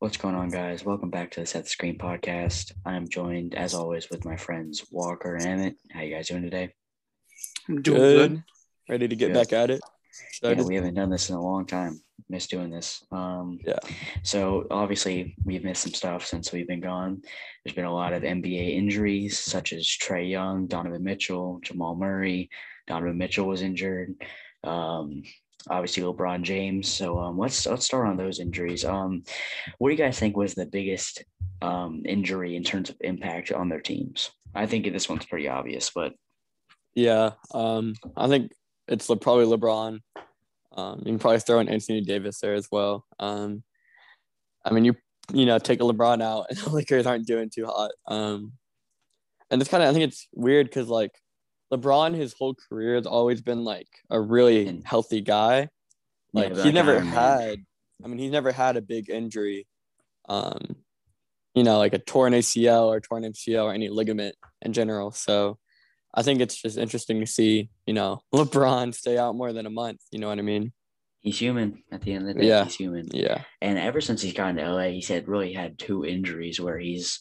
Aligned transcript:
What's 0.00 0.16
going 0.16 0.34
on, 0.34 0.48
guys? 0.48 0.82
Welcome 0.82 1.10
back 1.10 1.30
to 1.32 1.40
the 1.40 1.46
Set 1.46 1.64
the 1.64 1.68
Screen 1.70 1.98
podcast. 1.98 2.72
I'm 2.86 3.06
joined, 3.06 3.54
as 3.54 3.74
always, 3.74 4.08
with 4.08 4.24
my 4.24 4.34
friends 4.34 4.86
Walker 4.90 5.34
and 5.36 5.44
Emmett. 5.44 5.76
How 5.92 6.00
you 6.00 6.14
guys 6.14 6.28
doing 6.28 6.42
today? 6.42 6.72
I'm 7.68 7.82
doing 7.82 7.98
Good. 8.00 8.30
good. 8.30 8.42
Ready 8.88 9.08
to 9.08 9.14
get 9.16 9.26
Good. 9.26 9.34
back 9.34 9.52
at 9.52 9.68
it. 9.70 9.82
Yeah, 10.42 10.62
we 10.62 10.74
haven't 10.74 10.94
done 10.94 11.10
this 11.10 11.28
in 11.28 11.36
a 11.36 11.42
long 11.42 11.66
time. 11.66 12.00
Missed 12.30 12.48
doing 12.48 12.70
this. 12.70 13.04
Um, 13.12 13.58
Yeah. 13.66 13.78
So 14.22 14.66
obviously 14.70 15.36
we've 15.44 15.64
missed 15.64 15.82
some 15.82 15.92
stuff 15.92 16.24
since 16.24 16.50
we've 16.50 16.66
been 16.66 16.80
gone. 16.80 17.20
There's 17.62 17.76
been 17.76 17.84
a 17.84 17.94
lot 17.94 18.14
of 18.14 18.22
NBA 18.22 18.74
injuries, 18.76 19.38
such 19.38 19.74
as 19.74 19.84
Trae 19.86 20.30
Young, 20.30 20.66
Donovan 20.66 21.04
Mitchell, 21.04 21.60
Jamal 21.62 21.94
Murray. 21.94 22.48
Donovan 22.86 23.18
Mitchell 23.18 23.46
was 23.46 23.60
injured. 23.60 24.14
Um, 24.64 25.24
obviously 25.68 26.02
LeBron 26.02 26.42
James. 26.42 26.88
So 26.88 27.18
um, 27.18 27.38
let's 27.38 27.66
let's 27.66 27.86
start 27.86 28.08
on 28.08 28.16
those 28.16 28.40
injuries. 28.40 28.84
Um, 28.84 29.22
what 29.78 29.88
do 29.88 29.94
you 29.94 30.02
guys 30.02 30.18
think 30.18 30.36
was 30.36 30.54
the 30.54 30.66
biggest 30.66 31.24
um, 31.62 32.02
injury 32.04 32.56
in 32.56 32.64
terms 32.64 32.90
of 32.90 32.96
impact 33.00 33.52
on 33.52 33.68
their 33.68 33.80
teams? 33.80 34.30
I 34.54 34.66
think 34.66 34.90
this 34.92 35.08
one's 35.08 35.26
pretty 35.26 35.48
obvious, 35.48 35.90
but 35.90 36.14
Yeah. 36.94 37.32
Um, 37.52 37.94
I 38.16 38.28
think 38.28 38.52
it's 38.88 39.06
probably 39.06 39.46
LeBron. 39.46 40.00
Um, 40.76 40.98
you 41.00 41.12
can 41.12 41.18
probably 41.18 41.40
throw 41.40 41.60
in 41.60 41.68
Anthony 41.68 42.00
Davis 42.00 42.40
there 42.40 42.54
as 42.54 42.68
well. 42.70 43.04
Um, 43.18 43.62
I 44.64 44.72
mean, 44.72 44.84
you 44.84 44.94
you 45.32 45.46
know 45.46 45.58
take 45.58 45.80
a 45.80 45.84
LeBron 45.84 46.22
out, 46.22 46.46
and 46.50 46.58
the 46.58 46.70
Lakers 46.70 47.06
aren't 47.06 47.26
doing 47.26 47.50
too 47.50 47.66
hot. 47.66 47.90
And 48.08 49.60
it's 49.60 49.70
kind 49.70 49.82
of 49.82 49.88
I 49.88 49.92
think 49.92 50.04
it's 50.04 50.28
weird 50.32 50.66
because 50.66 50.88
like 50.88 51.10
LeBron, 51.72 52.14
his 52.14 52.34
whole 52.38 52.54
career 52.54 52.96
has 52.96 53.06
always 53.06 53.40
been 53.40 53.64
like 53.64 53.88
a 54.10 54.20
really 54.20 54.82
healthy 54.84 55.20
guy. 55.20 55.68
Like 56.32 56.54
but 56.54 56.64
he 56.64 56.72
never 56.72 56.94
Iron 56.94 57.04
Man. 57.04 57.12
had. 57.12 57.58
I 58.04 58.08
mean, 58.08 58.18
he's 58.18 58.32
never 58.32 58.52
had 58.52 58.76
a 58.76 58.82
big 58.82 59.10
injury. 59.10 59.66
Um, 60.28 60.76
you 61.54 61.64
know, 61.64 61.78
like 61.78 61.94
a 61.94 61.98
torn 61.98 62.32
ACL 62.32 62.86
or 62.86 63.00
torn 63.00 63.24
MCL 63.24 63.64
or 63.64 63.72
any 63.72 63.88
ligament 63.88 64.36
in 64.62 64.72
general. 64.72 65.10
So 65.10 65.58
I 66.14 66.22
think 66.22 66.40
it's 66.40 66.60
just 66.60 66.78
interesting 66.78 67.20
to 67.20 67.26
see, 67.26 67.70
you 67.86 67.94
know, 67.94 68.20
LeBron 68.34 68.94
stay 68.94 69.18
out 69.18 69.34
more 69.34 69.52
than 69.52 69.66
a 69.66 69.70
month. 69.70 70.00
You 70.10 70.20
know 70.20 70.28
what 70.28 70.38
I 70.38 70.42
mean? 70.42 70.72
he's 71.20 71.38
human 71.38 71.82
at 71.92 72.02
the 72.02 72.12
end 72.12 72.28
of 72.28 72.34
the 72.34 72.40
day. 72.40 72.48
Yeah. 72.48 72.64
He's 72.64 72.76
human. 72.76 73.08
Yeah. 73.12 73.42
And 73.60 73.78
ever 73.78 74.00
since 74.00 74.22
he's 74.22 74.32
gotten 74.32 74.56
to 74.56 74.72
LA, 74.72 74.88
he's 74.88 75.08
had 75.08 75.28
really 75.28 75.52
had 75.52 75.78
two 75.78 76.04
injuries 76.04 76.60
where 76.60 76.78
he's 76.78 77.20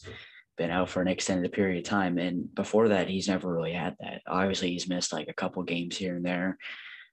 been 0.60 0.70
out 0.70 0.90
for 0.90 1.02
an 1.02 1.08
extended 1.08 1.52
period 1.54 1.80
of 1.80 1.84
time. 1.86 2.20
And 2.20 2.54
before 2.54 2.90
that, 2.90 3.08
he's 3.08 3.28
never 3.30 3.52
really 3.52 3.72
had 3.74 3.96
that. 4.02 4.22
Obviously, 4.28 4.70
he's 4.72 4.88
missed 4.90 5.12
like 5.14 5.28
a 5.30 5.34
couple 5.34 5.64
games 5.64 5.98
here 5.98 6.16
and 6.18 6.24
there, 6.26 6.58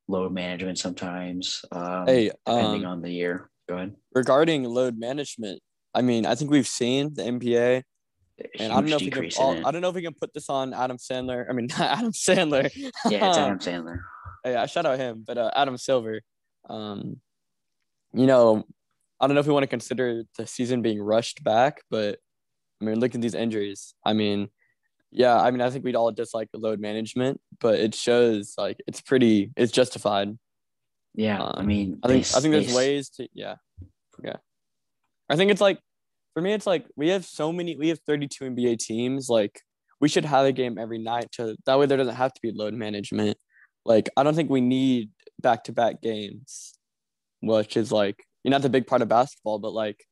load 0.08 0.33
management 0.33 0.78
sometimes, 0.78 1.64
um, 1.72 2.06
Hey, 2.06 2.30
depending 2.44 2.84
um, 2.84 2.91
on 2.92 3.02
the 3.02 3.11
year. 3.11 3.48
Go 3.69 3.77
ahead. 3.77 3.94
regarding 4.14 4.64
load 4.64 4.98
management, 4.98 5.61
I 5.94 6.02
mean, 6.02 6.27
I 6.27 6.34
think 6.34 6.50
we've 6.50 6.67
seen 6.69 7.14
the 7.14 7.22
NBA, 7.22 7.83
and 8.58 8.72
I 8.72 8.77
don't 8.80 8.91
know 8.91 8.97
if 8.97 9.02
we 9.02 9.11
can. 9.11 9.30
all- 9.39 9.67
I 9.67 9.70
don't 9.70 9.80
know 9.80 9.89
if 9.89 9.94
we 9.94 10.02
can 10.02 10.12
put 10.14 10.34
this 10.34 10.50
on 10.50 10.74
Adam 10.74 10.98
Sandler. 10.98 11.47
I 11.48 11.52
mean, 11.52 11.67
not 11.78 11.98
Adam 11.98 12.12
Sandler. 12.12 12.70
Yeah, 13.06 13.28
it's 13.28 13.39
Adam 13.39 13.58
Sandler. 13.69 13.98
yeah, 14.44 14.67
shout 14.67 14.86
out 14.86 14.98
him, 14.98 15.24
but 15.27 15.39
uh, 15.39 15.50
Adam 15.56 15.77
Silver. 15.78 16.20
Um, 16.69 17.20
you 18.12 18.27
know, 18.27 18.64
I 19.20 19.27
don't 19.27 19.34
know 19.34 19.41
if 19.41 19.47
we 19.47 19.52
want 19.52 19.62
to 19.64 19.69
consider 19.69 20.24
the 20.36 20.47
season 20.47 20.83
being 20.83 21.00
rushed 21.00 21.42
back, 21.42 21.83
but 21.91 22.19
I 22.81 22.85
mean, 22.85 23.01
look 23.01 23.15
at 23.15 23.21
these 23.21 23.35
injuries. 23.35 23.95
I 24.05 24.13
mean, 24.13 24.49
yeah, 25.11 25.41
I 25.41 25.51
mean, 25.51 25.61
I 25.61 25.71
think 25.71 25.85
we'd 25.85 25.97
all 25.97 26.13
dislike 26.13 26.49
the 26.53 26.59
load 26.59 26.79
management, 26.81 27.41
but 27.61 27.79
it 27.79 27.95
shows 27.95 28.55
like 28.59 28.79
it's 28.87 29.01
pretty, 29.01 29.53
it's 29.57 29.73
justified. 29.73 30.37
Yeah, 31.15 31.43
I 31.43 31.61
Um, 31.61 31.67
mean, 31.67 31.99
I 32.03 32.09
think 32.09 32.27
they- 32.27 32.37
I 32.37 32.41
think 32.41 32.53
there's 32.53 32.67
they- 32.69 32.75
ways 32.77 33.09
to 33.11 33.29
yeah, 33.33 33.57
yeah. 34.23 34.37
I 35.29 35.37
think 35.37 35.51
it's 35.51 35.61
like 35.63 35.79
for 36.35 36.43
me, 36.43 36.53
it's 36.53 36.67
like 36.67 36.87
we 36.97 37.09
have 37.09 37.25
so 37.25 37.51
many. 37.53 37.77
We 37.77 37.89
have 37.89 38.01
32 38.01 38.45
NBA 38.45 38.77
teams. 38.79 39.29
Like 39.31 39.63
we 40.01 40.09
should 40.11 40.27
have 40.27 40.45
a 40.45 40.53
game 40.53 40.77
every 40.77 40.99
night 40.99 41.33
to 41.33 41.57
that 41.65 41.79
way 41.79 41.87
there 41.87 41.97
doesn't 41.97 42.15
have 42.17 42.35
to 42.35 42.41
be 42.43 42.53
load 42.53 42.75
management. 42.75 43.39
Like 43.86 44.11
I 44.17 44.23
don't 44.23 44.35
think 44.35 44.51
we 44.51 44.61
need 44.61 45.11
back 45.41 45.65
to 45.65 45.73
back 45.73 46.03
games, 46.03 46.75
which 47.41 47.77
is 47.79 47.91
like 47.91 48.23
you 48.45 48.51
know 48.51 48.57
that's 48.57 48.65
the 48.65 48.69
big 48.70 48.86
part 48.86 49.01
of 49.01 49.09
basketball, 49.09 49.59
but 49.59 49.73
like 49.73 50.05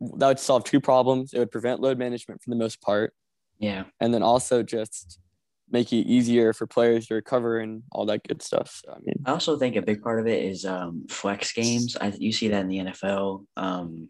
that 0.00 0.26
would 0.28 0.38
solve 0.38 0.64
two 0.64 0.80
problems. 0.80 1.32
It 1.32 1.38
would 1.38 1.50
prevent 1.50 1.80
load 1.80 1.98
management 1.98 2.42
for 2.42 2.50
the 2.50 2.56
most 2.56 2.80
part, 2.80 3.12
Yeah, 3.58 3.84
and 4.00 4.12
then 4.14 4.22
also 4.22 4.62
just 4.62 5.18
make 5.70 5.92
it 5.92 6.06
easier 6.06 6.52
for 6.54 6.66
players 6.66 7.06
to 7.08 7.14
recover 7.14 7.58
and 7.58 7.82
all 7.92 8.06
that 8.06 8.26
good 8.26 8.40
stuff. 8.42 8.80
So 8.84 8.92
I 8.92 8.98
mean, 9.00 9.22
I 9.26 9.32
also 9.32 9.58
think 9.58 9.76
a 9.76 9.82
big 9.82 10.02
part 10.02 10.18
of 10.20 10.26
it 10.26 10.42
is 10.44 10.64
um, 10.64 11.06
flex 11.10 11.52
games. 11.52 11.96
I 12.00 12.12
you 12.18 12.32
see 12.32 12.48
that 12.48 12.60
in 12.62 12.68
the 12.68 12.78
NFL 12.78 13.44
um, 13.56 14.08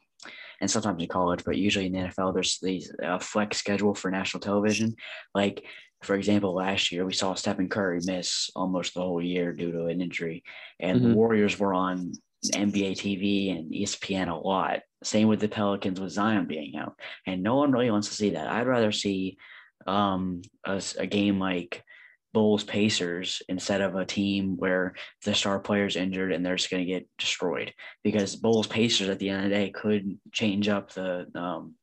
and 0.61 0.71
sometimes 0.71 1.03
in 1.03 1.09
college, 1.09 1.43
but 1.45 1.57
usually 1.57 1.87
in 1.87 1.93
the 1.93 1.99
NFL, 2.01 2.35
there's 2.35 2.59
these 2.61 2.93
uh, 3.03 3.19
flex 3.19 3.57
schedule 3.59 3.95
for 3.95 4.11
national 4.11 4.41
television. 4.41 4.95
Like 5.35 5.65
for 6.03 6.15
example, 6.15 6.55
last 6.55 6.93
year 6.93 7.05
we 7.05 7.13
saw 7.13 7.35
Stephen 7.35 7.69
Curry 7.69 7.99
miss 8.05 8.51
almost 8.55 8.95
the 8.95 9.01
whole 9.01 9.21
year 9.23 9.53
due 9.53 9.73
to 9.73 9.87
an 9.87 10.01
injury, 10.01 10.45
and 10.79 11.03
the 11.03 11.09
Mhm. 11.09 11.15
Warriors 11.15 11.59
were 11.59 11.75
on 11.75 12.13
NBA 12.47 12.93
TV 12.93 13.57
and 13.57 13.73
ESPN 13.73 14.29
a 14.29 14.37
lot. 14.37 14.81
Same 15.03 15.29
with 15.29 15.41
the 15.41 15.49
Pelicans 15.49 16.01
with 16.01 16.13
Zion 16.13 16.47
being 16.47 16.77
out, 16.77 16.99
and 17.27 17.43
no 17.43 17.57
one 17.57 17.73
really 17.73 17.91
wants 17.91 18.09
to 18.09 18.15
see 18.15 18.31
that. 18.31 18.49
I'd 18.49 18.67
rather 18.67 18.93
see 18.93 19.39
um, 19.87 20.43
a, 20.65 20.83
a 20.99 21.07
game 21.07 21.39
like 21.39 21.85
Bulls 22.33 22.65
Pacers 22.65 23.43
instead 23.49 23.81
of 23.81 23.95
a 23.95 24.05
team 24.05 24.57
where 24.57 24.95
the 25.25 25.35
star 25.35 25.59
player 25.59 25.87
is 25.87 25.97
injured 25.97 26.33
and 26.33 26.45
they're 26.45 26.57
just 26.57 26.71
going 26.71 26.85
to 26.85 26.93
get 26.93 27.09
destroyed 27.19 27.73
because 28.05 28.37
Bulls 28.37 28.67
Pacers 28.67 29.09
at 29.09 29.19
the 29.19 29.31
end 29.31 29.45
of 29.45 29.51
the 29.51 29.57
day 29.57 29.71
could 29.71 30.19
change 30.33 30.69
up 30.69 30.93
the 30.93 31.27
um, 31.35 31.75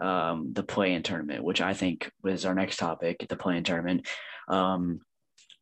um, 0.00 0.52
the 0.52 0.62
play 0.62 0.94
in 0.94 1.02
tournament, 1.02 1.44
which 1.44 1.60
I 1.60 1.74
think 1.74 2.10
was 2.22 2.46
our 2.46 2.54
next 2.54 2.78
topic, 2.78 3.26
the 3.28 3.36
play 3.36 3.56
in 3.56 3.64
tournament. 3.64 4.06
Um, 4.48 5.00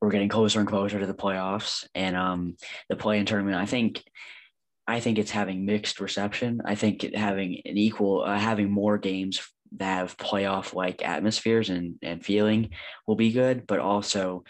we're 0.00 0.10
getting 0.10 0.28
closer 0.28 0.60
and 0.60 0.68
closer 0.68 0.98
to 0.98 1.06
the 1.06 1.14
playoffs 1.14 1.86
and 1.94 2.16
um, 2.16 2.56
the 2.88 2.96
play 2.96 3.18
in 3.18 3.26
tournament. 3.26 3.56
I 3.56 3.66
think 3.66 4.02
I 4.86 5.00
think 5.00 5.18
it's 5.18 5.30
having 5.30 5.66
mixed 5.66 6.00
reception. 6.00 6.62
I 6.64 6.74
think 6.74 7.02
having 7.14 7.60
an 7.66 7.76
equal, 7.76 8.22
uh, 8.22 8.38
having 8.38 8.70
more 8.70 8.96
games 8.96 9.46
that 9.76 9.84
have 9.84 10.16
playoff 10.16 10.72
like 10.72 11.06
atmospheres 11.06 11.68
and, 11.68 11.96
and 12.02 12.24
feeling 12.24 12.70
will 13.06 13.16
be 13.16 13.32
good. 13.32 13.66
But 13.66 13.80
also, 13.80 14.44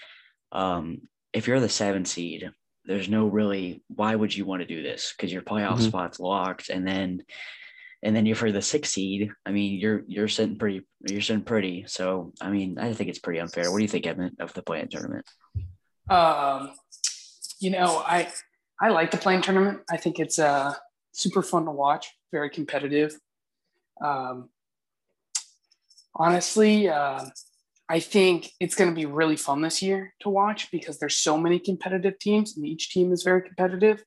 um, 0.53 0.99
if 1.33 1.49
you're 1.49 1.59
the 1.59 1.69
seven 1.69 2.05
seed, 2.05 2.53
there's 2.85 3.09
no 3.09 3.27
really 3.27 3.83
why 3.89 4.15
would 4.15 4.35
you 4.35 4.45
want 4.45 4.61
to 4.63 4.67
do 4.67 4.81
this? 4.81 5.13
Because 5.17 5.33
your 5.33 5.43
playoff 5.43 5.79
Mhm. 5.79 5.89
spot's 5.89 6.21
locked, 6.21 6.69
and 6.69 6.87
then 6.87 7.25
and 8.03 8.15
then 8.15 8.27
you're 8.27 8.37
for 8.37 8.53
the 8.53 8.63
six 8.63 8.91
seed. 8.91 9.31
I 9.45 9.51
mean, 9.51 9.79
you're 9.81 10.05
you're 10.07 10.29
sitting 10.29 10.57
pretty. 10.57 10.87
You're 11.09 11.21
sitting 11.21 11.43
pretty. 11.43 11.85
So 11.87 12.33
I 12.41 12.51
mean, 12.51 12.79
I 12.79 12.93
think 12.93 13.11
it's 13.11 13.19
pretty 13.19 13.41
unfair. 13.41 13.71
What 13.71 13.79
do 13.79 13.83
you 13.83 13.89
think, 13.89 14.07
Evan, 14.07 14.37
of 14.41 14.53
the 14.55 14.63
play-in 14.63 14.89
tournament? 14.89 15.27
Um, 16.09 16.73
you 17.61 17.71
know, 17.71 18.03
I 18.05 18.29
I 18.81 18.91
like 18.91 19.11
the 19.11 19.17
play-in 19.17 19.43
tournament. 19.43 19.81
I 19.91 19.97
think 19.97 20.19
it's 20.19 20.39
uh, 20.39 20.75
super 21.13 21.43
fun 21.43 21.65
to 21.65 21.73
watch. 21.73 22.09
Very 22.31 22.51
competitive. 22.51 23.19
Um, 24.01 24.51
honestly, 26.15 26.89
uh, 26.89 27.25
I 27.89 28.01
think 28.01 28.51
it's 28.61 28.75
going 28.75 28.91
to 28.91 28.95
be 28.97 29.07
really 29.07 29.37
fun 29.37 29.63
this 29.63 29.83
year 29.83 30.15
to 30.21 30.29
watch 30.29 30.71
because 30.71 30.99
there's 30.99 31.17
so 31.17 31.37
many 31.37 31.59
competitive 31.59 32.19
teams, 32.19 32.57
and 32.57 32.65
each 32.65 32.91
team 32.91 33.13
is 33.13 33.23
very 33.23 33.43
competitive. 33.43 34.05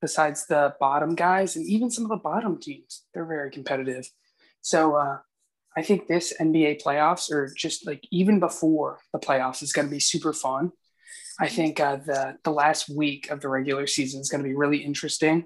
Besides 0.00 0.46
the 0.46 0.74
bottom 0.78 1.14
guys, 1.16 1.56
and 1.56 1.66
even 1.66 1.90
some 1.90 2.04
of 2.04 2.10
the 2.10 2.16
bottom 2.16 2.60
teams, 2.60 3.04
they're 3.12 3.26
very 3.26 3.50
competitive. 3.50 4.08
So 4.60 4.94
uh, 4.94 5.18
I 5.76 5.82
think 5.82 6.06
this 6.06 6.32
NBA 6.40 6.82
playoffs, 6.82 7.30
or 7.32 7.52
just 7.56 7.86
like 7.86 8.04
even 8.12 8.38
before 8.38 9.00
the 9.12 9.18
playoffs, 9.18 9.62
is 9.62 9.72
going 9.72 9.88
to 9.88 9.92
be 9.92 10.00
super 10.00 10.32
fun. 10.32 10.70
I 11.40 11.48
think 11.48 11.80
uh, 11.80 11.96
the 11.96 12.36
the 12.44 12.50
last 12.52 12.88
week 12.88 13.30
of 13.30 13.40
the 13.40 13.48
regular 13.48 13.86
season 13.86 14.20
is 14.20 14.28
going 14.28 14.42
to 14.42 14.48
be 14.48 14.54
really 14.54 14.78
interesting 14.78 15.44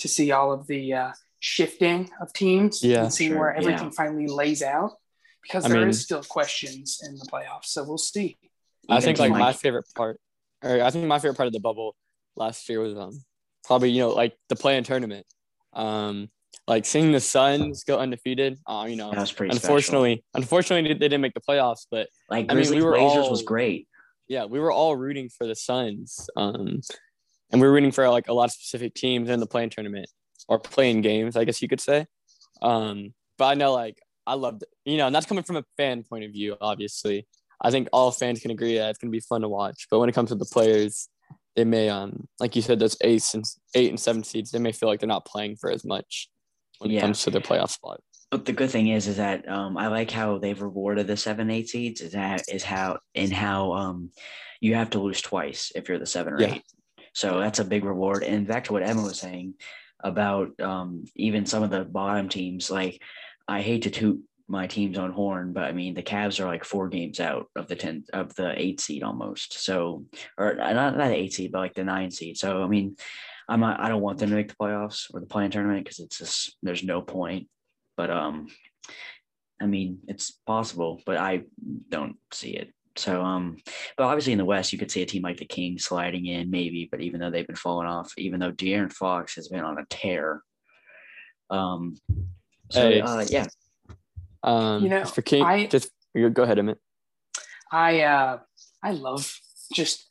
to 0.00 0.08
see 0.08 0.30
all 0.32 0.52
of 0.52 0.66
the 0.66 0.92
uh, 0.94 1.12
shifting 1.40 2.10
of 2.20 2.32
teams 2.32 2.82
Yeah, 2.82 3.04
and 3.04 3.12
see 3.12 3.28
sure, 3.28 3.38
where 3.38 3.54
everything 3.54 3.86
yeah. 3.86 3.90
finally 3.96 4.26
lays 4.26 4.62
out 4.62 4.92
because 5.42 5.64
I 5.64 5.68
there 5.68 5.80
is 5.80 5.84
mean- 5.86 5.92
still 5.94 6.22
questions 6.22 7.00
in 7.06 7.16
the 7.16 7.26
playoffs. 7.26 7.66
So 7.66 7.84
we'll 7.84 7.98
see. 7.98 8.38
I 8.88 9.00
think 9.00 9.18
team 9.18 9.30
like 9.32 9.38
my 9.40 9.52
favorite 9.52 9.86
part, 9.94 10.18
or 10.62 10.82
I 10.82 10.90
think 10.90 11.06
my 11.06 11.18
favorite 11.18 11.36
part 11.36 11.46
of 11.46 11.52
the 11.52 11.60
bubble 11.60 11.96
last 12.36 12.68
year 12.68 12.80
was 12.80 12.96
um 12.96 13.22
probably 13.64 13.90
you 13.90 14.00
know 14.00 14.10
like 14.10 14.36
the 14.48 14.56
play-in 14.56 14.84
tournament, 14.84 15.26
um 15.72 16.28
like 16.66 16.86
seeing 16.86 17.10
the 17.10 17.20
Suns 17.20 17.82
go 17.84 17.98
undefeated. 17.98 18.58
Uh, 18.66 18.86
you 18.88 18.94
know, 18.96 19.10
that 19.10 19.18
was 19.18 19.32
pretty. 19.32 19.52
unfortunately, 19.52 20.24
unfortunately 20.34 20.92
they 20.94 20.98
didn't 20.98 21.20
make 21.20 21.34
the 21.34 21.40
playoffs, 21.40 21.86
but 21.90 22.08
like 22.28 22.46
I 22.48 22.54
mean, 22.54 22.70
we 22.70 22.82
were 22.82 22.92
Blazers 22.92 23.28
was 23.28 23.42
great. 23.42 23.88
yeah, 24.28 24.44
we 24.44 24.60
were 24.60 24.70
all 24.70 24.96
rooting 24.96 25.28
for 25.28 25.46
the 25.46 25.56
Suns, 25.56 26.28
um, 26.36 26.80
and 27.50 27.60
we 27.60 27.66
were 27.66 27.72
rooting 27.72 27.90
for 27.90 28.08
like 28.08 28.28
a 28.28 28.32
lot 28.32 28.44
of 28.44 28.52
specific 28.52 28.94
teams 28.94 29.28
in 29.28 29.40
the 29.40 29.46
play-in 29.46 29.70
tournament 29.70 30.08
or 30.48 30.58
playing 30.60 31.00
games, 31.00 31.36
I 31.36 31.44
guess 31.44 31.60
you 31.60 31.68
could 31.68 31.80
say. 31.80 32.06
Um, 32.62 33.14
but 33.36 33.46
I 33.46 33.54
know 33.54 33.72
like 33.72 33.98
I 34.26 34.34
loved, 34.34 34.64
you 34.84 34.96
know, 34.96 35.06
and 35.06 35.14
that's 35.14 35.26
coming 35.26 35.42
from 35.44 35.56
a 35.56 35.64
fan 35.76 36.04
point 36.04 36.24
of 36.24 36.30
view. 36.30 36.56
Obviously, 36.60 37.26
I 37.60 37.72
think 37.72 37.88
all 37.92 38.12
fans 38.12 38.40
can 38.40 38.52
agree 38.52 38.78
that 38.78 38.90
it's 38.90 38.98
gonna 38.98 39.10
be 39.10 39.20
fun 39.20 39.40
to 39.40 39.48
watch. 39.48 39.88
But 39.90 39.98
when 39.98 40.08
it 40.08 40.14
comes 40.14 40.28
to 40.28 40.36
the 40.36 40.44
players, 40.44 41.08
they 41.56 41.64
may, 41.64 41.88
um, 41.88 42.28
like 42.38 42.54
you 42.56 42.62
said, 42.62 42.78
those 42.78 42.96
eight 43.02 43.24
and 43.34 43.44
eight 43.74 43.90
and 43.90 43.98
seven 44.00 44.22
seeds, 44.22 44.50
they 44.50 44.58
may 44.58 44.72
feel 44.72 44.88
like 44.88 45.00
they're 45.00 45.06
not 45.08 45.24
playing 45.26 45.56
for 45.56 45.70
as 45.70 45.84
much. 45.84 46.28
when 46.78 46.90
Yeah. 46.90 46.98
it 46.98 47.02
comes 47.02 47.22
to 47.24 47.30
their 47.30 47.42
playoff 47.42 47.70
spot. 47.70 48.00
But 48.30 48.46
the 48.46 48.52
good 48.54 48.70
thing 48.70 48.88
is, 48.88 49.06
is 49.06 49.18
that 49.18 49.46
um, 49.48 49.76
I 49.76 49.88
like 49.88 50.10
how 50.10 50.38
they've 50.38 50.62
rewarded 50.62 51.06
the 51.08 51.16
seven, 51.16 51.50
eight 51.50 51.68
seeds. 51.68 52.00
Is 52.00 52.12
that 52.12 52.42
is 52.48 52.62
how 52.62 53.00
in 53.14 53.30
how 53.30 53.72
um, 53.72 54.10
you 54.62 54.76
have 54.76 54.88
to 54.90 55.00
lose 55.00 55.20
twice 55.20 55.72
if 55.74 55.88
you're 55.88 55.98
the 55.98 56.06
seven 56.06 56.32
or 56.32 56.40
Yeah. 56.40 56.54
eight. 56.54 56.62
So 57.12 57.38
that's 57.40 57.58
a 57.58 57.64
big 57.64 57.84
reward. 57.84 58.22
And 58.22 58.46
back 58.46 58.64
to 58.64 58.72
what 58.72 58.82
Emma 58.82 59.02
was 59.02 59.18
saying 59.18 59.54
about 60.02 60.58
um, 60.60 61.04
even 61.16 61.44
some 61.44 61.62
of 61.62 61.70
the 61.70 61.84
bottom 61.84 62.28
teams. 62.30 62.70
Like 62.70 63.02
I 63.48 63.60
hate 63.60 63.82
to 63.82 63.90
toot 63.90 64.20
my 64.50 64.66
team's 64.66 64.98
on 64.98 65.12
horn, 65.12 65.52
but 65.52 65.62
I 65.62 65.72
mean 65.72 65.94
the 65.94 66.02
Cavs 66.02 66.40
are 66.40 66.46
like 66.46 66.64
four 66.64 66.88
games 66.88 67.20
out 67.20 67.46
of 67.54 67.68
the 67.68 67.76
ten 67.76 68.04
of 68.12 68.34
the 68.34 68.52
eight 68.60 68.80
seed 68.80 69.04
almost. 69.04 69.62
So 69.62 70.06
or 70.36 70.56
not 70.56 70.74
not 70.74 70.96
the 70.96 71.14
eight 71.14 71.32
seed, 71.32 71.52
but 71.52 71.60
like 71.60 71.74
the 71.74 71.84
nine 71.84 72.10
seed. 72.10 72.36
So 72.36 72.60
I 72.60 72.66
mean, 72.66 72.96
I'm 73.48 73.60
not, 73.60 73.78
I 73.78 73.88
don't 73.88 74.02
want 74.02 74.18
them 74.18 74.30
to 74.30 74.34
make 74.34 74.48
the 74.48 74.56
playoffs 74.56 75.06
or 75.14 75.20
the 75.20 75.26
play-in 75.26 75.52
tournament 75.52 75.84
because 75.84 76.00
it's 76.00 76.18
just 76.18 76.56
there's 76.64 76.82
no 76.82 77.00
point. 77.00 77.46
But 77.96 78.10
um, 78.10 78.48
I 79.62 79.66
mean 79.66 80.00
it's 80.08 80.32
possible, 80.46 81.00
but 81.06 81.16
I 81.16 81.44
don't 81.88 82.16
see 82.32 82.50
it. 82.50 82.72
So 82.96 83.22
um, 83.22 83.56
but 83.96 84.04
obviously 84.04 84.32
in 84.32 84.38
the 84.38 84.44
West 84.44 84.72
you 84.72 84.80
could 84.80 84.90
see 84.90 85.02
a 85.02 85.06
team 85.06 85.22
like 85.22 85.36
the 85.36 85.44
Kings 85.44 85.84
sliding 85.84 86.26
in 86.26 86.50
maybe, 86.50 86.88
but 86.90 87.00
even 87.00 87.20
though 87.20 87.30
they've 87.30 87.46
been 87.46 87.54
falling 87.54 87.86
off, 87.86 88.12
even 88.18 88.40
though 88.40 88.50
De'Aaron 88.50 88.92
Fox 88.92 89.36
has 89.36 89.46
been 89.46 89.64
on 89.64 89.78
a 89.78 89.86
tear. 89.88 90.42
Um, 91.50 91.96
so 92.70 92.88
Hey. 92.88 93.00
uh, 93.00 93.24
yeah, 93.28 93.46
Um, 94.42 94.82
You 94.82 94.88
know, 94.90 95.04
for 95.04 95.22
King, 95.22 95.42
I- 95.42 95.66
just 95.66 95.90
go 96.32 96.42
ahead, 96.42 96.58
Emmett. 96.58 96.78
I 97.72 98.00
uh, 98.02 98.38
I 98.82 98.90
love 98.92 99.32
just 99.72 100.08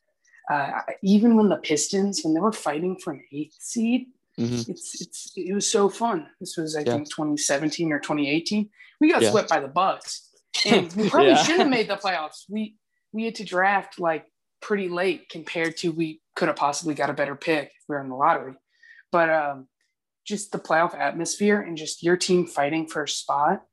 uh, 0.51 0.81
even 1.03 1.35
when 1.35 1.49
the 1.49 1.57
Pistons 1.57 2.21
when 2.23 2.33
they 2.33 2.39
were 2.39 2.51
fighting 2.53 2.97
for 2.97 3.11
an 3.13 3.23
eighth 3.31 3.55
seed, 3.59 4.07
Mhm. 4.39 4.69
it's 4.69 5.01
it's 5.01 5.31
it 5.35 5.53
was 5.53 5.69
so 5.69 5.89
fun. 5.89 6.27
This 6.39 6.55
was 6.57 6.75
I 6.75 6.81
Yeah. 6.81 6.93
think 6.93 7.09
2017 7.09 7.91
or 7.91 7.99
2018. 7.99 8.69
We 9.01 9.11
got 9.11 9.21
Yeah. 9.21 9.31
swept 9.31 9.49
by 9.49 9.59
the 9.59 9.67
Bucks, 9.67 10.29
and 10.65 10.91
we 10.93 11.09
probably 11.09 11.31
Yeah. 11.31 11.43
should 11.43 11.59
have 11.59 11.69
made 11.69 11.89
the 11.89 11.97
playoffs. 11.97 12.45
We 12.49 12.77
we 13.11 13.25
had 13.25 13.35
to 13.35 13.43
draft 13.43 13.99
like 13.99 14.25
pretty 14.61 14.87
late 14.89 15.29
compared 15.29 15.75
to 15.77 15.91
we 15.91 16.21
could 16.35 16.47
have 16.47 16.57
possibly 16.57 16.93
got 16.93 17.09
a 17.09 17.13
better 17.13 17.35
pick 17.35 17.67
if 17.67 17.83
we 17.87 17.95
were 17.95 18.01
in 18.01 18.09
the 18.09 18.15
lottery. 18.15 18.53
But 19.11 19.29
um, 19.29 19.67
just 20.25 20.51
the 20.51 20.59
playoff 20.59 20.93
atmosphere 20.97 21.59
and 21.59 21.75
just 21.77 22.03
your 22.03 22.15
team 22.17 22.45
fighting 22.45 22.87
for 22.87 23.03
a 23.03 23.07
spot. 23.07 23.63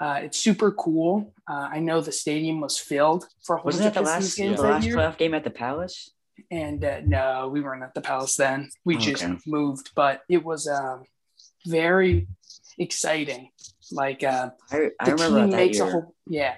Uh, 0.00 0.20
it's 0.22 0.38
super 0.38 0.72
cool. 0.72 1.32
Uh, 1.48 1.68
I 1.72 1.78
know 1.80 2.00
the 2.00 2.12
stadium 2.12 2.60
was 2.60 2.78
filled 2.78 3.26
for 3.44 3.56
a 3.56 3.58
whole 3.58 3.66
wasn't 3.66 3.94
that 3.94 4.00
the 4.00 4.06
last 4.06 4.36
games 4.36 4.56
the 4.56 4.62
that 4.62 4.68
last 4.68 4.86
year. 4.86 4.96
playoff 4.96 5.16
game 5.18 5.34
at 5.34 5.44
the 5.44 5.50
Palace? 5.50 6.10
And 6.50 6.84
uh, 6.84 7.00
no, 7.04 7.48
we 7.52 7.60
weren't 7.60 7.82
at 7.84 7.94
the 7.94 8.00
Palace 8.00 8.36
then. 8.36 8.68
We 8.84 8.96
just 8.96 9.24
moved, 9.46 9.90
but 9.94 10.22
it 10.28 10.42
was 10.44 10.66
um, 10.66 11.04
very 11.66 12.26
exciting. 12.78 13.50
Like 13.92 14.24
uh, 14.24 14.50
I, 14.72 14.90
I 14.98 15.04
the 15.04 15.12
remember 15.12 15.40
that 15.46 15.56
makes 15.56 15.78
year. 15.78 15.86
a 15.86 15.90
whole 15.90 16.14
yeah. 16.26 16.54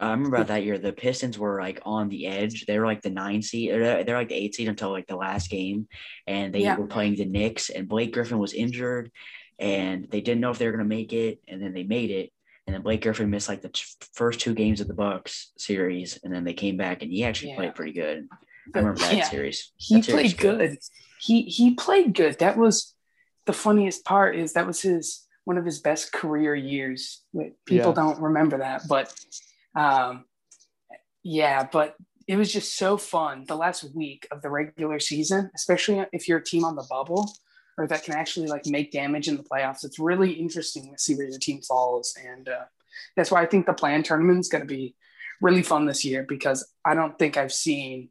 I 0.00 0.12
remember 0.12 0.36
about 0.36 0.46
that 0.48 0.62
year. 0.62 0.78
The 0.78 0.92
Pistons 0.92 1.36
were 1.36 1.60
like 1.60 1.80
on 1.84 2.08
the 2.08 2.26
edge. 2.28 2.66
They 2.66 2.78
were 2.78 2.86
like 2.86 3.02
the 3.02 3.10
nine 3.10 3.42
seed. 3.42 3.72
They're 3.72 4.04
they're 4.04 4.16
like 4.16 4.28
the 4.28 4.36
eight 4.36 4.54
seed 4.54 4.68
until 4.68 4.92
like 4.92 5.08
the 5.08 5.16
last 5.16 5.50
game, 5.50 5.88
and 6.26 6.54
they 6.54 6.60
Yeah. 6.60 6.76
were 6.76 6.86
playing 6.86 7.16
the 7.16 7.24
Knicks. 7.24 7.70
And 7.70 7.88
Blake 7.88 8.12
Griffin 8.12 8.38
was 8.38 8.52
injured, 8.54 9.10
and 9.58 10.06
they 10.08 10.20
didn't 10.20 10.40
know 10.40 10.50
if 10.50 10.58
they 10.58 10.66
were 10.66 10.72
going 10.72 10.84
to 10.84 10.88
make 10.96 11.12
it. 11.12 11.40
And 11.48 11.60
then 11.60 11.72
they 11.72 11.82
made 11.82 12.12
it. 12.12 12.30
And 12.68 12.74
then 12.74 12.82
Blake 12.82 13.00
Griffin 13.00 13.30
missed 13.30 13.48
like 13.48 13.62
the 13.62 13.70
t- 13.70 13.82
first 14.12 14.40
two 14.40 14.52
games 14.52 14.82
of 14.82 14.88
the 14.88 14.92
Bucks 14.94 15.52
series, 15.56 16.18
and 16.22 16.30
then 16.30 16.44
they 16.44 16.52
came 16.52 16.76
back, 16.76 17.00
and 17.02 17.10
he 17.10 17.24
actually 17.24 17.52
Yeah. 17.52 17.56
played 17.56 17.74
pretty 17.74 17.92
good. 17.92 18.28
I 18.74 18.78
remember 18.78 19.00
that 19.00 19.16
Yeah. 19.16 19.22
series. 19.30 19.72
He 19.78 19.94
That 19.94 20.04
series 20.04 20.22
was 20.24 20.34
played 20.34 20.58
good. 20.58 20.78
He 21.18 21.42
he 21.44 21.72
played 21.74 22.12
good. 22.12 22.38
That 22.40 22.58
was 22.58 22.94
the 23.46 23.54
funniest 23.54 24.04
part. 24.04 24.36
Is 24.36 24.52
that 24.52 24.66
was 24.66 24.82
his 24.82 25.26
one 25.44 25.56
of 25.56 25.64
his 25.64 25.80
best 25.80 26.12
career 26.12 26.54
years. 26.54 27.24
People 27.64 27.88
Yeah. 27.88 27.92
don't 27.94 28.20
remember 28.20 28.58
that, 28.58 28.82
but 28.86 29.14
um, 29.74 30.26
yeah. 31.22 31.66
But 31.72 31.96
it 32.26 32.36
was 32.36 32.52
just 32.52 32.76
so 32.76 32.98
fun 32.98 33.44
the 33.48 33.56
last 33.56 33.82
week 33.94 34.28
of 34.30 34.42
the 34.42 34.50
regular 34.50 34.98
season, 35.00 35.50
especially 35.54 36.04
if 36.12 36.28
you're 36.28 36.40
a 36.40 36.44
team 36.44 36.66
on 36.66 36.76
the 36.76 36.86
bubble 36.90 37.32
or 37.78 37.86
that 37.86 38.02
can 38.04 38.14
actually 38.14 38.48
like 38.48 38.66
make 38.66 38.92
damage 38.92 39.28
in 39.28 39.36
the 39.36 39.42
playoffs. 39.42 39.84
It's 39.84 39.98
really 39.98 40.32
interesting 40.32 40.92
to 40.92 40.98
see 40.98 41.14
where 41.14 41.28
your 41.28 41.38
team 41.38 41.62
falls, 41.62 42.14
and 42.22 42.48
uh, 42.48 42.64
that's 43.16 43.30
why 43.30 43.40
I 43.42 43.46
think 43.46 43.66
the 43.66 43.72
play-in 43.72 44.02
tournament 44.02 44.40
is 44.40 44.48
going 44.48 44.62
to 44.62 44.68
be 44.68 44.94
really 45.40 45.62
fun 45.62 45.86
this 45.86 46.04
year 46.04 46.24
because 46.28 46.68
I 46.84 46.94
don't 46.94 47.18
think 47.18 47.36
I've 47.36 47.52
seen 47.52 48.10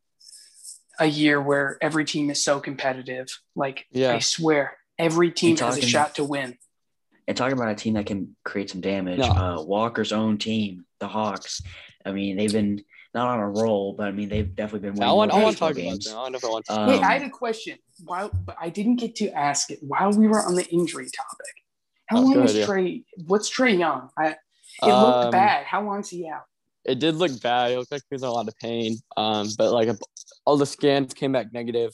a 0.99 1.05
year 1.05 1.41
where 1.41 1.77
every 1.81 2.05
team 2.05 2.29
is 2.29 2.43
so 2.43 2.59
competitive. 2.59 3.27
Like 3.55 3.85
Yeah. 3.91 4.13
I 4.15 4.19
swear, 4.19 4.77
every 4.97 5.31
team 5.31 5.57
has 5.57 5.77
a 5.77 5.81
shot 5.81 6.15
to 6.15 6.23
win. 6.23 6.57
And 7.27 7.35
talking 7.35 7.57
about 7.57 7.69
a 7.69 7.75
team 7.75 7.95
that 7.95 8.05
can 8.05 8.35
create 8.45 8.69
some 8.69 8.81
damage, 8.81 9.19
No. 9.19 9.25
uh, 9.25 9.61
Walker's 9.61 10.13
own 10.13 10.37
team, 10.37 10.85
the 10.99 11.07
Hawks. 11.07 11.61
I 12.05 12.13
mean, 12.13 12.37
they've 12.37 12.51
been 12.51 12.83
not 13.17 13.27
on 13.29 13.39
a 13.39 13.49
roll, 13.49 13.93
but 13.93 14.07
I 14.07 14.11
mean, 14.11 14.29
they've 14.29 14.53
definitely 14.55 14.89
been 14.91 15.01
I 15.03 15.11
winning. 15.11 15.17
want, 15.17 15.31
I 15.31 15.43
want 15.43 15.57
to 15.57 15.63
baseball 15.63 15.69
talk 15.69 15.77
about 15.77 15.89
games. 15.91 16.05
that. 16.05 16.15
I 16.15 16.49
want 16.51 16.65
to 16.65 16.79
Um, 16.79 16.89
hey, 16.89 16.99
I 17.01 17.13
had 17.17 17.23
a 17.23 17.29
question. 17.29 17.77
While 18.05 18.29
but 18.45 18.55
I 18.61 18.69
didn't 18.69 18.97
get 18.97 19.15
to 19.17 19.29
ask 19.31 19.71
it 19.71 19.79
while 19.81 20.11
we 20.11 20.27
were 20.27 20.41
on 20.45 20.53
the 20.55 20.65
injury 20.67 21.05
topic. 21.05 21.53
How 22.09 22.21
long 22.21 22.43
is 22.43 22.55
ahead, 22.55 22.67
yeah. 22.69 22.73
Trae? 22.75 23.03
What's 23.25 23.49
Trae 23.49 23.77
Young? 23.77 24.09
I, 24.17 24.27
it 24.29 24.37
Um, 24.83 25.03
looked 25.03 25.31
bad. 25.31 25.65
How 25.65 25.83
long 25.83 25.99
is 26.01 26.09
he 26.09 26.27
out? 26.29 26.43
It 26.85 26.99
did 26.99 27.15
look 27.15 27.41
bad. 27.41 27.71
It 27.71 27.77
looked 27.79 27.91
like 27.91 28.03
he 28.09 28.13
was 28.15 28.21
in 28.21 28.29
a 28.29 28.31
lot 28.31 28.47
of 28.47 28.55
pain. 28.59 28.95
Um, 29.17 29.49
but 29.57 29.71
like 29.73 29.89
all 30.45 30.55
the 30.57 30.65
scans 30.65 31.13
came 31.13 31.31
back 31.33 31.51
negative. 31.51 31.91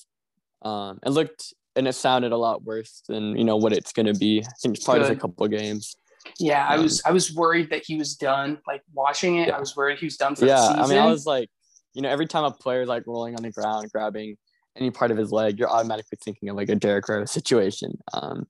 Um, 0.61 0.99
it 1.05 1.09
looked 1.09 1.53
and 1.75 1.87
it 1.87 1.93
sounded 1.93 2.31
a 2.31 2.37
lot 2.37 2.63
worse 2.63 3.01
than 3.07 3.35
you 3.35 3.43
know 3.43 3.57
what 3.57 3.73
it's 3.73 3.91
gonna 3.93 4.13
be. 4.13 4.41
I 4.45 4.51
think 4.61 4.75
it's 4.75 4.83
probably 4.85 5.01
just 5.03 5.13
a 5.13 5.15
couple 5.15 5.45
of 5.45 5.51
games. 5.51 5.95
Yeah, 6.39 6.67
I 6.67 6.75
um, 6.75 6.83
was 6.83 7.01
I 7.05 7.11
was 7.11 7.33
worried 7.33 7.69
that 7.71 7.83
he 7.85 7.97
was 7.97 8.15
done. 8.15 8.59
Like 8.67 8.81
watching 8.93 9.37
it, 9.37 9.47
Yeah. 9.47 9.57
I 9.57 9.59
was 9.59 9.75
worried 9.75 9.99
he 9.99 10.05
was 10.05 10.17
done 10.17 10.35
for 10.35 10.45
Yeah, 10.45 10.55
the 10.55 10.67
season. 10.67 10.79
I 10.79 10.87
mean, 10.87 10.97
I 10.97 11.05
was 11.05 11.25
like, 11.25 11.49
you 11.93 12.01
know, 12.01 12.09
every 12.09 12.27
time 12.27 12.43
a 12.43 12.51
player 12.51 12.85
like 12.85 13.03
rolling 13.07 13.35
on 13.35 13.43
the 13.43 13.51
ground, 13.51 13.91
grabbing 13.91 14.37
any 14.75 14.91
part 14.91 15.11
of 15.11 15.17
his 15.17 15.31
leg, 15.31 15.59
you're 15.59 15.69
automatically 15.69 16.17
thinking 16.23 16.49
of 16.49 16.55
like 16.55 16.69
a 16.69 16.75
Derrick 16.75 17.07
Rose 17.07 17.31
situation. 17.31 17.97
Um, 18.13 18.47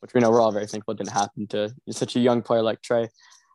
which 0.00 0.14
we 0.14 0.20
know 0.20 0.30
we're 0.30 0.40
all 0.40 0.50
very 0.50 0.66
thankful 0.66 0.94
didn't 0.94 1.12
happen 1.12 1.46
to 1.48 1.74
such 1.90 2.16
a 2.16 2.20
young 2.20 2.42
player 2.42 2.62
like 2.62 2.80
Trae. 2.82 3.08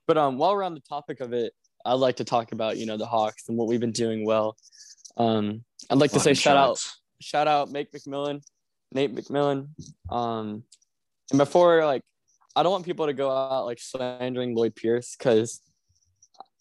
But 0.08 0.18
um, 0.18 0.38
while 0.38 0.54
we're 0.56 0.64
on 0.64 0.76
the 0.76 0.82
topic 0.82 1.20
of 1.20 1.34
it, 1.34 1.54
I'd 1.84 1.94
like 1.94 2.18
to 2.18 2.24
talk 2.24 2.52
about 2.52 2.78
you 2.78 2.86
know 2.86 2.98
the 2.98 3.06
Hawks 3.06 3.50
and 3.50 3.58
what 3.58 3.68
we've 3.68 3.80
been 3.80 3.92
doing 3.92 4.26
well. 4.26 4.56
Um, 5.18 5.64
I'd 5.90 5.98
like 5.98 6.12
to 6.12 6.20
say 6.20 6.34
shout 6.34 6.58
out 6.58 6.84
shout 7.22 7.48
out 7.48 7.72
Nate 7.72 7.92
McMillan, 7.92 8.42
Nate 8.92 9.14
McMillan. 9.14 9.70
Um, 10.10 10.64
and 11.32 11.38
before 11.38 11.86
like, 11.86 12.04
I 12.56 12.64
don't 12.64 12.72
want 12.72 12.86
people 12.86 13.06
to 13.06 13.14
go 13.14 13.30
out 13.32 13.66
like 13.66 13.80
slandering 13.80 14.56
Lloyd 14.56 14.76
Pierce 14.76 15.16
because 15.18 15.62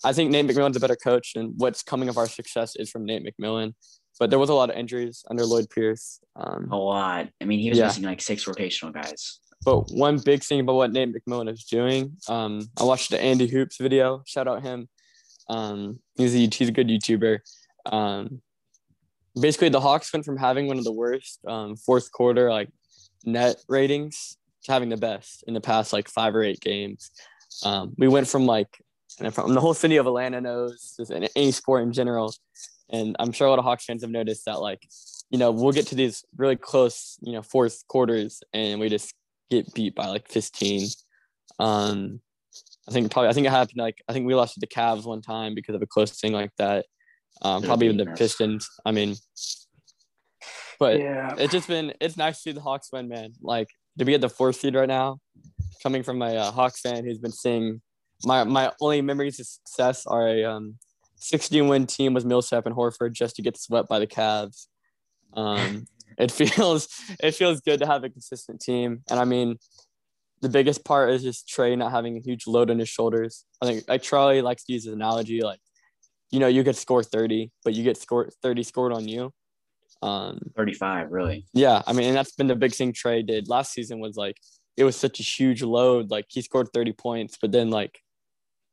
I 0.05 0.13
think 0.13 0.31
Nate 0.31 0.47
McMillan's 0.47 0.77
a 0.77 0.81
better 0.81 0.97
coach, 0.97 1.33
and 1.37 1.55
what's 1.57 1.83
coming 1.83 2.09
of 2.09 2.19
our 2.19 2.27
success 2.27 2.75
is 2.77 2.91
from 2.91 3.05
Nate 3.07 3.25
McMillan. 3.25 3.75
But 4.19 4.31
there 4.31 4.39
was 4.39 4.51
a 4.51 4.55
lot 4.55 4.71
of 4.71 4.77
injuries 4.77 5.25
under 5.31 5.45
Lloyd 5.45 5.69
Pierce. 5.71 6.21
Um, 6.37 6.69
A 6.71 6.77
lot. 6.77 7.29
I 7.41 7.45
mean, 7.45 7.59
he 7.59 7.69
was 7.71 7.79
Yeah. 7.79 7.87
missing 7.87 8.05
like 8.05 8.21
six 8.23 8.45
rotational 8.45 8.93
guys. 8.93 9.41
but 9.65 9.91
one 9.93 10.19
big 10.19 10.43
thing 10.43 10.61
about 10.61 10.75
what 10.75 10.93
Nate 10.93 11.09
McMillan 11.15 11.51
is 11.51 11.65
doing, 11.65 12.17
um, 12.29 12.69
I 12.79 12.85
watched 12.85 13.11
the 13.11 13.19
Andy 13.21 13.47
Hoops 13.47 13.79
video. 13.79 14.23
Shout 14.27 14.47
out 14.47 14.63
him. 14.63 14.89
Um, 15.49 16.01
he's 16.17 16.35
a, 16.35 16.39
he's 16.55 16.69
a 16.69 16.73
good 16.73 16.89
YouTuber. 16.89 17.39
Um, 17.87 18.43
basically, 19.41 19.71
the 19.71 19.81
Hawks 19.81 20.13
went 20.13 20.27
from 20.27 20.37
having 20.37 20.67
one 20.67 20.77
of 20.79 20.85
the 20.85 20.93
worst 20.93 21.41
um, 21.49 21.77
fourth 21.77 22.13
quarter 22.13 22.51
like 22.51 22.69
net 23.25 23.57
ratings 23.69 24.37
having 24.66 24.88
the 24.88 24.97
best 24.97 25.44
in 25.47 25.54
the 25.54 25.61
past 25.61 25.92
like 25.92 26.09
five 26.09 26.35
or 26.35 26.42
eight 26.42 26.61
games. 26.61 27.11
Um, 27.64 27.94
we 27.97 28.09
went 28.09 28.28
from 28.28 28.47
like 28.47 28.68
and 29.21 29.33
from 29.33 29.54
the 29.54 29.61
whole 29.61 29.75
city 29.75 29.97
of 29.97 30.06
Atlanta 30.06 30.40
knows 30.40 30.94
just 30.97 31.11
in 31.11 31.28
any 31.37 31.52
sport 31.52 31.83
in 31.83 31.92
general, 31.92 32.33
and 32.90 33.16
I'm 33.18 33.33
sure 33.33 33.47
a 33.47 33.50
lot 33.50 33.59
of 33.59 33.64
Hawks 33.64 33.85
fans 33.85 34.02
have 34.02 34.11
noticed 34.11 34.44
that 34.47 34.61
like 34.61 34.83
you 35.30 35.38
know 35.38 35.50
we'll 35.50 35.73
get 35.73 35.87
to 35.88 35.94
these 35.94 36.25
really 36.37 36.56
close 36.56 37.18
you 37.23 37.33
know 37.33 37.42
fourth 37.42 37.87
quarters 37.88 38.42
and 38.52 38.80
we 38.80 38.88
just 38.88 39.14
get 39.50 39.73
beat 39.75 39.94
by 39.94 40.06
like 40.06 40.28
15. 40.28 40.88
Um, 41.61 42.21
I 42.88 42.92
think 42.92 43.11
probably 43.11 43.28
I 43.28 43.33
think 43.33 43.47
it 43.47 43.50
happened 43.50 43.78
like 43.78 44.02
I 44.09 44.12
think 44.12 44.26
we 44.26 44.35
lost 44.35 44.54
to 44.54 44.61
the 44.61 44.66
Cavs 44.66 45.04
one 45.04 45.23
time 45.23 45.54
because 45.54 45.75
of 45.75 45.83
a 45.83 45.87
close 45.87 46.18
thing 46.21 46.33
like 46.33 46.52
that. 46.59 46.87
Um, 47.42 47.62
probably 47.62 47.87
even 47.87 47.97
the. 47.97 48.06
Pistons. 48.14 48.68
I 48.85 48.92
mean, 48.92 49.16
but 50.78 50.99
yeah. 50.99 51.35
it's 51.37 51.52
just 51.52 51.68
been 51.68 51.92
it's 52.00 52.16
nice 52.16 52.37
to 52.37 52.42
see 52.42 52.52
the 52.52 52.61
Hawks 52.61 52.90
win, 52.92 53.09
man. 53.09 53.33
Like 53.40 53.68
to 53.99 54.05
be 54.05 54.15
at 54.15 54.21
the 54.21 54.29
fourth 54.29 54.57
seed 54.57 54.75
right 54.75 54.89
now, 54.89 55.19
coming 55.83 56.03
from 56.03 56.23
a 56.23 56.35
uh, 56.35 56.51
Hawks 56.51 56.81
fan 56.81 57.05
who's 57.05 57.19
been 57.19 57.33
seeing 57.33 57.81
my 58.25 58.45
my 58.45 58.73
only 58.81 59.03
memories 59.03 59.41
of 59.41 59.47
success 59.47 60.07
are 60.07 60.29
a 60.29 60.45
um, 60.45 60.79
16 61.17 61.69
win 61.69 61.87
team 61.87 62.15
with 62.15 62.25
Millsap 62.25 62.67
and 62.67 62.75
Horford 62.75 63.13
just 63.13 63.37
to 63.37 63.43
get 63.43 63.57
swept 63.57 63.89
by 63.89 63.99
the 63.99 64.07
Cavs. 64.07 64.67
Um, 65.35 65.87
it 66.19 66.31
feels 66.31 66.89
it 67.23 67.33
feels 67.33 67.61
good 67.61 67.81
to 67.81 67.87
have 67.87 68.05
a 68.05 68.11
consistent 68.11 68.61
team, 68.61 69.03
and 69.11 69.19
I 69.19 69.25
mean, 69.25 69.59
the 70.45 70.49
biggest 70.49 70.85
part 70.85 71.11
is 71.11 71.23
just 71.23 71.49
Trae 71.49 71.77
not 71.77 71.91
having 71.91 72.17
a 72.17 72.21
huge 72.21 72.47
load 72.47 72.71
on 72.71 72.79
his 72.79 72.89
shoulders. 72.89 73.45
I 73.63 73.67
think 73.67 73.85
like 73.89 74.03
Charlie 74.03 74.43
likes 74.43 74.65
to 74.65 74.73
use 74.73 74.85
his 74.85 74.95
analogy 74.95 75.41
like, 75.41 75.61
you 76.31 76.39
know, 76.39 76.49
you 76.49 76.63
could 76.65 76.77
score 76.77 77.03
30, 77.03 77.51
but 77.65 77.75
you 77.75 77.83
get 77.83 77.97
scored 77.97 78.33
30 78.43 78.63
scored 78.63 78.93
on 78.93 79.09
you. 79.09 79.33
Um, 80.03 80.39
35, 80.57 81.11
really. 81.11 81.47
yeah, 81.55 81.83
I 81.87 81.93
mean, 81.93 82.09
and 82.09 82.17
that's 82.17 82.33
been 82.33 82.47
the 82.47 82.55
big 82.57 82.73
thing 82.75 82.93
Trae 82.93 83.27
did 83.27 83.49
last 83.49 83.73
season 83.73 84.01
was 84.01 84.17
like 84.17 84.37
it 84.77 84.85
was 84.85 84.97
such 84.97 85.21
a 85.21 85.23
huge 85.23 85.63
load. 85.63 86.11
Like 86.11 86.27
he 86.29 86.43
scored 86.43 86.69
30 86.75 86.93
points, 86.93 87.39
but 87.41 87.53
then 87.53 87.71
like 87.71 87.99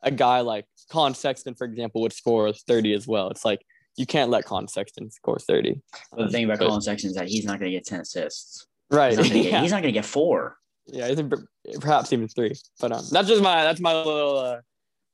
a 0.03 0.11
guy 0.11 0.41
like 0.41 0.65
Collin 0.89 1.13
Sexton, 1.13 1.53
for 1.55 1.65
example, 1.65 2.01
would 2.01 2.11
score 2.13 2.51
30 2.51 2.93
as 2.93 3.07
well. 3.07 3.29
It's 3.29 3.45
like 3.45 3.61
you 3.97 4.05
can't 4.05 4.31
let 4.31 4.45
Collin 4.45 4.67
Sexton 4.67 5.11
score 5.11 5.37
30. 5.37 5.79
But 6.11 6.25
the 6.25 6.31
thing 6.31 6.45
about 6.45 6.59
But- 6.59 6.67
Collin 6.67 6.81
Sexton 6.81 7.09
is 7.11 7.15
that 7.15 7.27
he's 7.27 7.45
not 7.45 7.59
going 7.59 7.71
to 7.71 7.77
get 7.77 7.85
10 7.85 7.99
assists. 8.01 8.65
Right. 8.89 9.09
He's 9.09 9.17
not 9.19 9.29
going 9.29 9.43
to 9.43 9.45
yeah. 9.45 9.51
get, 9.51 9.61
he's 9.61 9.71
not 9.71 9.81
gonna 9.83 9.91
get 9.93 10.05
four. 10.05 10.57
yeah, 10.87 11.13
think 11.13 11.33
perhaps 11.79 12.11
even 12.11 12.27
three. 12.27 12.53
But 12.79 12.91
um, 12.91 13.03
that's 13.11 13.27
just 13.27 13.41
my 13.41 13.63
that's 13.63 13.79
my 13.79 13.93
little 13.93 14.37
uh, 14.37 14.57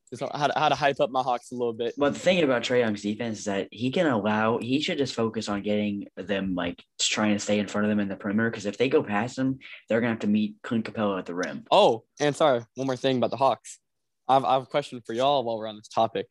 just 0.10 0.22
how 0.34 0.48
to, 0.48 0.60
how 0.60 0.70
to 0.70 0.76
hype 0.76 1.00
up 1.00 1.10
my 1.10 1.22
Hawks 1.22 1.52
a 1.52 1.56
little 1.56 1.74
bit. 1.74 1.94
But 1.98 2.14
the 2.14 2.20
thing 2.20 2.44
about 2.44 2.64
Trae 2.64 2.80
Young's 2.80 3.02
defense 3.02 3.40
is 3.40 3.46
that 3.46 3.68
he 3.72 3.92
can 3.92 4.08
allow, 4.08 4.58
he 4.58 4.80
should 4.82 4.98
just 4.98 5.16
focus 5.16 5.50
on 5.50 5.62
getting 5.62 6.08
them, 6.16 6.56
like, 6.56 6.84
trying 7.00 7.34
to 7.34 7.40
stay 7.40 7.60
in 7.60 7.68
front 7.68 7.86
of 7.86 7.90
them 7.90 8.00
in 8.00 8.08
the 8.08 8.16
perimeter. 8.16 8.50
Because 8.50 8.66
if 8.66 8.78
they 8.78 8.90
go 8.90 9.04
past 9.04 9.38
him, 9.38 9.60
they're 9.90 10.00
going 10.00 10.10
to 10.10 10.14
have 10.14 10.22
to 10.22 10.28
meet 10.28 10.56
Clint 10.64 10.86
Capela 10.86 11.20
at 11.20 11.26
the 11.26 11.36
rim. 11.36 11.66
Oh, 11.72 12.04
and 12.20 12.36
sorry, 12.36 12.64
one 12.76 12.88
more 12.88 12.96
thing 12.96 13.18
about 13.18 13.32
the 13.32 13.38
Hawks. 13.38 13.80
I've 14.28 14.44
I 14.44 14.54
have 14.54 14.64
a 14.64 14.68
question 14.68 15.02
for 15.06 15.14
y'all 15.14 15.44
while 15.44 15.58
we're 15.58 15.68
on 15.68 15.78
this 15.78 15.88
topic. 15.88 16.28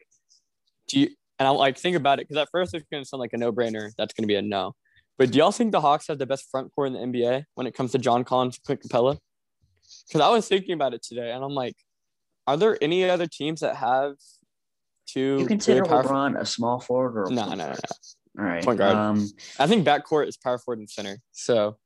Do 0.88 1.00
you 1.00 1.08
and 1.38 1.46
I 1.46 1.50
like 1.50 1.78
think 1.78 1.96
about 1.96 2.18
it 2.18 2.28
because 2.28 2.40
at 2.40 2.48
first 2.50 2.74
it's 2.74 2.86
gonna 2.90 3.04
sound 3.04 3.20
like 3.20 3.32
a 3.32 3.36
no 3.36 3.52
brainer. 3.52 3.90
That's 3.96 4.14
gonna 4.14 4.26
be 4.26 4.36
a 4.36 4.42
no. 4.42 4.74
But 5.18 5.30
do 5.30 5.38
y'all 5.38 5.52
think 5.52 5.72
the 5.72 5.80
Hawks 5.80 6.08
have 6.08 6.18
the 6.18 6.26
best 6.26 6.50
front 6.50 6.74
court 6.74 6.92
in 6.92 6.92
the 6.94 7.18
NBA 7.18 7.44
when 7.54 7.66
it 7.66 7.74
comes 7.74 7.92
to 7.92 7.98
John 7.98 8.24
Collins, 8.24 8.58
Clint 8.64 8.82
Capela? 8.82 9.18
Because 10.06 10.20
I 10.20 10.28
was 10.28 10.46
thinking 10.46 10.74
about 10.74 10.94
it 10.94 11.02
today, 11.02 11.30
and 11.32 11.42
I'm 11.42 11.52
like, 11.52 11.76
are 12.46 12.56
there 12.56 12.78
any 12.80 13.08
other 13.08 13.26
teams 13.26 13.60
that 13.60 13.76
have 13.76 14.14
two? 15.06 15.38
You 15.40 15.46
consider 15.46 15.80
really 15.82 15.88
powerful- 15.90 16.12
LeBron 16.12 16.40
a 16.40 16.46
small 16.46 16.80
forward 16.80 17.16
or 17.18 17.24
a 17.24 17.30
No, 17.30 17.46
point 17.46 17.58
no, 17.58 17.66
no, 17.66 17.72
no. 17.72 17.78
All 18.38 18.44
right. 18.44 18.62
Point 18.64 18.78
guard. 18.78 18.96
Um, 18.96 19.26
I 19.58 19.66
think 19.66 19.86
backcourt 19.86 20.28
is 20.28 20.36
power 20.36 20.58
forward 20.58 20.78
and 20.80 20.90
center. 20.90 21.16
So, 21.32 21.78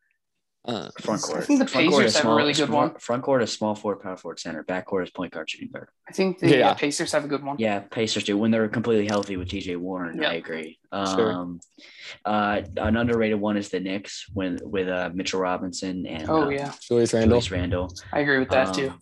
uh, 0.66 0.90
front 1.00 1.22
court. 1.22 1.38
I 1.42 1.44
think 1.44 1.60
the 1.60 1.66
front 1.68 1.88
Pacers 1.90 2.06
is 2.06 2.14
have 2.16 2.20
a 2.20 2.24
small, 2.24 2.36
really 2.36 2.52
good 2.52 2.66
front- 2.68 2.92
one. 2.92 3.00
Front 3.00 3.22
court 3.22 3.42
is 3.44 3.52
small 3.52 3.74
forward, 3.76 4.02
power 4.02 4.16
forward, 4.16 4.40
center. 4.40 4.64
Back 4.64 4.86
court 4.86 5.04
is 5.04 5.10
point 5.10 5.32
guard, 5.32 5.48
shooting 5.48 5.70
guard. 5.72 5.88
I 6.08 6.12
think 6.12 6.40
the 6.40 6.48
Yeah. 6.58 6.70
uh, 6.70 6.74
Pacers 6.74 7.12
have 7.12 7.24
a 7.24 7.28
good 7.28 7.44
one. 7.44 7.56
Yeah, 7.60 7.78
Pacers 7.80 8.24
do 8.24 8.36
when 8.36 8.50
they're 8.50 8.68
completely 8.68 9.06
healthy 9.06 9.36
with 9.36 9.48
TJ 9.48 9.76
Warren. 9.76 10.20
Yeah. 10.20 10.30
I 10.30 10.34
agree. 10.34 10.78
Sure. 10.92 11.32
Um, 11.32 11.60
uh, 12.24 12.62
an 12.76 12.96
underrated 12.96 13.40
one 13.40 13.56
is 13.56 13.68
the 13.68 13.78
Knicks 13.78 14.26
when 14.34 14.58
with 14.62 14.88
uh, 14.88 15.10
Mitchell 15.14 15.40
Robinson 15.40 16.04
and 16.04 16.28
Oh 16.28 16.42
uh, 16.46 16.48
yeah, 16.48 16.72
Julius 16.80 17.14
Randle. 17.14 17.28
Julius 17.40 17.50
Randle. 17.52 17.94
I 18.12 18.18
agree 18.20 18.40
with 18.40 18.48
that 18.50 18.74
too. 18.74 18.92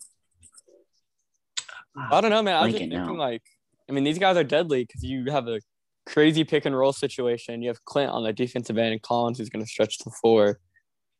I 2.11 2.21
don't 2.21 2.31
know, 2.31 2.41
man. 2.43 2.55
I 2.55 2.61
was 2.65 2.71
just 2.73 2.83
Blanking 2.83 2.91
thinking, 2.91 2.99
now. 3.07 3.15
like, 3.15 3.41
I 3.89 3.91
mean, 3.93 4.03
these 4.03 4.19
guys 4.19 4.37
are 4.37 4.43
deadly 4.43 4.83
because 4.85 5.03
you 5.03 5.25
have 5.31 5.47
a 5.47 5.59
crazy 6.05 6.43
pick 6.43 6.65
and 6.65 6.77
roll 6.77 6.93
situation. 6.93 7.61
You 7.61 7.69
have 7.69 7.83
Clint 7.85 8.11
on 8.11 8.23
the 8.23 8.33
defensive 8.33 8.77
end 8.77 8.93
and 8.93 9.01
Collins 9.01 9.37
who's 9.37 9.49
going 9.49 9.63
to 9.63 9.69
stretch 9.69 9.97
the 9.99 10.11
floor. 10.11 10.59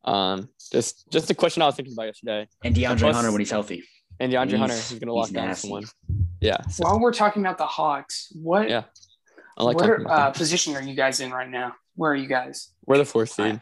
Um, 0.05 0.49
just 0.71 1.09
just 1.11 1.29
a 1.29 1.33
question 1.35 1.61
I 1.61 1.65
was 1.65 1.75
thinking 1.75 1.93
about 1.93 2.05
yesterday. 2.05 2.47
and 2.63 2.73
DeAndre 2.75 2.99
Plus- 2.99 3.15
Hunter 3.15 3.31
when 3.31 3.41
he's 3.41 3.51
healthy. 3.51 3.83
And 4.21 4.31
DeAndre 4.31 4.47
He's- 4.49 4.59
Hunter 4.59 4.75
who's 4.75 4.89
going 4.99 5.07
to 5.07 5.13
lock 5.13 5.29
down 5.29 5.47
nasty. 5.47 5.67
someone. 5.67 5.83
Yeah, 6.41 6.61
so 6.67 6.83
While 6.85 6.99
we're 7.01 7.11
talking 7.13 7.41
about 7.41 7.57
the 7.57 7.65
Hawks, 7.65 8.31
what 8.33 8.69
Yeah, 8.69 8.83
I 9.57 9.63
like 9.63 9.75
what 9.75 9.81
talking 9.85 9.91
are, 9.91 10.05
about 10.05 10.19
uh, 10.19 10.31
position 10.31 10.75
are 10.75 10.81
you 10.81 10.95
guys 10.95 11.19
in 11.19 11.31
right 11.31 11.49
now? 11.49 11.75
Where 11.95 12.11
are 12.11 12.15
you 12.15 12.27
guys? 12.27 12.69
We're 12.85 12.97
the 12.97 13.05
fourth 13.05 13.31
seed. 13.31 13.59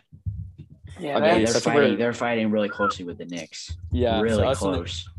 Yeah, 1.00 1.18
Okay, 1.18 1.46
they're 1.46 1.54
fighting. 1.56 1.74
we're- 1.82 1.96
They're 1.96 2.14
fighting 2.14 2.52
really 2.52 2.70
closely 2.70 3.04
with 3.06 3.18
the 3.18 3.26
Knicks. 3.26 3.76
Yeah, 3.92 4.18
so 4.18 4.24
really 4.24 4.44
us 4.46 4.62
and 4.62 4.74
the- 4.74 4.78
close. 4.78 5.10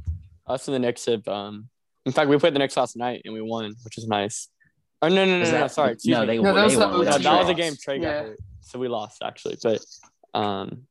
us 0.47 0.69
and 0.69 0.75
the 0.75 0.79
Knicks 0.79 1.07
have. 1.07 1.27
Um, 1.27 1.69
in 2.09 2.13
fact, 2.13 2.29
we 2.29 2.39
played 2.39 2.55
the 2.55 2.59
Knicks 2.59 2.77
last 2.77 2.97
night 2.97 3.23
and 3.25 3.33
we 3.35 3.41
won, 3.41 3.75
which 3.85 3.99
is 3.99 4.09
nice. 4.09 4.49
Oh 5.01 5.09
no, 5.09 5.25
no, 5.25 5.37
no, 5.37 5.43
Is 5.43 5.53
no, 5.53 5.61
no, 5.61 5.67
sorry. 5.69 5.93
Excuse 5.93 6.15
no, 6.17 6.21
me. 6.23 6.27
they, 6.27 6.39
No, 6.43 6.55
that 6.55 6.65
was 6.65 6.73
they 6.75 6.81
the 6.81 6.87
won 6.89 6.95
OT 6.97 7.05
No, 7.05 7.19
that 7.19 7.41
was 7.41 7.49
a 7.49 7.55
game 7.55 7.75
Trae 7.75 8.01
got 8.03 8.25
hurt, 8.25 8.39
so 8.63 8.79
we 8.81 8.89
lost 8.89 9.23
actually. 9.23 9.57
But 9.63 9.81
um, 10.35 10.83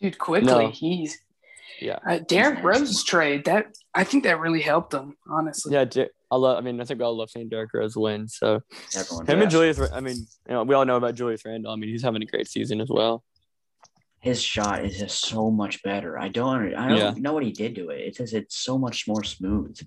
dude. 0.00 0.18
Quickly, 0.18 0.46
No. 0.52 0.68
he's 0.70 1.18
yeah. 1.80 1.98
uh, 2.06 2.18
Derrick 2.28 2.62
Rose 2.62 3.02
trade. 3.04 3.46
That 3.46 3.68
I 3.94 4.04
think 4.04 4.24
that 4.24 4.38
really 4.38 4.60
helped 4.60 4.90
them. 4.90 5.16
Honestly, 5.30 5.72
Yeah, 5.72 5.84
Der- 5.86 6.10
I 6.30 6.36
love. 6.36 6.58
I 6.58 6.60
mean, 6.60 6.78
I 6.80 6.84
think 6.84 6.98
we 7.00 7.06
all 7.06 7.16
love 7.16 7.30
seeing 7.30 7.48
Derrick 7.48 7.72
Rose 7.72 7.96
win. 7.96 8.28
So 8.28 8.60
Everyone 8.94 9.26
him 9.26 9.42
and. 9.42 9.50
Julius. 9.50 9.80
I 9.92 10.00
mean, 10.00 10.16
you 10.16 10.54
know, 10.54 10.62
we 10.64 10.74
all 10.74 10.84
know 10.84 10.96
about 10.96 11.14
Julius 11.14 11.42
Randle. 11.46 11.72
I 11.72 11.76
mean, 11.76 11.88
he's 11.90 12.02
having 12.02 12.22
a 12.22 12.26
great 12.26 12.48
season 12.48 12.80
as 12.82 12.88
well. 12.90 13.24
his 14.20 14.42
shot 14.42 14.84
is 14.84 14.98
just 14.98 15.24
so 15.26 15.50
much 15.50 15.82
better. 15.82 16.18
I 16.18 16.28
don't 16.28 16.74
I 16.74 16.88
don't 16.88 16.96
Yeah. 16.98 17.14
know 17.16 17.32
what 17.32 17.44
he 17.44 17.52
did 17.52 17.74
to 17.76 17.88
it. 17.90 18.00
It's 18.00 18.18
just 18.18 18.34
it's 18.34 18.56
so 18.56 18.76
much 18.78 19.06
more 19.08 19.22
smooth. 19.24 19.78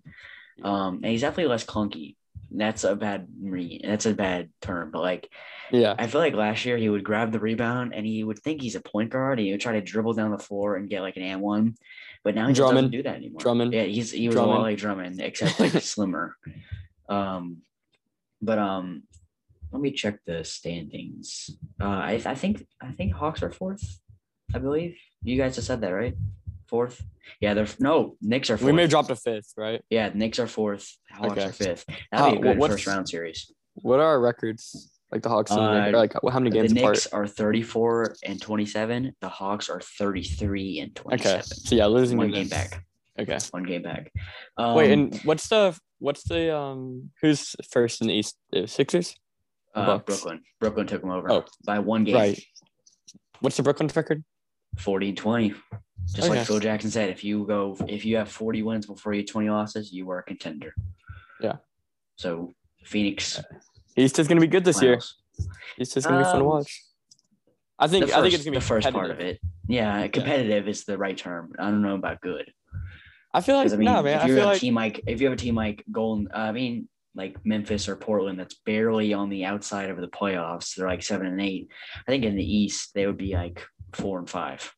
Um, 0.63 0.95
and 1.03 1.05
he's 1.05 1.21
definitely 1.21 1.49
less 1.49 1.65
clunky. 1.65 2.15
That's 2.49 2.83
a 2.85 2.95
bad 2.95 3.27
re- 3.41 3.81
that's 3.83 4.05
a 4.05 4.13
bad 4.13 4.49
term, 4.61 4.89
but 4.91 5.01
like 5.01 5.29
Yeah, 5.71 5.95
I 5.97 6.07
feel 6.07 6.21
like 6.21 6.33
last 6.33 6.63
year 6.65 6.77
he 6.77 6.87
would 6.89 7.03
grab 7.03 7.31
the 7.31 7.39
rebound 7.39 7.93
and 7.93 8.05
he 8.05 8.23
would 8.23 8.39
think 8.39 8.61
he's 8.61 8.75
a 8.75 8.81
point 8.81 9.09
guard 9.09 9.37
and 9.37 9.45
he 9.45 9.51
would 9.51 9.61
try 9.61 9.73
to 9.73 9.81
dribble 9.81 10.13
down 10.13 10.31
the 10.31 10.37
floor 10.39 10.77
and 10.77 10.89
get 10.89 11.01
like 11.01 11.17
an 11.17 11.23
and 11.23 11.41
one. 11.41 11.75
But 12.23 12.35
now 12.35 12.47
he 12.47 12.53
just 12.53 12.71
doesn't 12.71 12.91
do 12.91 13.03
that 13.03 13.15
anymore. 13.15 13.41
Drummond. 13.41 13.73
Yeah, 13.73 13.83
he's 13.83 14.11
he 14.11 14.27
was 14.27 14.37
a 14.37 14.43
lot 14.43 14.61
like 14.61 14.77
Drummond, 14.77 15.19
except 15.21 15.59
like 15.59 15.71
slimmer. 15.81 16.37
Um 17.09 17.57
but 18.41 18.57
um 18.59 19.03
let 19.73 19.81
me 19.81 19.91
check 19.91 20.19
the 20.25 20.43
standings. 20.45 21.49
Uh 21.81 21.85
I, 21.85 22.21
I 22.25 22.35
think 22.35 22.65
I 22.81 22.91
think 22.91 23.13
Hawks 23.13 23.43
are 23.43 23.51
fourth, 23.51 23.99
I 24.55 24.59
believe. 24.59 24.95
You 25.21 25.37
guys 25.37 25.55
just 25.55 25.67
said 25.67 25.81
that, 25.81 25.91
right? 25.91 26.15
Fourth? 26.67 27.01
Yeah, 27.41 27.53
they're 27.53 27.67
no, 27.79 28.15
Knicks 28.21 28.49
are 28.49 28.57
fourth. 28.57 28.65
we 28.65 28.71
may 28.73 28.81
have 28.83 28.91
dropped 28.91 29.09
a 29.09 29.15
fifth, 29.15 29.53
right? 29.57 29.81
Yeah, 29.89 30.09
Knicks 30.13 30.39
are 30.39 30.47
fourth, 30.47 30.97
Hawks 31.11 31.31
Okay. 31.31 31.43
are 31.45 31.51
fifth. 31.51 31.85
That'd 32.11 32.41
be 32.41 32.47
a 32.49 32.53
good 32.55 32.69
first 32.69 32.87
round 32.87 33.07
series. 33.09 33.51
What 33.75 33.99
are 33.99 34.05
our 34.05 34.19
records? 34.19 34.91
Like 35.11 35.21
the 35.21 35.29
Hawks, 35.29 35.51
the 35.51 35.59
Uh, 35.59 35.91
like 35.93 36.13
how 36.13 36.39
many 36.39 36.49
The 36.49 36.57
games 36.67 36.71
apart? 36.73 36.95
Knicks 36.95 37.07
are 37.07 37.25
34 37.25 38.15
and 38.25 38.41
27. 38.41 39.15
The 39.21 39.29
Hawks 39.29 39.69
are 39.69 39.79
33 39.79 40.79
and 40.79 40.93
27. 40.95 41.35
Okay, 41.39 41.41
so 41.45 41.75
yeah, 41.75 41.85
losing 41.85 42.17
One 42.17 42.31
game 42.31 42.49
back. 42.49 42.83
Okay. 43.17 43.37
One 43.51 43.63
game 43.63 43.81
back. 43.83 44.11
Um, 44.57 44.75
Wait, 44.75 44.91
and 44.91 45.15
what's 45.23 45.47
the 45.47 45.77
what's 45.99 46.23
the 46.23 46.55
um 46.55 47.11
who's 47.21 47.55
first 47.71 48.01
in 48.01 48.07
the 48.07 48.13
East? 48.13 48.37
The 48.51 48.67
Sixers. 48.67 49.15
uh, 49.73 49.99
Brooklyn. 49.99 50.41
Brooklyn 50.59 50.87
took 50.87 51.01
them 51.01 51.11
over 51.11 51.31
Oh. 51.31 51.45
by 51.65 51.79
one 51.79 52.03
game. 52.03 52.15
Right. 52.15 52.43
What's 53.39 53.57
the 53.57 53.63
Brooklyn 53.63 53.89
record? 53.95 54.23
40 54.79 55.09
and 55.09 55.17
20. 55.17 55.53
Just 56.05 56.19
Okay. 56.29 56.37
like 56.37 56.47
Phil 56.47 56.59
Jackson 56.59 56.89
said, 56.89 57.09
if 57.09 57.23
you 57.23 57.45
go, 57.45 57.75
if 57.87 58.05
you 58.05 58.17
have 58.17 58.29
40 58.31 58.63
wins 58.63 58.85
before 58.85 59.13
you 59.13 59.21
have 59.21 59.27
20 59.29 59.49
losses, 59.49 59.91
you 59.91 60.09
are 60.11 60.19
a 60.19 60.23
contender. 60.23 60.73
Yeah. 61.41 61.57
So 62.15 62.53
Phoenix. 62.83 63.41
East 63.95 64.17
is 64.19 64.27
gonna 64.27 64.41
be 64.41 64.47
good 64.47 64.63
this 64.63 64.81
year. 64.81 64.93
finals. 64.93 65.15
East 65.79 65.97
is 65.97 66.05
gonna 66.05 66.19
be 66.19 66.23
fun 66.23 66.35
to 66.35 66.39
Um, 66.41 66.45
watch. 66.45 66.83
I 67.79 67.87
think 67.87 68.07
the 68.07 68.17
I 68.17 68.21
think 68.21 68.33
it's 68.33 68.43
gonna 68.43 68.53
be 68.55 68.59
the 68.59 68.65
first 68.65 68.89
part 68.91 69.11
of 69.11 69.19
it. 69.19 69.39
Yeah, 69.67 70.07
competitive 70.07 70.67
is 70.67 70.85
the 70.85 70.97
right 70.97 71.17
term. 71.17 71.53
I 71.59 71.65
don't 71.69 71.81
know 71.81 71.95
about 71.95 72.21
good. 72.21 72.51
I 73.33 73.41
feel 73.41 73.57
like 73.57 73.71
I 73.71 73.75
mean, 73.75 73.85
no 73.85 74.01
man. 74.01 74.17
if 74.17 74.23
I 74.23 74.27
you 74.27 74.33
feel 74.35 74.43
have 74.43 74.47
like 74.53 74.57
a 74.57 74.59
team 74.61 74.75
like 74.75 75.01
if 75.07 75.19
you 75.21 75.27
have 75.27 75.33
a 75.33 75.41
team 75.41 75.55
like 75.55 75.83
Golden, 75.91 76.29
I 76.33 76.51
mean 76.51 76.87
like 77.13 77.35
Memphis 77.45 77.89
or 77.89 77.95
Portland 77.95 78.39
that's 78.39 78.55
barely 78.65 79.13
on 79.13 79.29
the 79.29 79.43
outside 79.45 79.89
of 79.89 79.97
the 79.99 80.07
playoffs, 80.07 80.75
they're 80.75 80.87
like 80.87 81.03
seven 81.03 81.27
and 81.27 81.41
eight. 81.41 81.67
I 82.07 82.11
think 82.11 82.23
in 82.23 82.35
the 82.35 82.43
East 82.55 82.91
they 82.95 83.05
would 83.05 83.17
be 83.17 83.33
like 83.33 83.63
four 83.93 84.17
and 84.19 84.29
five. 84.29 84.71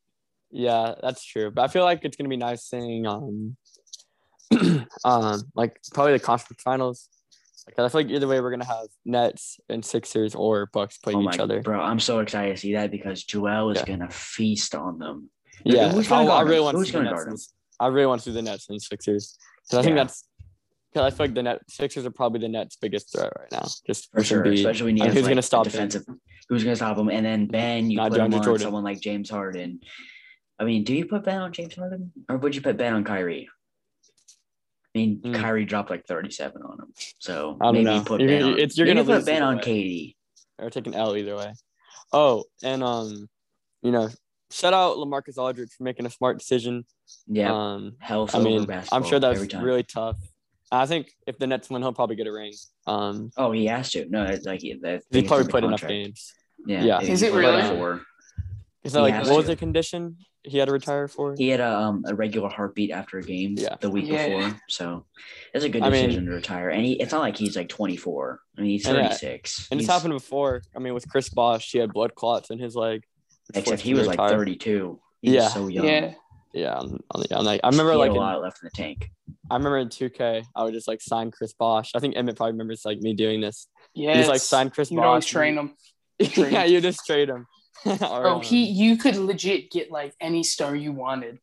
Yeah, 0.51 0.95
that's 1.01 1.23
true. 1.25 1.51
But 1.51 1.63
I 1.63 1.67
feel 1.67 1.83
like 1.83 2.03
it's 2.05 2.17
gonna 2.17 2.29
be 2.29 2.37
nice 2.37 2.63
seeing 2.63 3.05
um 3.07 3.55
um 5.05 5.41
like 5.55 5.79
probably 5.93 6.13
the 6.13 6.19
conference 6.19 6.61
finals. 6.61 7.09
Like 7.67 7.77
I 7.85 7.89
feel 7.89 8.01
like 8.01 8.09
either 8.11 8.27
way 8.27 8.41
we're 8.41 8.49
gonna 8.51 8.65
have 8.65 8.87
Nets 9.05 9.59
and 9.69 9.83
Sixers 9.85 10.33
or 10.35 10.67
Bucks 10.73 10.97
playing 10.97 11.19
oh 11.19 11.21
my 11.23 11.33
each 11.33 11.39
other. 11.39 11.61
bro, 11.61 11.79
I'm 11.79 11.99
so 11.99 12.19
excited 12.19 12.55
to 12.55 12.61
see 12.61 12.73
that 12.73 12.89
because 12.91 13.23
Joel 13.23 13.71
is 13.71 13.77
Yeah. 13.79 13.85
gonna 13.85 14.09
feast 14.09 14.73
on 14.75 14.97
them. 14.97 15.29
Yeah, 15.63 15.91
Who's 15.91 16.07
I, 16.07 16.09
gonna 16.09 16.23
I 16.23 16.27
guard 16.37 16.47
really 16.49 16.61
want 16.61 16.77
to 16.77 16.85
see 16.85 16.91
the 16.91 17.03
Nets. 17.03 17.25
and- 17.25 17.37
I 17.81 17.87
really 17.87 18.07
want 18.07 18.21
to 18.21 18.29
see 18.29 18.33
the 18.33 18.41
Nets 18.41 18.69
and 18.69 18.81
Sixers 18.81 19.37
because 19.65 19.79
I 19.79 19.83
think 19.83 19.95
that's 19.95 20.27
because 20.91 21.13
I 21.13 21.15
feel 21.15 21.25
like 21.27 21.35
the 21.35 21.43
net 21.43 21.61
Sixers 21.69 22.05
are 22.05 22.11
probably 22.11 22.39
the 22.39 22.47
Nets' 22.49 22.75
biggest 22.75 23.13
threat 23.13 23.31
right 23.37 23.51
now. 23.51 23.67
Just 23.85 24.09
For 24.11 24.23
sure, 24.23 24.43
Embiid. 24.43 24.55
especially 24.55 24.85
when 24.87 24.97
you 24.97 25.03
who's 25.05 25.15
like, 25.23 25.29
gonna 25.29 25.39
a 25.39 25.43
stop 25.43 25.65
him? 25.67 25.71
defensive. 25.71 26.03
Who's 26.49 26.63
gonna 26.63 26.75
stop 26.75 26.97
him? 26.97 27.09
And 27.09 27.23
then 27.25 27.45
Ben, 27.45 27.91
you 27.91 27.97
Not 27.97 28.09
put 28.11 28.19
him 28.19 28.33
on 28.33 28.41
Jordan. 28.43 28.63
someone 28.65 28.83
like 28.83 28.99
James 28.99 29.29
Harden. 29.29 29.79
I 30.59 30.65
mean, 30.65 30.83
do 30.83 30.93
you 30.93 31.05
put 31.05 31.23
Ben 31.23 31.39
on 31.41 31.53
James 31.53 31.75
Harden, 31.75 32.11
or 32.27 32.37
would 32.37 32.53
you 32.55 32.61
put 32.61 32.77
Ben 32.77 32.93
on 32.93 33.03
Kyrie? 33.03 33.47
I 34.95 34.97
mean, 34.97 35.21
Hmm. 35.23 35.33
Kyrie 35.33 35.65
dropped 35.65 35.89
like 35.89 36.05
37 36.05 36.61
on 36.63 36.79
him, 36.79 36.93
so 37.19 37.57
I 37.61 37.65
don't 37.65 37.73
maybe 37.75 37.85
know. 37.85 37.95
you 37.95 38.01
put 38.03 38.19
You're 38.21 38.29
Ben 38.29 38.39
gonna- 38.41 38.51
on. 38.53 38.59
it's- 38.59 38.77
you're 38.77 38.87
gonna 38.87 39.03
put 39.03 39.15
lose 39.17 39.25
Ben 39.25 39.43
on 39.43 39.57
way. 39.57 39.63
KD. 39.63 40.15
or 40.61 40.69
take 40.69 40.87
an 40.87 40.93
L 40.93 41.15
either 41.15 41.37
way. 41.37 41.53
Oh, 42.11 42.43
and 42.63 42.83
um, 42.83 43.29
you 43.81 43.91
know, 43.91 44.09
shout 44.51 44.73
out 44.73 44.97
Lamarcus 44.97 45.37
Aldridge 45.37 45.71
for 45.71 45.83
making 45.83 46.05
a 46.05 46.09
smart 46.09 46.37
decision. 46.39 46.85
Yeah, 47.27 47.53
Um, 47.53 47.95
health 47.99 48.35
I 48.35 48.39
over 48.39 48.49
mean, 48.49 48.65
basketball. 48.65 48.97
I'm 48.97 49.03
sure 49.05 49.23
every 49.23 49.47
that's 49.47 49.53
really 49.63 49.83
tough. 49.83 50.17
I 50.71 50.85
think 50.85 51.13
if 51.25 51.37
the 51.39 51.47
Nets 51.47 51.69
win, 51.69 51.81
he'll 51.81 51.93
probably 51.93 52.17
get 52.17 52.27
a 52.27 52.31
ring. 52.33 52.53
Um, 52.85 53.31
Oh, 53.37 53.51
he 53.53 53.67
has 53.67 53.89
to. 53.91 54.05
No, 54.09 54.23
it's 54.25 54.45
like 54.45 54.61
he, 54.61 54.69
he 55.11 55.23
probably 55.23 55.45
in 55.45 55.47
played 55.47 55.63
enough 55.63 55.87
games. 55.87 56.33
Yeah, 56.65 56.83
Yeah. 56.83 57.01
Is 57.01 57.21
it 57.23 57.31
played 57.31 57.39
really? 57.45 57.61
Four. 57.77 58.01
Is 58.83 58.91
that 58.93 58.99
He 58.99 59.03
like 59.03 59.13
has 59.13 59.29
what 59.29 59.37
was 59.37 59.47
the 59.47 59.55
condition 59.55 60.17
he 60.43 60.57
had 60.57 60.65
to 60.67 60.71
retire 60.71 61.07
for? 61.07 61.35
He 61.37 61.49
had 61.49 61.59
a, 61.59 61.75
um, 61.77 62.03
a 62.07 62.15
regular 62.15 62.49
heartbeat 62.49 62.91
after 62.91 63.17
a 63.17 63.23
game 63.23 63.55
Yeah. 63.57 63.75
the 63.81 63.89
week 63.89 64.05
Yeah. 64.07 64.27
before, 64.29 64.61
so 64.69 65.05
it's 65.53 65.65
a 65.65 65.69
good 65.69 65.81
I 65.83 65.89
mean- 65.89 66.05
decision 66.05 66.25
to 66.27 66.31
retire. 66.31 66.69
And 66.69 66.85
he, 66.85 66.93
it's 66.93 67.11
not 67.11 67.21
like 67.21 67.37
he's 67.37 67.55
like 67.55 67.69
24. 67.69 68.39
I 68.57 68.61
mean, 68.61 68.71
he's 68.71 68.85
And 68.85 68.97
yeah, 68.97 69.03
36. 69.09 69.67
And 69.71 69.79
it's 69.79 69.89
happened 69.89 70.13
before. 70.13 70.61
I 70.75 70.79
mean, 70.79 70.93
with 70.93 71.07
Chris 71.09 71.29
Bosh, 71.29 71.71
he 71.71 71.77
had 71.79 71.91
blood 71.93 72.15
clots 72.15 72.49
in 72.49 72.59
his 72.59 72.75
leg. 72.75 73.03
Except 73.53 73.81
he 73.81 73.91
him 73.91 73.95
to 73.97 74.01
was 74.01 74.07
like 74.07 74.17
32. 74.29 74.99
He 75.21 75.33
Yeah. 75.35 75.43
was 75.43 75.53
so 75.53 75.67
young. 75.67 75.85
yeah, 75.85 76.13
Yeah, 76.53 76.73
on, 76.75 76.99
on, 77.11 77.23
yeah, 77.29 77.37
on 77.37 77.45
like, 77.45 77.61
I 77.63 77.69
remember 77.69 77.93
He 77.93 77.99
had 77.99 78.05
like 78.07 78.11
a 78.11 78.15
in, 78.15 78.19
lot 78.19 78.41
left 78.41 78.59
in 78.63 78.69
the 78.71 78.81
tank. 78.83 79.09
I 79.51 79.55
remember 79.55 79.77
in 79.79 79.89
2K, 79.89 80.43
I 80.55 80.63
would 80.63 80.73
just 80.73 80.87
like 80.87 81.01
sign 81.01 81.31
Chris 81.31 81.53
Bosh. 81.53 81.91
I 81.95 81.99
think 81.99 82.15
Emmett 82.15 82.35
probably 82.37 82.53
remembers 82.53 82.85
like 82.85 82.99
me 82.99 83.13
doing 83.13 83.41
this. 83.41 83.67
Yeah, 83.95 84.15
he's 84.15 84.27
like 84.27 84.39
sign 84.41 84.69
Chris 84.69 84.89
You 84.91 84.97
would 84.97 85.05
always 85.05 85.25
Bosh. 85.25 85.31
train 85.31 85.57
him. 85.57 85.73
yeah, 86.19 86.63
you 86.65 86.79
just 86.81 87.05
trade 87.05 87.29
him. 87.29 87.47
Or, 87.85 87.97
Oh, 88.27 88.39
he 88.39 88.65
you 88.65 88.97
could 88.97 89.15
legit 89.15 89.71
get 89.71 89.91
like 89.91 90.13
any 90.19 90.43
star 90.43 90.75
you 90.75 90.91
wanted. 90.91 91.39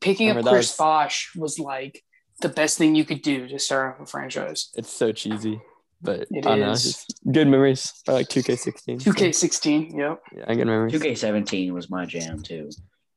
Picking 0.00 0.28
up 0.30 0.36
Remember 0.36 0.50
that 0.50 0.56
Chris 0.56 0.70
was- 0.70 0.76
Bosh 0.76 1.32
was 1.36 1.58
like 1.58 2.02
the 2.40 2.48
best 2.48 2.78
thing 2.78 2.94
you 2.94 3.04
could 3.04 3.22
do 3.22 3.48
to 3.48 3.58
start 3.58 3.94
off 3.94 4.00
a 4.00 4.06
franchise. 4.06 4.70
It's 4.74 4.90
so 4.92 5.12
cheesy, 5.12 5.60
but 6.00 6.26
It 6.30 6.46
I 6.46 6.50
don't 6.50 6.60
know. 6.60 6.70
is. 6.72 6.86
It's 6.86 7.06
good 7.30 7.48
memories. 7.48 7.92
Or 8.08 8.14
like 8.14 8.28
2K16. 8.28 9.00
2K16, 9.02 9.96
yep. 9.96 10.20
yeah, 10.36 10.44
I 10.48 10.54
good 10.54 10.66
memories. 10.66 10.92
2K17 10.92 11.72
was 11.72 11.90
my 11.90 12.04
jam 12.06 12.42
too. 12.42 12.70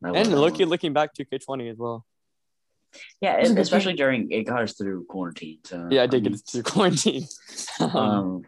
I 0.04 0.10
And 0.10 0.16
that 0.32 0.38
looking 0.38 0.68
looking 0.68 0.94
back, 0.94 1.14
2K20 1.16 1.72
as 1.72 1.78
well. 1.78 2.06
yeah, 3.22 3.38
It 3.38 3.42
was 3.42 3.52
a 3.52 3.54
good 3.56 3.62
especially 3.62 3.94
during 3.94 4.32
it 4.32 4.44
got 4.44 4.62
us 4.64 4.74
through 4.74 5.06
quarantine. 5.06 5.60
So 5.66 5.88
Yeah, 5.90 6.04
I 6.04 6.08
did 6.08 6.24
mean, 6.24 6.34
get 6.34 6.48
to 6.48 6.64
quarantine. 6.72 7.28
um, 7.80 7.96
Um, 7.96 8.42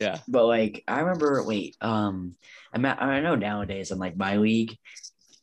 yeah, 0.00 0.18
but 0.26 0.46
like 0.46 0.82
I 0.88 1.00
remember, 1.00 1.42
wait, 1.44 1.76
um, 1.80 2.34
I 2.72 2.78
mean, 2.78 2.94
I 2.98 3.20
know 3.20 3.34
nowadays 3.36 3.90
in 3.90 3.98
like 3.98 4.16
my 4.16 4.36
league, 4.36 4.76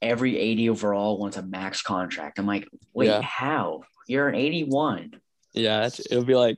every 0.02 0.38
80 0.38 0.70
overall 0.70 1.18
wants 1.20 1.38
a 1.38 1.42
max 1.44 1.82
contract. 1.82 2.40
I'm 2.40 2.46
like, 2.48 2.68
wait, 2.94 3.08
Yeah. 3.08 3.22
how? 3.22 3.84
You're 4.08 4.28
an 4.30 4.36
81. 4.36 5.20
yeah. 5.54 5.86
It's, 5.86 6.00
it'll 6.00 6.24
be 6.26 6.36
like, 6.36 6.58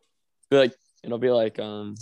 be 0.50 0.58
like 0.58 0.74
it'll 1.03 1.18
be 1.20 1.29
like 1.32 1.60
um, 1.60 1.96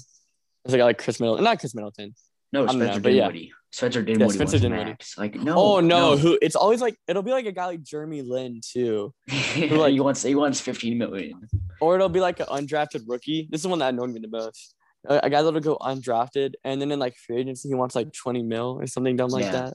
it's 0.65 0.71
like 0.73 0.81
a 0.81 0.85
like 0.85 0.97
Khris 0.97 1.19
Middleton, 1.19 1.43
not 1.43 1.59
Khris 1.59 1.73
Middleton. 1.75 2.13
No, 2.53 2.65
don't 2.65 2.79
know, 2.79 2.85
Spencer 2.85 3.01
but 3.01 3.13
yeah. 3.13 3.21
Dinwiddie. 3.27 3.53
Spencer 3.71 4.01
Dinwiddie 4.01 4.23
Yeah, 4.31 4.35
Spencer 4.35 4.59
Dinwiddie. 4.59 4.85
max. 4.91 5.17
Like 5.17 5.35
no. 5.35 5.55
oh 5.57 5.79
no, 5.81 6.15
who? 6.17 6.37
It's 6.41 6.55
always 6.55 6.81
like 6.81 6.95
it'll 7.07 7.21
be 7.23 7.31
like 7.31 7.45
a 7.45 7.51
guy 7.51 7.65
like 7.65 7.83
Jeremy 7.83 8.21
Lin 8.21 8.61
too, 8.63 9.13
like- 9.29 9.91
he 9.93 9.99
wants 9.99 10.23
he 10.23 10.35
wants 10.35 10.59
15 10.61 10.97
million. 10.97 11.33
or 11.81 11.95
it'll 11.95 12.09
be 12.09 12.21
like 12.21 12.39
an 12.39 12.45
undrafted 12.47 13.03
rookie. 13.07 13.47
This 13.51 13.59
is 13.59 13.63
the 13.63 13.69
one 13.69 13.79
that 13.79 13.89
annoyed 13.93 14.11
me 14.11 14.19
the 14.21 14.29
most. 14.29 14.73
A, 15.07 15.19
a 15.23 15.29
guy 15.29 15.41
that'll 15.41 15.59
go 15.59 15.77
undrafted, 15.77 16.53
and 16.63 16.81
then 16.81 16.91
in 16.91 16.99
like 16.99 17.15
free 17.15 17.37
agency 17.37 17.69
he 17.69 17.75
wants 17.75 17.95
like 17.95 18.11
20 18.13 18.43
mil 18.43 18.77
or 18.79 18.87
something 18.87 19.15
dumb 19.15 19.29
like 19.29 19.51
that 19.51 19.73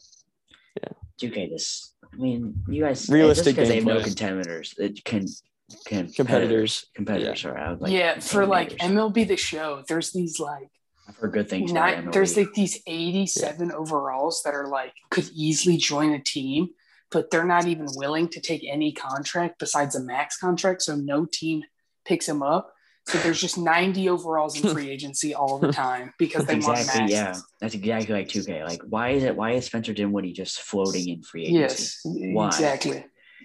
Yeah. 0.76 0.88
that. 0.88 0.96
2K 1.20 1.50
this. 1.50 1.94
I 2.12 2.16
mean, 2.16 2.62
you 2.68 2.82
guys 2.82 3.08
Realistic 3.08 3.54
because 3.56 3.68
they 3.68 3.76
have 3.76 3.84
no 3.84 4.00
contenders. 4.02 4.74
It 4.78 5.04
can 5.04 5.26
can 5.86 6.12
Competitors. 6.12 6.86
Competitors 6.94 7.44
are 7.44 7.56
out. 7.56 7.80
Like, 7.80 7.92
yeah, 7.92 8.18
for 8.20 8.44
like. 8.46 8.76
MLB 8.78 9.26
the 9.26 9.36
show, 9.36 9.82
there's 9.88 10.12
these 10.12 10.38
like 10.38 10.68
I've 11.08 11.16
heard 11.16 11.32
good 11.32 11.48
things. 11.48 11.70
about 11.70 11.80
nine, 11.96 12.04
MLB. 12.06 12.12
there's 12.12 12.36
like 12.36 12.52
these 12.54 12.80
87 12.86 13.72
overalls 13.72 14.42
that 14.44 14.54
are 14.54 14.68
like 14.68 14.92
could 15.10 15.28
easily 15.34 15.76
join 15.78 16.12
a 16.12 16.22
team, 16.22 16.68
but 17.10 17.30
they're 17.30 17.44
not 17.46 17.66
even 17.66 17.86
willing 17.94 18.28
to 18.30 18.40
take 18.40 18.64
any 18.68 18.92
contract 18.92 19.58
besides 19.58 19.94
a 19.94 20.02
max 20.02 20.36
contract. 20.36 20.82
So 20.82 20.94
no 20.96 21.24
team 21.24 21.62
picks 22.04 22.26
them 22.26 22.42
up. 22.42 22.72
So 23.08 23.18
there's 23.18 23.40
just 23.40 23.58
90 23.58 24.08
overalls 24.08 24.58
in 24.62 24.70
free 24.70 24.88
agency 24.88 25.34
all 25.34 25.58
the 25.58 25.72
time 25.72 26.14
because 26.18 26.46
they 26.46 26.54
want 26.54 26.78
exactly 26.78 27.00
max. 27.00 27.12
yeah. 27.12 27.34
That's 27.60 27.74
exactly 27.74 28.14
like 28.14 28.28
2K. 28.28 28.64
Like, 28.64 28.80
why 28.88 29.10
is 29.10 29.24
it? 29.24 29.34
Why 29.36 29.52
is 29.52 29.66
Spencer 29.66 29.92
Dinwiddie 29.92 30.32
just 30.32 30.60
floating 30.60 31.08
in 31.08 31.22
free 31.22 31.46
agency? 31.46 31.58
Yes, 31.58 32.00
Why? 32.04 32.46
exactly. 32.46 33.04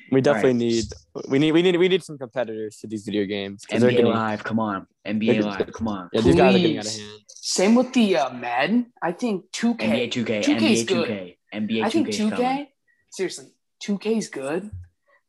We 0.10 0.22
definitely 0.22 0.52
right. 0.52 0.58
need 0.58 0.84
we 1.28 1.40
need 1.40 1.52
we 1.52 1.62
need 1.64 1.76
we 1.76 1.88
need 1.90 2.02
some 2.04 2.18
competitors 2.18 2.78
to 2.78 2.88
these 2.88 3.04
video 3.04 3.26
games. 3.26 3.66
'cause 3.66 3.82
they're 3.82 3.90
NBA 3.90 3.96
getting- 3.98 4.12
Live, 4.14 4.44
come 4.44 4.60
on. 4.60 4.88
NBA 5.06 5.34
They're- 5.34 5.42
Live, 5.44 5.74
come 5.74 5.88
on. 5.90 6.10
Yeah, 6.14 6.22
these 6.22 6.36
guys 6.36 6.56
are 6.56 6.60
getting 6.60 6.78
out 6.78 6.86
of 6.86 6.92
Please. 6.92 7.02
hand. 7.02 7.22
Same 7.28 7.76
with 7.76 7.92
the 7.94 8.16
uh, 8.18 8.30
Madden. 8.34 8.94
I 9.02 9.12
think 9.12 9.46
2K. 9.52 9.80
NBA 9.80 10.12
2K, 10.12 10.44
2K 10.44 10.72
is 10.72 10.84
NBA 10.84 10.88
good. 10.88 11.08
2K, 11.10 11.38
NBA 11.54 11.80
2K. 11.82 11.84
I 11.84 11.90
think 11.90 12.08
's 12.14 12.18
2K, 12.20 12.30
coming. 12.38 12.68
seriously, 13.12 13.48
2K 13.84 14.18
is 14.18 14.30
good. 14.30 14.72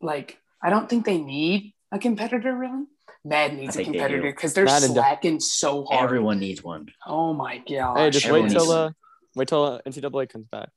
Like, 0.01 0.39
I 0.63 0.71
don't 0.71 0.89
think 0.89 1.07
they 1.07 1.19
need 1.19 1.75
a 1.91 1.99
competitor 1.99 2.55
really. 2.55 2.85
Madden 3.25 3.59
needs 3.59 3.77
a 3.77 3.85
competitor 3.85 4.23
because 4.23 4.55
they're 4.55 4.65
Madden 4.65 4.89
does. 4.89 4.95
slacking 4.97 5.41
so 5.41 5.85
hard. 5.85 6.05
Everyone 6.05 6.39
needs 6.39 6.63
one. 6.63 6.87
oh 7.07 7.33
my 7.35 7.59
god! 7.59 7.97
Hey, 7.99 8.11
just 8.11 8.25
everyone 8.27 8.49
wait 8.49 8.53
needs 8.53 8.55
till 8.65 8.67
some. 8.73 8.87
uh, 8.89 8.91
wait 9.35 9.49
till 9.49 9.65
uh, 9.65 9.81
NCAA 9.87 10.29
comes 10.29 10.47
back. 10.47 10.69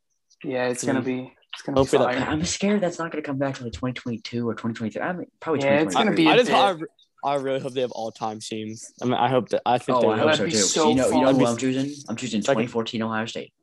yeah, 0.44 0.68
it's 0.68 0.84
gonna 0.84 1.02
Mm. 1.02 1.06
be 1.06 1.34
it's 1.54 1.62
gonna 1.64 1.78
Hopefully 1.78 2.06
be 2.08 2.14
that- 2.16 2.24
fire. 2.26 2.30
I'm 2.34 2.44
scared 2.46 2.82
that's 2.82 2.98
not 3.00 3.12
going 3.12 3.22
to 3.24 3.28
come 3.28 3.38
back 3.38 3.56
till 3.56 3.66
like 3.66 3.74
2022 3.74 4.48
or 4.48 4.54
2023. 4.54 5.02
I 5.02 5.14
mean, 5.14 5.28
probably 5.40 5.62
Yeah, 5.64 5.82
it's 5.82 5.94
gonna 5.96 6.12
2023. 6.16 6.24
be 6.26 6.30
I 6.30 6.38
just. 6.38 6.52
I, 6.52 6.76
I 7.24 7.36
really 7.36 7.60
hope 7.60 7.74
they 7.74 7.82
have 7.82 7.92
all 7.92 8.12
time 8.12 8.40
teams. 8.40 8.92
I 9.02 9.06
mean, 9.06 9.14
I 9.14 9.30
hope 9.30 9.50
that 9.50 9.62
I 9.66 9.78
think 9.78 9.98
Oh, 10.00 10.02
they 10.02 10.08
I 10.08 10.18
hope 10.18 10.36
so 10.38 10.46
be 10.46 10.52
too. 10.52 10.58
so 10.58 10.90
you 10.90 10.96
know, 10.96 11.10
you 11.10 11.22
know 11.22 11.34
who 11.34 11.46
I'm 11.46 11.58
choosing? 11.58 11.94
I'm 12.10 12.16
choosing 12.16 12.42
2014 12.42 13.02
Ohio 13.04 13.26
State. 13.28 13.54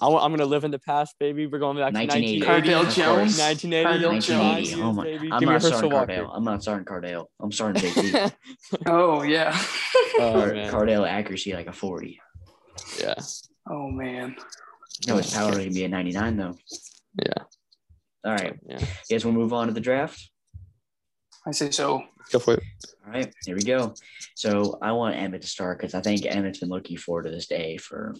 I, 0.00 0.06
am 0.06 0.30
gonna 0.30 0.44
live 0.44 0.64
in 0.64 0.70
the 0.70 0.78
past, 0.78 1.14
baby. 1.18 1.46
We're 1.46 1.58
going 1.58 1.76
back 1.76 1.92
to 1.92 1.98
1980. 1.98 2.46
1980. 2.46 2.68
Cardale 2.68 2.94
Jones. 2.94 3.38
1980. 3.38 4.06
1980. 4.06 4.70
Jones. 4.70 4.82
Oh 4.82 4.92
my! 4.92 5.04
baby. 5.04 5.32
I'm 5.32 5.40
Give 5.40 5.48
not 5.48 5.62
Herschel 5.62 5.78
starting 5.78 5.90
Cardale. 5.90 6.30
I'm 6.32 6.44
not 6.44 6.62
starting 6.62 6.84
Cardale. 6.84 7.26
I'm 7.40 7.52
starting 7.52 7.82
JT. 7.82 8.32
Oh 8.86 9.22
yeah. 9.22 9.50
oh, 10.18 10.50
Cardale 10.70 11.08
accuracy 11.08 11.52
like 11.52 11.66
a 11.66 11.72
40. 11.72 12.20
Yeah. 13.00 13.14
oh 13.70 13.88
man. 13.88 14.36
No, 15.06 15.16
his 15.16 15.32
power 15.32 15.52
can 15.52 15.72
be 15.72 15.84
a 15.84 15.88
99 15.88 16.36
though. 16.36 16.54
Yeah. 17.22 17.44
All 18.24 18.32
right, 18.32 18.54
oh, 18.54 18.66
Yeah. 18.68 18.80
you 18.80 18.86
guys 19.10 19.24
want 19.24 19.36
to 19.36 19.40
move 19.40 19.52
on 19.52 19.68
to 19.68 19.74
the 19.74 19.80
draft? 19.80 20.30
I 21.46 21.50
say 21.50 21.70
so. 21.70 22.02
Go 22.32 22.38
for 22.38 22.54
it. 22.54 22.62
All 23.06 23.12
right, 23.12 23.32
here 23.44 23.54
we 23.54 23.62
go. 23.62 23.94
So 24.34 24.78
I 24.80 24.92
want 24.92 25.16
Emmett 25.16 25.42
to 25.42 25.48
start 25.48 25.78
because 25.78 25.94
I 25.94 26.00
think 26.00 26.24
Emmett's 26.24 26.60
been 26.60 26.70
looking 26.70 26.96
forward 26.96 27.24
to 27.24 27.30
this 27.30 27.46
day 27.46 27.76
for 27.76 28.14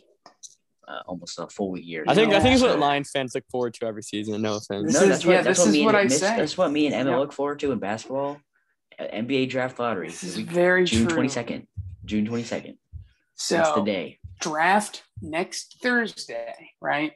uh, 0.89 1.01
almost 1.07 1.39
a 1.39 1.47
full 1.49 1.77
year. 1.79 2.05
I 2.09 2.15
think 2.15 2.33
I 2.33 2.41
think 2.41 2.55
it's 2.55 2.63
what 2.63 2.79
Lions 2.79 3.11
fans 3.11 3.35
look 3.35 3.45
forward 3.51 3.75
to 3.75 3.87
every 3.87 4.03
season. 4.03 4.41
No 4.43 4.55
offense. 4.57 4.93
This 4.93 4.95
No, 4.95 5.01
is- 5.03 5.09
that's 5.09 5.25
what, 5.27 5.33
yeah, 5.33 5.43
that's 5.43 5.59
this 5.59 5.67
what 5.67 5.69
is 5.69 5.75
me 5.75 5.85
what 5.85 5.95
and 5.95 6.05
I 6.05 6.09
this- 6.09 6.21
say. 6.21 6.37
That's 6.37 6.59
what 6.59 6.71
me 6.73 6.87
and 6.87 6.95
Emmett 6.95 7.13
Yeah. 7.13 7.19
look 7.19 7.33
forward 7.33 7.59
to 7.61 7.73
in 7.73 7.79
basketball. 7.79 8.41
NBA 8.99 9.49
draft 9.49 9.79
lottery. 9.79 10.09
This 10.09 10.23
is 10.23 10.37
very 10.37 10.85
June 10.85 11.09
twenty 11.09 11.29
second. 11.29 11.67
June 12.05 12.25
twenty 12.27 12.45
second. 12.45 12.79
That's 13.51 13.75
the 13.75 13.83
day. 13.83 14.19
draft 14.41 15.03
next 15.23 15.79
Thursday, 15.83 16.55
right? 16.81 17.13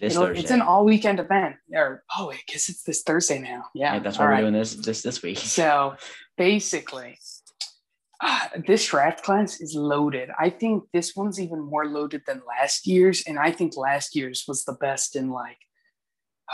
This 0.00 0.14
It'll- 0.14 0.26
Thursday. 0.26 0.40
It's 0.42 0.50
an 0.50 0.62
all 0.62 0.84
weekend 0.84 1.20
event. 1.20 1.56
Or 1.72 2.02
oh, 2.18 2.30
I 2.32 2.38
guess 2.48 2.68
it's 2.68 2.82
this 2.82 3.02
Thursday 3.02 3.38
now. 3.38 3.66
Yeah, 3.74 3.94
Yeah, 3.94 3.98
that's 4.00 4.18
why 4.18 4.24
all 4.24 4.28
we're 4.30 4.34
right. 4.34 4.40
doing 4.40 4.54
this 4.54 4.74
this 4.74 5.02
this 5.02 5.22
week. 5.22 5.38
So 5.38 5.94
basically, 6.36 7.18
this 8.66 8.86
draft 8.86 9.22
class 9.22 9.60
is 9.60 9.74
loaded. 9.74 10.30
I 10.38 10.50
think 10.50 10.84
this 10.92 11.14
one's 11.16 11.40
even 11.40 11.60
more 11.60 11.86
loaded 11.86 12.22
than 12.26 12.42
last 12.46 12.86
year's, 12.86 13.22
and 13.26 13.38
I 13.38 13.52
think 13.52 13.76
last 13.76 14.14
year's 14.14 14.44
was 14.46 14.64
the 14.64 14.74
best 14.74 15.16
in 15.16 15.30
like, 15.30 15.58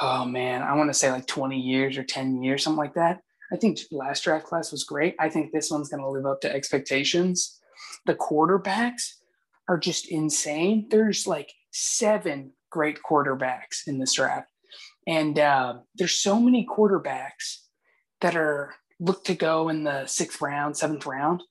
oh 0.00 0.24
man, 0.24 0.62
I 0.62 0.74
want 0.74 0.90
to 0.90 0.94
say 0.94 1.10
like 1.10 1.26
20 1.26 1.58
years 1.58 1.96
or 1.96 2.04
10 2.04 2.42
years, 2.42 2.62
something 2.62 2.78
like 2.78 2.94
that. 2.94 3.20
I 3.52 3.56
think 3.56 3.78
last 3.90 4.24
draft 4.24 4.46
class 4.46 4.72
was 4.72 4.84
great. 4.84 5.14
I 5.18 5.28
think 5.28 5.52
this 5.52 5.70
one's 5.70 5.88
going 5.88 6.02
to 6.02 6.10
live 6.10 6.26
up 6.26 6.40
to 6.42 6.52
expectations. 6.52 7.58
The 8.04 8.14
quarterbacks 8.14 9.12
are 9.68 9.78
just 9.78 10.08
insane. 10.08 10.88
There's 10.90 11.26
like 11.26 11.52
seven 11.72 12.52
great 12.70 12.98
quarterbacks 13.08 13.86
in 13.86 13.98
this 13.98 14.14
draft. 14.14 14.48
And 15.06 15.38
uh, 15.38 15.74
there's 15.94 16.18
so 16.18 16.40
many 16.40 16.66
quarterbacks 16.66 17.58
that 18.20 18.34
are 18.34 18.74
looked 18.98 19.26
to 19.28 19.34
go 19.34 19.68
in 19.68 19.84
the 19.84 20.06
sixth 20.06 20.40
round, 20.40 20.76
seventh 20.76 21.06
round 21.06 21.42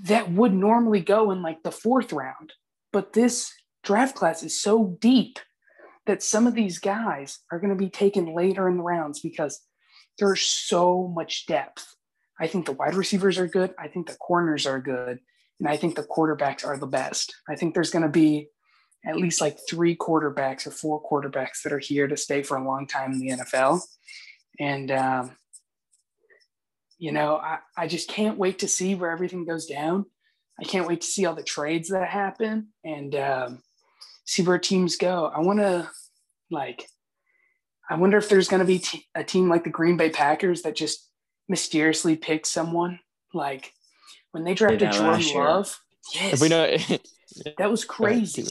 that 0.00 0.30
would 0.30 0.52
normally 0.52 1.00
go 1.00 1.30
in 1.30 1.42
like 1.42 1.62
the 1.62 1.70
fourth 1.70 2.12
round. 2.12 2.52
But 2.92 3.12
this 3.12 3.52
draft 3.82 4.14
class 4.14 4.42
is 4.42 4.60
so 4.60 4.96
deep 5.00 5.38
that 6.06 6.22
some 6.22 6.46
of 6.46 6.54
these 6.54 6.78
guys 6.78 7.40
are 7.50 7.58
going 7.58 7.70
to 7.70 7.76
be 7.76 7.90
taken 7.90 8.34
later 8.34 8.68
in 8.68 8.76
the 8.76 8.82
rounds 8.82 9.20
because 9.20 9.60
there's 10.18 10.42
so 10.42 11.12
much 11.14 11.46
depth. 11.46 11.94
I 12.40 12.46
think 12.46 12.66
the 12.66 12.72
wide 12.72 12.94
receivers 12.94 13.38
are 13.38 13.46
good. 13.46 13.74
I 13.78 13.88
think 13.88 14.06
the 14.06 14.16
corners 14.16 14.66
are 14.66 14.80
good. 14.80 15.18
And 15.58 15.68
I 15.68 15.76
think 15.76 15.96
the 15.96 16.04
quarterbacks 16.04 16.66
are 16.66 16.78
the 16.78 16.86
best. 16.86 17.34
I 17.48 17.56
think 17.56 17.74
there's 17.74 17.90
going 17.90 18.02
to 18.02 18.08
be 18.08 18.48
at 19.06 19.16
least 19.16 19.40
like 19.40 19.58
three 19.68 19.96
quarterbacks 19.96 20.66
or 20.66 20.70
four 20.70 21.02
quarterbacks 21.02 21.62
that 21.62 21.72
are 21.72 21.78
here 21.78 22.06
to 22.06 22.16
stay 22.16 22.42
for 22.42 22.56
a 22.56 22.64
long 22.64 22.86
time 22.86 23.12
in 23.12 23.18
the 23.18 23.30
NFL. 23.30 23.80
And, 24.58 24.90
um, 24.90 25.36
you 26.98 27.12
know, 27.12 27.36
I, 27.36 27.58
I 27.76 27.86
just 27.86 28.08
can't 28.08 28.38
wait 28.38 28.60
to 28.60 28.68
see 28.68 28.94
where 28.94 29.10
everything 29.10 29.44
goes 29.44 29.66
down. 29.66 30.06
I 30.58 30.64
can't 30.64 30.86
wait 30.86 31.02
to 31.02 31.06
see 31.06 31.26
all 31.26 31.34
the 31.34 31.42
trades 31.42 31.90
that 31.90 32.08
happen 32.08 32.68
and 32.84 33.14
um, 33.14 33.62
see 34.24 34.42
where 34.42 34.58
teams 34.58 34.96
go. 34.96 35.26
I 35.26 35.40
want 35.40 35.58
to, 35.58 35.90
like, 36.50 36.88
I 37.88 37.96
wonder 37.96 38.16
if 38.16 38.28
there's 38.28 38.48
going 38.48 38.60
to 38.60 38.66
be 38.66 38.78
t- 38.78 39.06
a 39.14 39.22
team 39.22 39.48
like 39.48 39.64
the 39.64 39.70
Green 39.70 39.96
Bay 39.96 40.10
Packers 40.10 40.62
that 40.62 40.74
just 40.74 41.08
mysteriously 41.48 42.16
picks 42.16 42.50
someone. 42.50 42.98
Like, 43.34 43.72
when 44.32 44.44
they 44.44 44.54
drafted 44.54 44.92
Jordan. 44.92 45.34
Love, 45.34 45.78
yes, 46.14 46.34
If 46.34 46.40
we 46.40 46.48
know, 46.48 46.76
that 47.58 47.70
was 47.70 47.84
crazy 47.84 48.46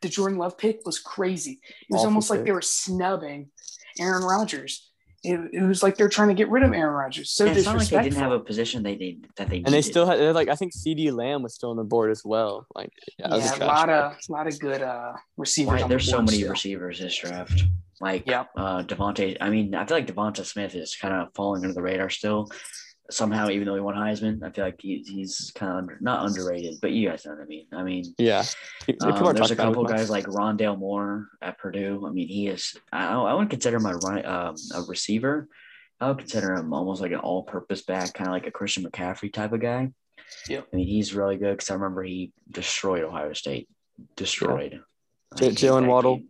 the 0.00 0.08
Jordan 0.08 0.38
Love 0.38 0.58
pick 0.58 0.80
was 0.84 0.98
crazy. 0.98 1.60
It 1.62 1.86
was 1.90 2.00
Awful 2.00 2.08
almost 2.08 2.30
like 2.30 2.44
they 2.44 2.52
were 2.52 2.62
snubbing 2.62 3.50
Aaron 3.98 4.22
Rodgers. 4.22 4.87
It, 5.24 5.40
it 5.52 5.62
was 5.62 5.82
like 5.82 5.96
they're 5.96 6.08
trying 6.08 6.28
to 6.28 6.34
get 6.34 6.48
rid 6.48 6.62
of 6.62 6.72
Aaron 6.72 6.94
Rodgers. 6.94 7.30
So 7.32 7.44
And 7.46 7.56
it's 7.56 7.66
not 7.66 7.76
like 7.76 7.88
they 7.88 8.02
didn't 8.02 8.18
have 8.18 8.30
a 8.32 8.38
position 8.38 8.82
they 8.84 8.94
need 8.96 9.26
that 9.36 9.48
they 9.50 9.56
and 9.56 9.66
they 9.74 9.82
still 9.82 10.06
had 10.06 10.18
they're 10.18 10.32
like 10.32 10.48
I 10.48 10.54
think 10.54 10.72
CeeDee 10.72 11.12
Lamb 11.12 11.42
was 11.42 11.54
still 11.54 11.70
on 11.70 11.76
the 11.76 11.82
board 11.84 12.10
as 12.12 12.22
well. 12.24 12.66
Like 12.74 12.92
yeah, 13.18 13.26
yeah, 13.34 13.36
a 13.36 13.56
trash 13.56 13.60
lot 13.60 13.86
pick. 13.88 14.18
of 14.24 14.30
lot 14.30 14.46
of 14.46 14.58
good 14.60 14.80
uh, 14.82 15.12
receivers. 15.36 15.72
Why, 15.80 15.82
on 15.82 15.88
there's 15.90 16.06
the 16.06 16.12
so 16.12 16.22
many 16.22 16.38
still. 16.38 16.50
receivers 16.50 17.00
this 17.00 17.16
draft. 17.18 17.64
Like 18.00 18.24
Yeah. 18.26 18.44
uh 18.56 18.84
DeVonta. 18.84 19.36
I 19.40 19.50
mean, 19.50 19.74
I 19.74 19.84
feel 19.86 19.96
like 19.96 20.06
Devonta 20.06 20.44
Smith 20.46 20.76
is 20.76 20.94
kind 20.94 21.12
of 21.12 21.28
falling 21.34 21.62
under 21.64 21.74
the 21.74 21.82
radar 21.82 22.10
still. 22.10 22.48
Somehow, 23.10 23.48
even 23.48 23.66
though 23.66 23.74
he 23.74 23.80
won 23.80 23.94
Heisman, 23.94 24.42
I 24.42 24.50
feel 24.50 24.66
like 24.66 24.80
he, 24.80 25.02
he's 25.06 25.50
kind 25.54 25.72
of 25.72 25.78
under, 25.78 25.98
not 26.00 26.26
underrated, 26.26 26.74
but 26.82 26.90
you 26.92 27.08
guys 27.08 27.24
know 27.24 27.32
what 27.32 27.40
I 27.40 27.46
mean. 27.46 27.66
I 27.72 27.82
mean, 27.82 28.04
Yeah. 28.18 28.44
Um, 29.02 29.34
there's 29.34 29.50
a 29.50 29.56
couple 29.56 29.84
guys 29.84 30.10
like 30.10 30.26
Rondale 30.26 30.78
Moore 30.78 31.28
at 31.40 31.58
Purdue. 31.58 32.04
I 32.06 32.10
mean, 32.10 32.28
he 32.28 32.48
is. 32.48 32.76
I, 32.92 33.14
I 33.14 33.32
wouldn't 33.32 33.50
consider 33.50 33.78
him 33.78 33.86
a 33.86 33.96
run, 33.96 34.26
um, 34.26 34.54
a 34.74 34.82
receiver. 34.82 35.48
I 36.00 36.08
would 36.08 36.18
consider 36.18 36.54
him 36.54 36.72
almost 36.72 37.00
like 37.00 37.12
an 37.12 37.18
all-purpose 37.18 37.82
back, 37.82 38.12
kind 38.12 38.28
of 38.28 38.32
like 38.32 38.46
a 38.46 38.50
Christian 38.50 38.84
McCaffrey 38.84 39.32
type 39.32 39.52
of 39.52 39.60
guy. 39.60 39.90
Yeah, 40.48 40.60
I 40.60 40.76
mean, 40.76 40.86
he's 40.86 41.14
really 41.14 41.36
good 41.38 41.56
because 41.56 41.70
I 41.70 41.74
remember 41.74 42.02
he 42.02 42.32
destroyed 42.50 43.02
Ohio 43.02 43.32
State. 43.32 43.68
Destroyed. 44.16 44.80
I 45.34 45.44
hate 45.44 45.54
Jaylen 45.54 45.86
Waddle. 45.86 46.18
kid. 46.18 46.26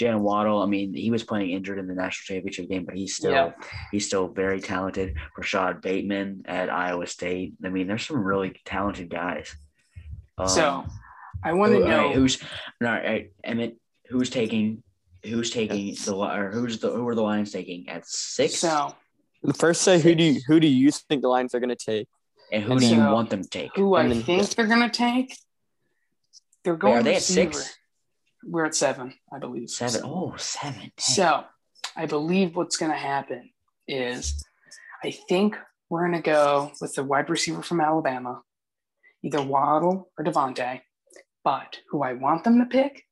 Jaylen 0.00 0.20
Waddle. 0.20 0.62
I 0.62 0.66
mean, 0.66 0.94
he 0.94 1.10
was 1.10 1.22
playing 1.24 1.50
injured 1.50 1.78
in 1.78 1.86
the 1.86 1.94
national 1.94 2.34
championship 2.34 2.68
game, 2.68 2.84
but 2.84 2.94
he's 2.96 3.14
still 3.16 3.32
Yeah. 3.32 3.52
he's 3.92 4.06
still 4.06 4.28
very 4.28 4.60
talented. 4.60 5.16
Rashod 5.36 5.80
Bateman 5.82 6.42
at 6.46 6.70
Iowa 6.70 7.06
State. 7.06 7.54
I 7.64 7.68
mean, 7.68 7.86
there's 7.86 8.06
some 8.06 8.22
really 8.22 8.54
talented 8.64 9.08
guys. 9.10 9.54
Um, 10.38 10.48
So 10.48 10.84
I 11.44 11.52
want 11.52 11.72
to 11.72 11.78
who- 11.78 11.82
all 11.84 11.88
know 11.88 12.06
right, 12.06 12.14
who's 12.14 12.42
all 12.42 12.88
right, 12.88 13.30
Emmett. 13.44 13.76
Who's 14.08 14.30
taking? 14.30 14.82
Who's 15.24 15.50
taking 15.50 15.94
the 16.04 16.16
Li- 16.16 16.36
or 16.38 16.50
who's 16.50 16.78
the 16.78 16.90
who 16.90 17.06
are 17.06 17.14
the 17.14 17.22
Lions 17.22 17.52
taking 17.52 17.88
at 17.88 18.06
six? 18.06 18.56
so 18.58 18.94
First, 19.56 19.82
say 19.82 19.98
who 20.00 20.14
do 20.14 20.24
you 20.24 20.40
who 20.46 20.58
do 20.60 20.66
you 20.66 20.90
think 20.90 21.22
the 21.22 21.28
Lions 21.28 21.54
are 21.54 21.60
going 21.60 21.68
to 21.70 21.76
take? 21.76 22.08
and 22.52 22.62
who 22.64 22.72
and 22.72 22.80
do 22.80 22.86
you 22.88 22.98
want 22.98 23.30
them 23.30 23.42
to 23.42 23.48
take? 23.48 23.70
who 23.76 23.94
I 23.94 24.08
think 24.08 24.48
they're 24.56 24.66
gonna 24.66 24.90
take. 24.90 25.36
They're 26.64 26.74
Wait, 26.74 26.80
going. 26.80 26.96
are 26.98 27.02
they 27.02 27.12
at 27.12 27.16
receiver. 27.16 27.52
six? 27.52 27.76
We're 28.44 28.66
at 28.66 28.74
seven, 28.74 29.14
I 29.32 29.38
believe. 29.38 29.70
Seven. 29.70 30.02
Oh, 30.04 30.34
seven. 30.36 30.80
Dang. 30.80 30.92
So 30.98 31.44
I 31.96 32.06
believe 32.06 32.56
what's 32.56 32.76
going 32.76 32.92
to 32.92 32.96
happen 32.96 33.50
is 33.86 34.42
I 35.04 35.10
think 35.28 35.56
we're 35.88 36.06
going 36.08 36.22
to 36.22 36.30
go 36.30 36.72
with 36.80 36.94
the 36.94 37.04
wide 37.04 37.28
receiver 37.28 37.62
from 37.62 37.80
Alabama, 37.80 38.42
either 39.24 39.42
Waddle 39.42 40.10
or 40.16 40.24
DeVonta. 40.24 40.80
But 41.42 41.78
who 41.90 42.02
I 42.02 42.14
want 42.14 42.44
them 42.44 42.58
to 42.58 42.66
pick, 42.66 43.04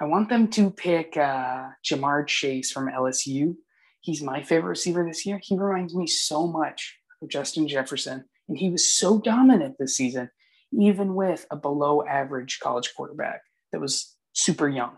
I 0.00 0.04
want 0.04 0.28
them 0.28 0.48
to 0.48 0.70
pick 0.70 1.16
uh, 1.16 1.68
Ja'Marr 1.84 2.26
Chase 2.26 2.72
from 2.72 2.88
LSU. 2.88 3.54
He's 4.00 4.22
my 4.22 4.42
favorite 4.42 4.70
receiver 4.70 5.04
this 5.04 5.26
year. 5.26 5.38
He 5.42 5.58
reminds 5.58 5.94
me 5.94 6.06
so 6.06 6.46
much 6.46 6.96
of 7.20 7.28
Justin 7.28 7.68
Jefferson, 7.68 8.24
and 8.48 8.56
he 8.56 8.70
was 8.70 8.94
so 8.94 9.20
dominant 9.20 9.76
this 9.78 9.96
season, 9.96 10.30
even 10.72 11.14
with 11.14 11.46
a 11.50 11.56
below 11.56 12.02
average 12.06 12.60
college 12.62 12.92
quarterback 12.96 13.42
that 13.72 13.80
was 13.80 14.16
super 14.38 14.68
young. 14.68 14.92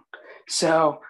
So 0.48 1.00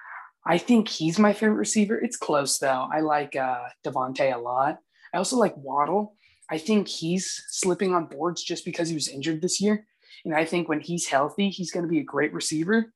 I 0.47 0.59
think 0.59 0.89
he's 0.89 1.19
my 1.19 1.33
favorite 1.33 1.57
receiver. 1.57 1.99
It's 1.99 2.17
close 2.17 2.59
though. 2.59 2.89
I 2.93 3.01
like 3.01 3.35
uh, 3.37 3.65
DeVonta 3.85 4.35
a 4.35 4.39
lot. 4.39 4.79
I 5.13 5.19
also 5.19 5.37
like 5.37 5.57
Waddle. 5.57 6.15
I 6.49 6.59
think 6.59 6.89
he's 6.89 7.43
slipping 7.49 7.95
on 7.95 8.07
boards 8.07 8.43
just 8.43 8.65
because 8.65 8.89
he 8.89 8.95
was 8.95 9.09
injured 9.09 9.43
this 9.43 9.61
year. 9.61 9.87
And 10.25 10.35
I 10.35 10.45
think 10.45 10.69
when 10.69 10.81
he's 10.81 11.07
healthy, 11.07 11.51
he's 11.51 11.71
going 11.71 11.85
to 11.85 11.91
be 11.91 12.01
a 12.01 12.05
great 12.05 12.33
receiver. 12.33 12.93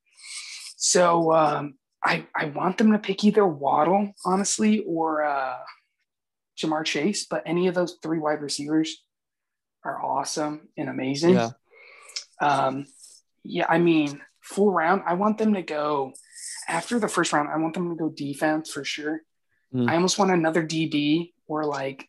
So 0.77 1.33
um, 1.33 1.75
I, 2.03 2.25
I 2.35 2.45
want 2.45 2.77
them 2.77 2.91
to 2.91 2.99
pick 2.99 3.23
either 3.23 3.45
Waddle, 3.45 4.13
honestly, 4.25 4.83
or 4.87 5.23
uh, 5.23 5.57
Ja'Marr 6.57 6.85
Chase. 6.85 7.25
But 7.25 7.43
any 7.45 7.67
of 7.67 7.75
those 7.75 7.97
three 8.01 8.19
wide 8.19 8.41
receivers 8.41 9.03
are 9.83 10.03
awesome 10.03 10.69
and 10.77 10.89
amazing. 10.89 11.35
Yeah. 11.35 11.49
Um, 12.41 12.85
yeah, 13.43 13.65
I 13.69 13.77
mean, 13.77 14.21
full 14.45 14.71
round, 14.71 15.01
I 15.05 15.15
want 15.15 15.37
them 15.37 15.53
to 15.55 15.61
go 15.61 16.13
after 16.67 16.99
the 16.99 17.07
first 17.07 17.33
round. 17.33 17.49
I 17.49 17.57
want 17.57 17.73
them 17.73 17.89
to 17.89 17.95
go 17.95 18.09
defense 18.09 18.71
for 18.71 18.83
sure. 18.83 19.21
Mm. 19.73 19.89
I 19.89 19.95
almost 19.95 20.19
want 20.19 20.31
another 20.31 20.65
DB 20.65 21.33
or 21.47 21.65
like 21.65 22.07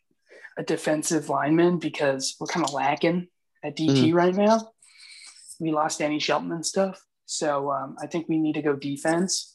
a 0.59 0.63
defensive 0.63 1.29
lineman 1.29 1.79
because 1.79 2.37
we're 2.39 2.47
kind 2.47 2.65
of 2.65 2.73
lacking 2.73 3.29
at 3.65 3.77
DT 3.77 4.15
right 4.15 4.35
now. 4.35 4.73
We 5.59 5.73
lost 5.73 5.99
Danny 5.99 6.19
Shelton 6.19 6.53
and 6.53 6.65
stuff. 6.65 7.03
So 7.25 7.71
um, 7.71 7.97
I 8.01 8.07
think 8.07 8.29
we 8.29 8.39
need 8.39 8.55
to 8.55 8.63
go 8.63 8.77
defense. 8.77 9.53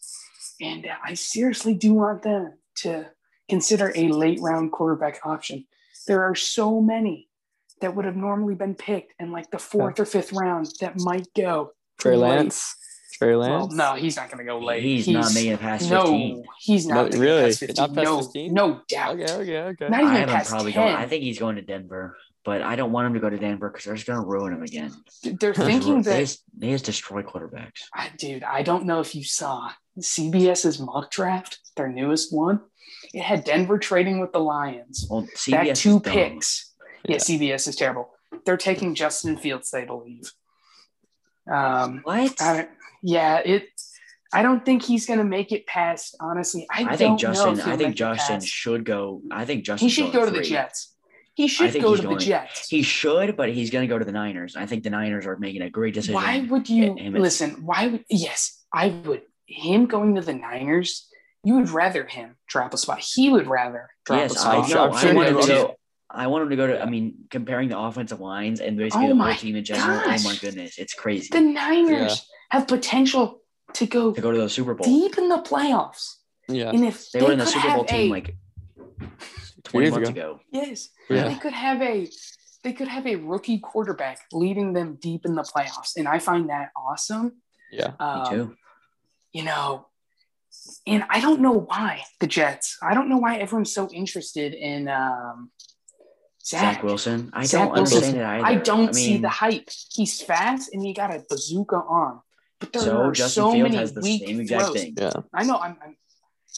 And 0.60 0.88
I 1.04 1.13
seriously 1.13 1.74
do 1.74 1.94
want 1.94 2.24
them 2.24 2.54
to 2.78 3.10
consider 3.50 3.91
a 3.96 4.10
late 4.10 4.39
round 4.41 4.72
quarterback 4.72 5.20
option. 5.24 5.65
There 6.08 6.24
are 6.24 6.36
so 6.36 6.82
many 6.82 7.30
that 7.82 7.96
would 7.96 8.06
have 8.06 8.15
normally 8.15 8.56
been 8.56 8.76
picked 8.76 9.13
in 9.20 9.32
like 9.32 9.50
the 9.52 9.60
fourth 9.60 10.00
or 10.00 10.06
fifth 10.06 10.34
round 10.34 10.67
that 10.80 11.00
might 11.00 11.28
go. 11.36 11.72
Trey 12.01 12.11
pretty 12.13 12.21
late. 12.21 12.37
Lance. 12.37 12.75
Well, 13.21 13.67
no, 13.69 13.93
he's 13.93 14.15
not 14.15 14.29
going 14.29 14.39
to 14.39 14.43
go 14.43 14.57
late. 14.57 14.81
He's, 14.81 15.07
not 15.07 15.31
making 15.35 15.51
it 15.51 15.59
past 15.59 15.89
no, 15.91 16.01
15. 16.05 16.43
he's 16.59 16.87
not. 16.87 16.95
No, 16.95 17.03
making 17.03 17.19
it 17.19 17.23
really? 17.23 17.43
past 17.43 17.59
15. 17.59 17.75
Not 17.77 17.93
past 17.93 18.05
no, 18.05 18.21
15? 18.21 18.53
no 18.53 18.81
doubt. 18.87 19.19
Okay. 19.19 19.33
Okay. 19.33 19.57
Okay. 19.59 19.89
Not 19.89 19.99
I 19.99 20.03
even 20.03 20.13
have 20.15 20.29
him 20.29 20.35
past 20.35 20.49
probably 20.49 20.71
10. 20.71 20.83
going. 20.83 20.95
I 20.95 21.07
think 21.07 21.23
he's 21.23 21.37
going 21.37 21.55
to 21.57 21.61
Denver, 21.61 22.17
but 22.43 22.63
I 22.63 22.75
don't 22.75 22.91
want 22.91 23.05
him 23.07 23.13
to 23.13 23.19
go 23.19 23.29
to 23.29 23.37
Denver 23.37 23.69
because 23.69 23.85
they're 23.85 23.93
just 23.93 24.07
going 24.07 24.19
to 24.19 24.25
ruin 24.25 24.53
him 24.53 24.63
again. 24.63 24.91
They're 25.39 25.53
thinking 25.53 26.01
they 26.01 26.11
that, 26.11 26.19
just, 26.19 26.43
they 26.57 26.71
just 26.71 26.85
destroy 26.85 27.21
quarterbacks. 27.21 27.83
I- 27.93 28.09
dude, 28.17 28.43
I 28.43 28.63
don't 28.63 28.85
know 28.85 29.01
if 29.01 29.13
you 29.13 29.23
saw 29.23 29.69
CBS's 29.99 30.79
mock 30.79 31.11
draft, 31.11 31.59
their 31.75 31.89
newest 31.89 32.33
one. 32.33 32.61
It 33.13 33.21
had 33.21 33.43
Denver 33.43 33.77
trading 33.77 34.19
with 34.19 34.31
the 34.31 34.39
Lions. 34.39 35.05
Well, 35.09 35.21
Back 35.21 35.67
CBS 35.67 35.77
two 35.77 35.97
is 35.97 36.01
dumb. 36.01 36.13
picks. 36.13 36.73
Yeah. 37.05 37.17
Yeah. 37.17 37.17
CBS 37.17 37.67
is 37.67 37.75
terrible. 37.75 38.09
They're 38.45 38.57
taking 38.57 38.95
Justin 38.95 39.37
Fields, 39.37 39.69
they 39.69 39.85
believe. 39.85 40.31
Um, 41.49 42.01
What? 42.04 42.41
I 42.41 42.67
yeah, 43.01 43.38
it. 43.39 43.67
I 44.34 44.43
don't 44.43 44.63
think 44.63 44.84
he's 44.84 45.06
going 45.06 45.19
to 45.19 45.25
make 45.25 45.51
it 45.51 45.65
past. 45.67 46.15
Honestly, 46.19 46.65
I, 46.71 46.82
I 46.82 46.84
don't 46.84 46.97
think 46.97 47.19
Justin. 47.19 47.60
if 47.60 47.67
I 47.67 47.75
think 47.75 47.95
Justin 47.95 48.39
should 48.41 48.86
go. 48.86 49.21
I 49.32 49.45
think 49.45 49.65
Justin 49.65 49.88
He 49.88 49.93
should 49.93 50.13
go 50.13 50.25
to 50.25 50.32
the. 50.32 50.41
Jets. 50.41 50.95
He 51.34 51.47
should 51.47 51.73
go 51.82 51.91
he's 51.91 52.01
to 52.01 52.08
the 52.08 52.15
Jets. 52.15 52.67
He 52.69 52.84
should, 52.84 53.36
but 53.38 53.49
he's 53.49 53.71
going 53.71 53.88
to 53.88 53.93
go 53.93 53.97
to 53.97 54.06
the 54.06 54.12
Niners. 54.12 54.56
I 54.56 54.65
think 54.65 54.84
the 54.84 54.89
Niners 54.89 55.25
are 55.25 55.38
making 55.38 55.62
a 55.62 55.69
great 55.69 55.93
decision. 55.93 56.15
Why 56.15 56.45
would 56.49 56.69
you 56.69 56.95
Him 56.95 57.15
and- 57.15 57.23
listen? 57.23 57.65
Why 57.65 57.88
would 57.88 58.06
yes, 58.10 58.62
I 58.73 58.89
would. 58.89 59.23
Him 59.47 59.86
going 59.86 60.15
to 60.15 60.21
the 60.21 60.34
Niners, 60.34 61.10
you 61.43 61.56
would 61.56 61.69
rather 61.69 62.06
him 62.06 62.38
drop 62.47 62.73
a 62.73 62.77
spot. 62.77 62.99
He 62.99 63.30
would 63.30 63.47
rather 63.47 63.89
drop 64.06 64.25
a 64.25 64.30
spot. 64.30 64.56
I 64.56 64.58
I'm 64.60 64.69
sure 64.69 64.93
I 64.93 65.32
he 65.41 65.65
want 66.15 66.19
him 66.19 66.24
to 66.24 66.24
would. 66.24 66.24
go. 66.24 66.24
I 66.24 66.28
want 66.28 66.43
him 66.43 66.50
to 66.50 66.56
go 66.56 66.67
to. 66.67 66.82
I 66.82 66.89
mean, 66.89 67.26
comparing 67.30 67.69
the 67.69 67.78
offensive 67.80 68.19
lines 68.19 68.60
and 68.60 68.78
basically 68.78 69.08
Oh 69.08 69.15
the 69.17 69.24
whole 69.24 69.34
team 69.36 69.56
in 69.56 69.63
general. 69.63 70.00
gosh. 70.02 70.26
Oh 70.26 70.30
my 70.30 70.36
goodness, 70.36 70.78
it's 70.78 70.93
crazy 70.93 71.30
The 71.32 71.41
Niners 71.41 72.28
have 72.50 72.67
potential 72.67 73.41
to 73.74 73.86
go 73.86 74.12
to 74.13 74.21
go 74.21 74.32
to 74.32 74.38
the 74.38 74.50
Super 74.50 74.74
Bowl. 74.74 74.86
deep 74.86 75.17
in 75.17 75.30
the 75.30 75.38
playoffs, 75.38 76.15
Yeah. 76.50 76.69
and 76.69 76.86
if 76.86 77.10
They 77.12 77.19
they, 77.19 77.26
were 77.26 77.32
in 77.34 77.39
the 77.39 77.45
Super 77.45 77.69
Bowl 77.74 77.86
team 77.86 78.12
a, 78.12 78.13
like 78.13 78.36
twenty 79.63 79.89
months 79.89 80.10
ago. 80.10 80.21
ago. 80.34 80.39
yes, 80.52 80.89
Yeah. 81.10 81.28
they 81.30 81.36
could 81.36 81.54
have 81.54 81.82
a 81.82 82.10
they 82.63 82.74
could 82.74 82.88
have 82.88 83.08
a 83.08 83.15
rookie 83.15 83.60
quarterback 83.60 84.19
leading 84.32 84.74
them 84.74 84.97
deep 85.02 85.26
in 85.26 85.34
the 85.36 85.41
playoffs, 85.43 85.95
and 85.97 86.08
I 86.08 86.19
find 86.19 86.50
that 86.50 86.69
awesome. 86.76 87.41
Yeah. 87.71 87.93
Um, 88.00 88.21
Me 88.24 88.30
too. 88.30 88.56
you 89.34 89.43
know, 89.43 89.88
and 90.86 91.04
I 91.10 91.21
don't 91.21 91.39
know 91.41 91.54
why 91.54 92.04
the 92.19 92.28
Jets. 92.28 92.78
I 92.84 92.93
don't 92.93 93.10
know 93.10 93.17
why 93.17 93.38
everyone's 93.38 93.74
so 93.74 93.89
interested 93.89 94.54
in 94.54 94.88
um, 94.89 95.50
Zach. 96.43 96.75
Zach 96.75 96.84
Wilson. 96.84 97.30
I 97.34 97.45
Zach 97.45 97.62
don't 97.67 97.73
Wilson. 97.73 97.97
understand 97.97 98.17
it 98.17 98.25
either. 98.25 98.45
I 98.45 98.56
don't 98.56 98.89
I 98.89 98.91
see 98.93 99.17
the 99.17 99.30
hype. 99.30 99.69
He's 99.93 100.21
fast 100.21 100.73
and 100.73 100.84
he 100.84 100.93
got 100.93 101.13
a 101.13 101.23
bazooka 101.30 101.75
arm, 101.75 102.21
but 102.60 102.73
there 102.73 102.82
So 102.82 102.97
are 102.97 103.12
Justin 103.12 103.43
so 103.43 103.51
Fields 103.51 103.63
many 103.63 103.77
has 103.77 103.93
the 103.93 104.01
weak 104.01 104.25
same 104.25 104.39
exact 104.39 104.63
throws. 104.65 104.75
thing. 104.75 104.93
Yeah. 104.97 105.12
I 105.34 105.43
know. 105.43 105.58
I'm, 105.58 105.77
I'm. 105.84 105.95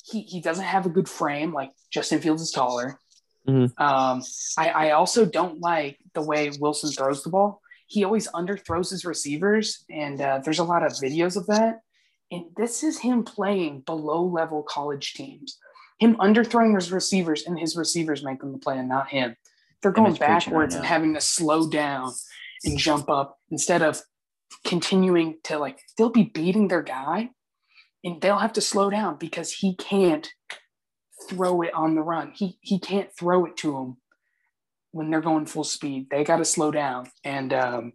He 0.06 0.22
he 0.22 0.42
doesn't 0.42 0.64
have 0.66 0.86
a 0.86 0.90
good 0.90 1.08
frame. 1.10 1.54
Like 1.54 1.72
Justin 1.92 2.20
Fields 2.20 2.42
is 2.42 2.52
taller. 2.52 3.00
Mhm. 3.48 3.72
Um, 3.80 4.24
I 4.58 4.70
I 4.70 4.92
also 4.92 5.26
don't 5.26 5.60
like 5.60 5.98
the 6.14 6.22
way 6.22 6.50
Wilson 6.60 6.92
throws 6.92 7.24
the 7.24 7.30
ball. 7.30 7.62
He 7.88 8.04
always 8.06 8.28
underthrows 8.30 8.90
his 8.90 9.06
receivers, 9.06 9.84
and 9.90 10.20
uh, 10.20 10.40
there's 10.44 10.60
a 10.60 10.64
lot 10.64 10.84
of 10.84 10.94
videos 10.94 11.36
of 11.38 11.46
that. 11.48 11.82
And 12.32 12.46
this 12.58 12.84
is 12.84 12.98
him 13.00 13.24
playing 13.24 13.82
below 13.82 14.24
level 14.24 14.64
college 14.64 15.14
teams. 15.14 15.60
Him 16.00 16.16
underthrowing 16.16 16.74
his 16.74 16.92
receivers, 16.92 17.44
and 17.46 17.60
his 17.60 17.76
receivers 17.78 18.24
make 18.24 18.40
them 18.40 18.58
play, 18.60 18.80
and 18.80 18.90
not 18.90 19.10
him. 19.10 19.36
They're 19.84 19.92
going 19.92 20.08
Emmett's 20.16 20.22
right 20.22 20.28
backwards 20.46 20.76
and 20.76 20.86
having 20.86 21.14
to 21.14 21.22
slow 21.22 21.70
down 21.70 22.12
and 22.64 22.78
jump 22.80 23.10
up 23.10 23.38
instead 23.52 23.82
of 23.84 24.02
continuing 24.66 25.38
to 25.44 25.60
like. 25.60 25.80
They'll 25.98 26.10
be 26.10 26.24
beating 26.24 26.70
their 26.70 26.82
guy, 26.82 27.30
and 28.04 28.22
they'll 28.22 28.40
have 28.40 28.54
to 28.54 28.62
slow 28.62 28.90
down 28.90 29.18
because 29.18 29.52
he 29.52 29.76
can't 29.76 30.28
throw 31.30 31.62
it 31.62 31.74
on 31.74 31.96
the 31.96 32.02
run. 32.02 32.32
He 32.34 32.58
he 32.62 32.80
can't 32.80 33.10
throw 33.18 33.46
it 33.46 33.58
to 33.58 33.74
them 33.74 33.98
when 34.92 35.10
they're 35.10 35.22
going 35.22 35.46
full 35.46 35.64
speed. 35.64 36.08
They 36.10 36.24
got 36.24 36.38
to 36.38 36.46
slow 36.46 36.72
down, 36.72 37.10
and 37.24 37.54
um, 37.54 37.94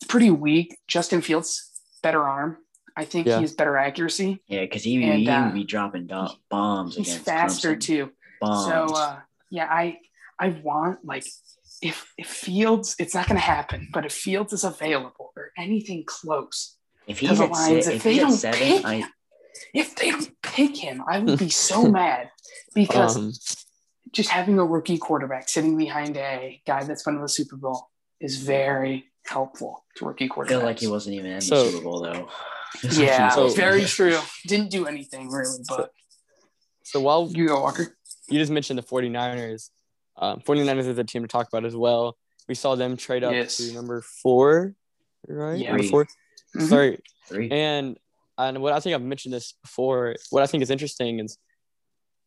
it's 0.00 0.08
pretty 0.08 0.30
weak. 0.30 0.76
Justin 0.88 1.20
Fields 1.20 1.70
better 2.02 2.22
arm. 2.22 2.58
I 2.98 3.04
think 3.04 3.26
Yeah. 3.26 3.36
he 3.36 3.42
has 3.42 3.52
better 3.54 3.76
accuracy. 3.76 4.42
Yeah, 4.46 4.62
because 4.62 4.82
he, 4.82 5.04
And, 5.04 5.18
he 5.20 5.28
uh, 5.28 5.44
would 5.44 5.54
be 5.54 5.64
dropping 5.64 6.06
do- 6.06 6.28
bombs 6.48 6.96
He's 6.96 7.08
against 7.08 7.24
faster 7.26 7.76
Clemson. 7.76 7.80
too. 7.80 8.10
Bombs. 8.40 8.66
So 8.90 8.94
uh, 8.96 9.20
yeah, 9.50 9.66
I 9.70 9.98
I 10.38 10.48
want 10.62 11.04
like 11.04 11.24
if 11.82 12.12
if 12.18 12.26
Fields, 12.28 12.96
it's 12.98 13.14
not 13.14 13.26
going 13.28 13.36
to 13.36 13.44
happen, 13.46 13.88
but 13.92 14.04
if 14.06 14.12
Fields 14.12 14.52
is 14.52 14.64
available 14.64 15.32
or 15.36 15.50
anything 15.58 16.04
close, 16.06 16.76
if 17.06 17.20
to 17.20 17.26
he's 17.28 17.38
the 17.38 17.46
Lions, 17.46 17.84
six, 17.84 17.86
if 17.88 17.94
if 17.96 18.02
they 18.02 18.18
don't 18.18 18.32
seven, 18.32 18.58
pick 18.58 18.84
I 18.84 18.94
him, 18.96 19.08
if 19.74 19.96
they 19.96 20.10
don't 20.10 20.24
pick 20.42 20.42
pick 20.42 20.76
him. 20.76 21.02
I 21.08 21.18
would 21.18 21.38
be 21.38 21.50
so 21.50 21.86
mad 22.00 22.30
because 22.74 23.16
Um, 23.16 23.32
just 24.12 24.30
having 24.30 24.58
a 24.58 24.64
rookie 24.64 24.98
quarterback 24.98 25.48
sitting 25.48 25.76
behind 25.76 26.16
a 26.16 26.60
guy 26.66 26.84
that's 26.84 27.04
won 27.04 27.20
the 27.20 27.28
Super 27.28 27.56
Bowl 27.56 27.90
is 28.20 28.38
very 28.38 29.04
helpful 29.26 29.84
to 29.96 30.06
rookie 30.06 30.24
I 30.26 30.28
quarterbacks. 30.28 30.48
feel 30.48 30.62
like 30.62 30.78
he 30.78 30.86
wasn't 30.86 31.16
even 31.16 31.32
in 31.32 31.40
So- 31.40 31.64
the 31.64 31.70
Super 31.72 31.84
Bowl 31.84 32.00
though. 32.02 32.28
Yeah, 32.92 33.28
So- 33.30 33.48
very 33.50 33.84
true. 33.96 34.18
Didn't 34.46 34.70
do 34.70 34.86
anything 34.86 35.28
really, 35.30 35.58
but 35.68 35.90
so 36.84 37.00
while 37.00 37.28
you 37.30 37.48
go, 37.48 37.60
Walker. 37.60 37.96
you 38.28 38.38
just 38.38 38.52
mentioned 38.52 38.78
the 38.78 38.82
49ers, 38.82 39.70
um, 40.18 40.40
49ers 40.40 40.86
is 40.86 40.98
a 40.98 41.04
team 41.04 41.22
to 41.22 41.28
talk 41.28 41.48
about 41.48 41.64
as 41.64 41.76
well. 41.76 42.16
We 42.48 42.54
saw 42.54 42.74
them 42.74 42.96
trade 42.96 43.24
up 43.24 43.32
Yes. 43.32 43.56
to 43.58 43.72
number 43.74 44.00
four, 44.02 44.74
right? 45.28 45.58
Yeah. 45.58 45.68
Number 45.70 45.82
Three. 45.82 45.90
4 45.90 46.06
Mhm. 46.56 46.68
Sorry. 46.68 46.98
Three. 47.28 47.50
And 47.50 47.98
and 48.38 48.60
what 48.62 48.72
I 48.72 48.80
think 48.80 48.94
I've 48.94 49.02
mentioned 49.02 49.32
this 49.34 49.52
before. 49.62 50.14
What 50.30 50.42
I 50.42 50.46
think 50.46 50.62
is 50.62 50.70
interesting 50.70 51.20
is 51.20 51.38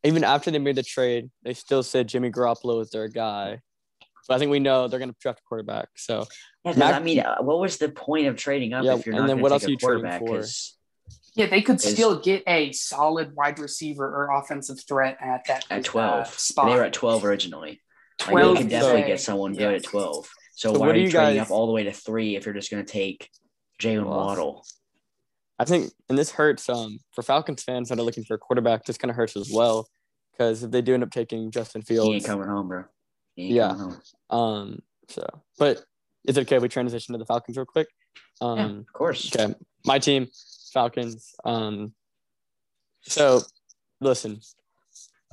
even 0.04 0.24
after 0.24 0.50
they 0.50 0.58
made 0.58 0.76
the 0.76 0.82
trade, 0.82 1.30
they 1.42 1.54
still 1.54 1.82
said 1.82 2.08
Jimmy 2.08 2.30
Garoppolo 2.30 2.78
was 2.78 2.90
their 2.90 3.08
guy. 3.08 3.60
But 4.28 4.34
I 4.34 4.38
think 4.38 4.50
we 4.50 4.58
know 4.60 4.86
they're 4.88 4.98
going 4.98 5.10
to 5.10 5.16
draft 5.20 5.40
a 5.40 5.42
quarterback. 5.48 5.88
So 5.96 6.26
Yeah, 6.64 6.72
'cause 6.72 6.76
Mac- 6.76 6.94
I 6.94 6.98
mean, 7.00 7.20
uh, 7.20 7.36
what 7.40 7.58
was 7.60 7.78
the 7.78 7.88
point 7.90 8.26
of 8.26 8.36
trading 8.36 8.72
up 8.72 8.84
Yeah, 8.84 8.94
if 8.96 9.06
you're 9.06 9.14
and 9.14 9.22
not 9.22 9.26
then 9.28 9.36
going 9.36 9.42
what 9.42 9.48
to 9.50 9.52
else 9.54 9.62
take 9.62 9.68
are 9.68 9.70
a 9.70 9.72
you 9.72 9.76
trading 9.78 10.18
quarterback? 10.18 10.20
for? 10.20 10.36
'Cause 10.40 10.76
Yeah, 11.34 11.46
they 11.46 11.62
could 11.62 11.76
Is- 11.76 11.92
still 11.92 12.18
get 12.20 12.42
a 12.46 12.72
solid 12.72 13.34
wide 13.36 13.58
receiver 13.58 14.04
or 14.04 14.30
offensive 14.36 14.80
threat 14.86 15.16
at 15.20 15.44
that 15.46 15.64
At 15.70 15.80
uh, 15.80 15.82
12, 15.82 16.26
spot. 16.38 16.66
they 16.66 16.74
were 16.74 16.84
at 16.84 16.92
12 16.92 17.24
originally. 17.24 17.80
Like, 18.20 18.28
Twelve. 18.28 18.56
they 18.56 18.62
could 18.62 18.70
definitely 18.70 19.00
is 19.02 19.06
get 19.06 19.14
a- 19.14 19.18
someone 19.22 19.54
yeah. 19.54 19.60
good 19.68 19.74
at 19.76 19.84
12. 19.84 20.26
So, 20.54 20.72
So 20.74 20.78
why 20.78 20.86
what 20.88 20.94
are 20.96 20.98
you 20.98 21.04
you 21.04 21.10
trading 21.10 21.36
guys- 21.36 21.46
up 21.46 21.50
all 21.52 21.66
the 21.66 21.72
way 21.72 21.84
to 21.84 21.92
three 21.92 22.36
if 22.36 22.44
you're 22.44 22.54
just 22.54 22.70
going 22.70 22.84
to 22.84 22.92
take 22.92 23.30
Jaylen 23.80 24.04
Well, 24.06 24.16
Waddle? 24.18 24.64
I 25.58 25.64
think, 25.64 25.92
and 26.08 26.18
this 26.18 26.30
hurts 26.30 26.68
um, 26.68 26.98
for 27.12 27.22
Falcons 27.22 27.62
fans 27.62 27.88
that 27.90 27.98
are 27.98 28.02
looking 28.02 28.24
for 28.24 28.34
a 28.34 28.38
quarterback. 28.38 28.84
This 28.84 28.96
kind 28.98 29.10
of 29.10 29.16
hurts 29.16 29.36
as 29.36 29.50
well 29.52 29.88
because 30.32 30.62
if 30.62 30.70
they 30.70 30.80
do 30.82 30.94
end 30.94 31.02
up 31.02 31.10
taking 31.10 31.50
Justin 31.50 31.82
Fields, 31.82 32.08
He 32.08 32.14
ain't 32.16 32.24
coming 32.24 32.48
home, 32.48 32.68
bro. 32.68 32.84
He 33.36 33.44
ain't 33.44 33.52
Yeah. 33.54 33.74
home. 33.74 34.00
um, 34.30 34.82
so 35.08 35.26
but 35.58 35.82
is 36.26 36.36
it 36.36 36.42
okay 36.42 36.56
if 36.56 36.62
we 36.62 36.68
transition 36.68 37.12
to 37.12 37.18
the 37.18 37.26
Falcons 37.26 37.56
real 37.56 37.66
quick? 37.66 37.88
Yeah, 38.40 38.48
Um, 38.48 38.78
of 38.80 38.92
course. 38.92 39.34
okay, 39.34 39.54
my 39.86 39.98
team, 39.98 40.28
Falcons. 40.72 41.34
Um, 41.44 41.92
so 43.02 43.42
listen, 44.00 44.40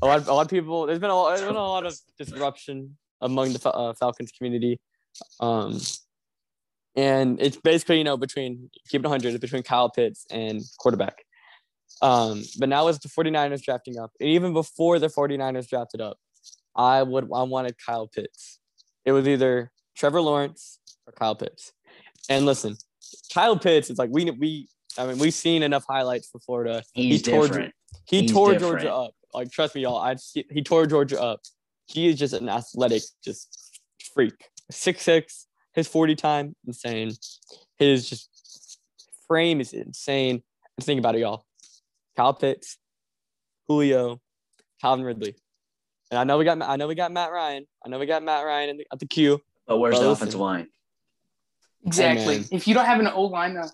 a 0.01 0.05
lot, 0.05 0.27
a 0.27 0.33
lot 0.33 0.41
of 0.41 0.49
people. 0.49 0.85
There's 0.85 0.99
been 0.99 1.09
a 1.09 1.15
lot, 1.15 1.35
there's 1.35 1.47
been 1.47 1.55
a 1.55 1.59
lot 1.59 1.85
of 1.85 1.97
disruption 2.17 2.97
among 3.21 3.53
the 3.53 3.69
uh, 3.69 3.93
Falcons 3.93 4.31
community. 4.31 4.79
Um, 5.39 5.79
and 6.95 7.41
it's 7.41 7.57
basically 7.57 7.99
you 7.99 8.03
know 8.03 8.17
between 8.17 8.69
keep 8.89 9.01
it 9.01 9.07
100 9.07 9.39
between 9.39 9.63
Kyle 9.63 9.89
Pitts 9.89 10.25
and 10.29 10.61
quarterback. 10.79 11.23
Um, 12.01 12.43
but 12.59 12.69
now 12.69 12.87
as 12.87 12.99
the 12.99 13.09
49ers 13.09 13.63
drafting 13.63 13.97
up, 13.97 14.11
and 14.19 14.29
even 14.29 14.53
before 14.53 14.99
the 14.99 15.07
49ers 15.07 15.67
drafted 15.67 16.01
up, 16.01 16.17
I 16.75 17.03
would 17.03 17.25
I 17.33 17.43
wanted 17.43 17.75
Kyle 17.83 18.07
Pitts. 18.07 18.59
It 19.05 19.11
was 19.11 19.27
either 19.27 19.71
Trevor 19.95 20.21
Lawrence 20.21 20.79
or 21.05 21.13
Kyle 21.13 21.35
Pitts. 21.35 21.71
And 22.29 22.45
listen, 22.45 22.77
Kyle 23.33 23.57
Pitts 23.57 23.89
is 23.89 23.97
like 23.97 24.09
we 24.11 24.29
we 24.31 24.69
I 24.97 25.05
mean 25.05 25.17
we've 25.17 25.33
seen 25.33 25.63
enough 25.63 25.85
highlights 25.87 26.27
for 26.29 26.39
Florida. 26.39 26.83
He's 26.93 27.25
he 27.25 27.31
tore 27.31 27.47
different. 27.47 27.73
he 28.05 28.21
He's 28.21 28.31
tore 28.31 28.53
different. 28.53 28.81
Georgia 28.81 28.93
up. 28.93 29.11
Like 29.33 29.51
trust 29.51 29.75
me, 29.75 29.81
y'all. 29.81 29.97
I 29.97 30.15
he 30.49 30.61
tore 30.63 30.85
Georgia 30.85 31.21
up. 31.21 31.41
He 31.85 32.07
is 32.09 32.17
just 32.17 32.33
an 32.33 32.49
athletic, 32.49 33.03
just 33.23 33.79
freak. 34.13 34.33
Six 34.71 35.01
six. 35.01 35.47
His 35.73 35.87
forty 35.87 36.15
time 36.15 36.55
insane. 36.65 37.11
His 37.77 38.09
just 38.09 38.79
frame 39.27 39.61
is 39.61 39.73
insane. 39.73 40.41
And 40.77 40.85
think 40.85 40.99
about 40.99 41.15
it, 41.15 41.19
y'all. 41.19 41.45
Kyle 42.15 42.33
Pitts, 42.33 42.77
Julio, 43.67 44.19
Calvin 44.81 45.05
Ridley, 45.05 45.35
and 46.09 46.19
I 46.19 46.23
know 46.23 46.37
we 46.39 46.45
got 46.45 46.59
I 46.63 46.75
know 46.77 46.87
we 46.87 46.95
got 46.95 47.11
Matt 47.11 47.31
Ryan. 47.31 47.65
I 47.85 47.89
know 47.89 47.99
we 47.99 48.07
got 48.07 48.23
Matt 48.23 48.43
Ryan 48.43 48.69
in 48.71 48.77
the, 48.77 48.87
at 48.91 48.99
the 48.99 49.05
queue. 49.05 49.39
But 49.67 49.77
where's 49.77 49.95
But 49.95 50.01
the 50.01 50.09
listen. 50.09 50.23
offensive 50.23 50.39
line? 50.39 50.67
Exactly. 51.85 52.37
man. 52.39 52.45
if 52.51 52.67
you 52.67 52.73
don't 52.73 52.85
have 52.85 52.99
an 52.99 53.07
O 53.07 53.23
line 53.23 53.53
to 53.53 53.69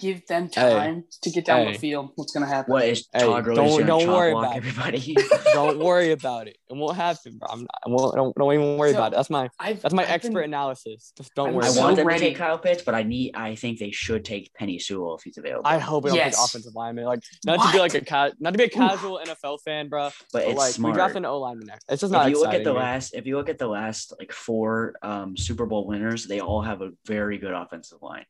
give 0.00 0.26
them 0.26 0.48
time 0.48 1.04
to 1.22 1.30
get 1.30 1.44
down 1.44 1.66
Hey. 1.66 1.72
the 1.72 1.78
field, 1.78 2.10
what's 2.16 2.32
going 2.32 2.46
to 2.46 2.52
happen? 2.52 2.72
What 2.72 2.84
is 2.86 3.06
Hey, 3.12 3.20
Todd 3.20 3.44
Gurley 3.44 3.56
don't- 3.56 3.86
don't 3.86 4.06
worry 4.08 4.32
about 4.32 4.54
it. 4.54 4.56
everybody? 4.58 5.16
Don't 5.52 5.78
worry 5.78 6.12
about 6.12 6.46
it. 6.46 6.56
It 6.70 6.76
won't 6.76 6.94
happen, 6.96 7.38
bro. 7.38 7.48
I'm 7.50 7.60
not, 7.62 7.70
I 7.84 7.88
won't, 7.88 8.14
don't, 8.14 8.36
don't 8.36 8.52
even 8.52 8.76
worry 8.76 8.92
So, 8.92 8.98
about 8.98 9.12
it. 9.12 9.16
That's 9.16 9.30
my 9.30 9.48
I've, 9.58 9.80
that's 9.80 9.94
my 9.94 10.02
I've 10.04 10.10
expert 10.10 10.34
been- 10.34 10.44
analysis. 10.44 11.12
Just 11.16 11.34
don't 11.34 11.48
I'm 11.48 11.54
worry. 11.54 11.64
I 11.64 11.68
so 11.68 11.74
about 11.80 11.82
want 11.84 11.92
it. 11.94 11.96
them 11.96 12.06
ready. 12.06 12.20
to 12.20 12.26
take 12.28 12.36
Kyle 12.36 12.58
Pitts, 12.58 12.82
but 12.82 12.94
I 12.94 13.02
need. 13.02 13.34
I 13.34 13.54
think 13.54 13.78
they 13.78 13.90
should 13.90 14.24
take 14.24 14.50
Penei 14.60 14.80
Sewell 14.80 15.16
if 15.16 15.22
he's 15.24 15.38
available. 15.38 15.62
I 15.66 15.78
hope 15.78 16.04
we 16.04 16.10
don't 16.10 16.16
Yes. 16.18 16.36
take 16.36 16.44
offensive 16.44 16.74
lineman. 16.74 17.06
Like 17.06 17.20
not 17.46 17.64
to 17.66 17.72
be 17.72 17.78
like 17.80 17.94
a 17.94 18.02
ca- 18.04 18.30
not 18.38 18.52
to 18.52 18.58
be 18.58 18.64
a 18.64 18.68
casual 18.68 19.20
NFL 19.24 19.58
fan, 19.64 19.88
bro. 19.88 20.10
but 20.10 20.14
But 20.32 20.42
it's 20.44 20.58
like 20.58 20.72
smart. 20.74 20.92
we 20.94 20.96
drafted 20.98 21.16
an 21.18 21.24
O 21.26 21.38
lineman 21.40 21.66
next. 21.66 21.86
It's 21.88 22.02
just 22.02 22.12
not 22.12 22.26
if 22.28 22.34
you 22.34 22.40
look 22.42 22.54
at 22.54 22.62
the 22.64 22.70
here. 22.72 22.78
last, 22.78 23.14
if 23.14 23.26
you 23.26 23.36
look 23.36 23.48
at 23.48 23.58
the 23.58 23.66
last 23.68 24.12
like 24.20 24.32
four 24.32 24.94
um, 25.02 25.36
Super 25.36 25.66
Bowl 25.66 25.86
winners, 25.86 26.26
they 26.26 26.40
all 26.40 26.62
have 26.62 26.82
a 26.82 26.90
very 27.06 27.38
good 27.38 27.52
offensive 27.54 27.98
line. 28.02 28.24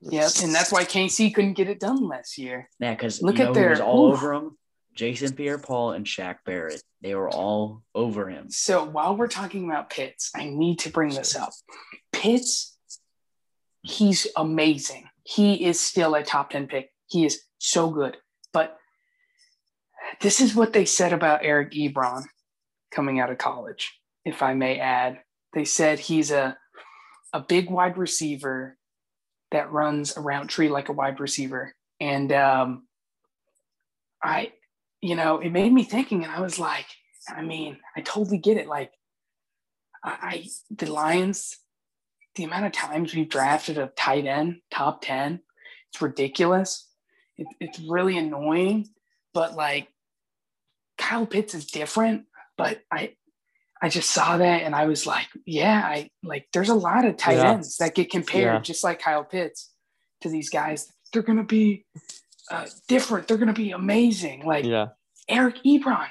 Yeah, 0.00 0.28
and 0.42 0.54
that's 0.54 0.70
why 0.70 0.84
KC 0.84 1.34
couldn't 1.34 1.54
get 1.54 1.68
it 1.68 1.80
done 1.80 2.06
last 2.06 2.38
year. 2.38 2.68
Yeah, 2.78 2.94
because 2.94 3.20
Look 3.22 3.38
you 3.38 3.44
know 3.44 3.50
at 3.50 3.54
their- 3.54 3.70
was 3.70 3.80
all 3.80 4.08
oof. 4.08 4.18
over 4.18 4.32
him? 4.34 4.58
Jason 4.94 5.32
Pierre-Paul 5.34 5.92
and 5.92 6.04
Shaq 6.04 6.38
Barrett. 6.44 6.82
They 7.02 7.14
were 7.14 7.30
all 7.30 7.84
over 7.94 8.28
him. 8.28 8.50
So 8.50 8.82
while 8.84 9.16
we're 9.16 9.28
talking 9.28 9.64
about 9.68 9.90
Pitts, 9.90 10.30
I 10.34 10.46
need 10.46 10.80
to 10.80 10.90
bring 10.90 11.10
this 11.10 11.36
up. 11.36 11.50
Pitts, 12.12 12.76
he's 13.82 14.26
amazing. 14.36 15.08
He 15.22 15.64
is 15.64 15.78
still 15.78 16.14
a 16.16 16.24
top 16.24 16.50
10 16.50 16.66
pick. 16.66 16.90
He 17.06 17.24
is 17.24 17.42
so 17.58 17.90
good. 17.90 18.16
But 18.52 18.76
this 20.20 20.40
is 20.40 20.54
what 20.54 20.72
they 20.72 20.84
said 20.84 21.12
about 21.12 21.44
Eric 21.44 21.72
Ebron 21.72 22.24
coming 22.90 23.20
out 23.20 23.30
of 23.30 23.38
college, 23.38 24.00
if 24.24 24.42
I 24.42 24.54
may 24.54 24.78
add. 24.80 25.20
They 25.52 25.64
said 25.64 25.98
he's 25.98 26.30
a 26.30 26.56
a 27.34 27.40
big 27.40 27.68
wide 27.70 27.98
receiver 27.98 28.77
that 29.50 29.72
runs 29.72 30.16
a 30.16 30.20
route 30.20 30.48
tree 30.48 30.68
like 30.68 30.88
a 30.88 30.92
wide 30.92 31.20
receiver. 31.20 31.74
And 32.00 32.32
um, 32.32 32.86
I, 34.22 34.52
you 35.00 35.14
know, 35.14 35.38
it 35.38 35.50
made 35.50 35.72
me 35.72 35.84
thinking, 35.84 36.24
and 36.24 36.32
I 36.32 36.40
was 36.40 36.58
like, 36.58 36.86
I 37.28 37.42
mean, 37.42 37.78
I 37.96 38.00
totally 38.00 38.38
get 38.38 38.56
it. 38.56 38.66
Like, 38.66 38.92
I, 40.04 40.10
I 40.10 40.46
the 40.70 40.90
Lions, 40.92 41.58
the 42.34 42.44
amount 42.44 42.66
of 42.66 42.72
times 42.72 43.14
we've 43.14 43.28
drafted 43.28 43.78
a 43.78 43.92
tight 43.96 44.26
end 44.26 44.60
top 44.70 45.02
10, 45.02 45.40
it's 45.90 46.02
ridiculous. 46.02 46.86
It, 47.36 47.46
it's 47.60 47.80
really 47.80 48.18
annoying, 48.18 48.88
but 49.34 49.54
like 49.54 49.88
Kyle 50.96 51.26
Pitts 51.26 51.54
is 51.54 51.66
different. 51.66 52.24
But 52.56 52.80
I, 52.90 53.14
I 53.80 53.88
just 53.88 54.10
saw 54.10 54.36
that 54.38 54.62
and 54.62 54.74
I 54.74 54.86
was 54.86 55.06
like, 55.06 55.26
yeah, 55.46 55.80
I 55.84 56.10
like. 56.22 56.48
There's 56.52 56.68
a 56.68 56.74
lot 56.74 57.04
of 57.04 57.16
tight 57.16 57.36
Yeah. 57.38 57.52
ends 57.52 57.76
that 57.78 57.94
get 57.94 58.10
compared, 58.10 58.54
Yeah. 58.54 58.60
just 58.60 58.82
like 58.82 59.00
Kyle 59.00 59.24
Pitts, 59.24 59.70
to 60.22 60.28
these 60.28 60.50
guys. 60.50 60.92
They're 61.12 61.22
gonna 61.22 61.44
be 61.44 61.86
uh, 62.50 62.66
different. 62.88 63.28
They're 63.28 63.36
gonna 63.36 63.52
be 63.52 63.70
amazing. 63.70 64.44
Like 64.44 64.64
Yeah, 64.64 64.88
Eric 65.28 65.56
Ebron. 65.64 66.08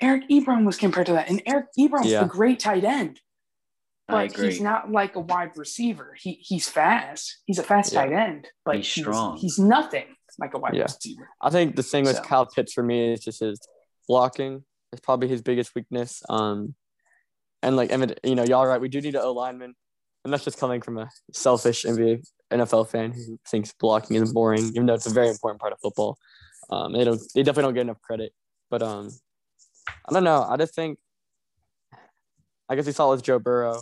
Eric 0.00 0.28
Ebron 0.30 0.64
was 0.66 0.76
compared 0.76 1.06
to 1.06 1.12
that, 1.12 1.28
and 1.30 1.42
Eric 1.46 1.66
Ebron's 1.78 2.06
Yeah. 2.06 2.24
a 2.24 2.26
great 2.28 2.58
tight 2.60 2.84
end, 2.84 3.20
but 4.08 4.34
he's 4.36 4.60
not 4.60 4.90
like 4.90 5.14
a 5.16 5.20
wide 5.20 5.56
receiver. 5.56 6.14
He 6.18 6.34
he's 6.42 6.68
fast. 6.68 7.38
He's 7.46 7.58
a 7.58 7.62
fast 7.62 7.92
Yeah. 7.92 8.04
tight 8.04 8.12
end, 8.12 8.48
but 8.64 8.76
He's 8.76 8.88
strong. 8.88 9.36
He's 9.36 9.58
nothing 9.58 10.06
like 10.38 10.54
a 10.54 10.58
wide 10.58 10.74
Yeah. 10.74 10.82
receiver. 10.82 11.28
I 11.40 11.50
think 11.50 11.76
the 11.76 11.82
thing 11.82 12.04
with 12.04 12.16
So- 12.16 12.22
Kyle 12.22 12.46
Pitts 12.46 12.72
for 12.72 12.82
me 12.82 13.12
is 13.12 13.20
just 13.20 13.40
his 13.40 13.60
blocking. 14.08 14.64
It's 14.92 15.00
probably 15.00 15.28
his 15.28 15.40
biggest 15.42 15.74
weakness. 15.74 16.22
Um, 16.28 16.74
and 17.62 17.76
like 17.76 17.90
you 18.24 18.34
know, 18.34 18.44
y'all 18.44 18.66
right. 18.66 18.80
We 18.80 18.88
do 18.88 19.00
need 19.00 19.14
an 19.14 19.22
O 19.22 19.32
lineman, 19.32 19.74
and 20.24 20.32
that's 20.32 20.44
just 20.44 20.58
coming 20.58 20.80
from 20.80 20.98
a 20.98 21.08
selfish 21.32 21.84
NBA 21.84 22.24
NFL 22.52 22.88
fan 22.88 23.12
who 23.12 23.38
thinks 23.48 23.72
blocking 23.72 24.16
is 24.16 24.32
boring, 24.32 24.68
even 24.68 24.86
though 24.86 24.94
it's 24.94 25.06
a 25.06 25.10
very 25.10 25.28
important 25.28 25.60
part 25.60 25.72
of 25.72 25.78
football. 25.80 26.18
Um, 26.70 26.92
they 26.92 27.04
don't, 27.04 27.20
they 27.34 27.42
definitely 27.42 27.68
don't 27.68 27.74
get 27.74 27.80
enough 27.82 28.00
credit. 28.00 28.32
But 28.70 28.82
um, 28.82 29.10
I 29.88 30.12
don't 30.12 30.24
know. 30.24 30.46
I 30.48 30.56
just 30.56 30.74
think, 30.74 30.98
I 32.68 32.76
guess 32.76 32.86
we 32.86 32.92
saw 32.92 33.08
it 33.08 33.16
with 33.16 33.24
Joe 33.24 33.38
Burrow, 33.38 33.80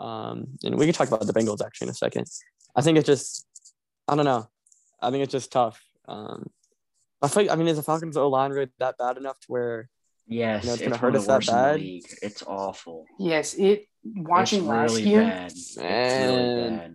um, 0.00 0.46
and 0.64 0.76
we 0.76 0.86
can 0.86 0.94
talk 0.94 1.08
about 1.08 1.24
the 1.26 1.32
Bengals 1.32 1.64
actually 1.64 1.86
in 1.86 1.90
a 1.90 1.94
second. 1.94 2.26
I 2.74 2.82
think 2.82 2.98
it's 2.98 3.06
just, 3.06 3.46
I 4.08 4.16
don't 4.16 4.24
know. 4.24 4.48
I 5.00 5.10
think 5.10 5.22
it's 5.22 5.32
just 5.32 5.52
tough. 5.52 5.80
Um, 6.08 6.50
I 7.22 7.28
think, 7.28 7.50
I 7.50 7.54
mean, 7.54 7.68
is 7.68 7.76
the 7.76 7.82
Falcons 7.82 8.16
O 8.16 8.28
line 8.28 8.50
really 8.50 8.70
that 8.78 8.98
bad 8.98 9.16
enough 9.16 9.38
to 9.40 9.46
where 9.46 9.88
Yes, 10.26 10.64
You 10.64 10.68
know, 10.68 10.72
it's 10.74 10.82
it's, 10.82 10.88
gonna 10.88 10.96
hurt 11.00 11.16
us 11.16 11.26
that 11.26 11.46
bad? 11.46 11.80
It's 11.80 12.42
awful. 12.46 13.04
Yes, 13.18 13.54
it 13.54 13.86
watching 14.04 14.60
it's 14.60 14.68
last 14.68 14.90
really 14.96 15.08
year. 15.10 15.20
bad. 15.22 15.50
It's 15.52 15.76
really 15.76 16.70
bad. 16.70 16.94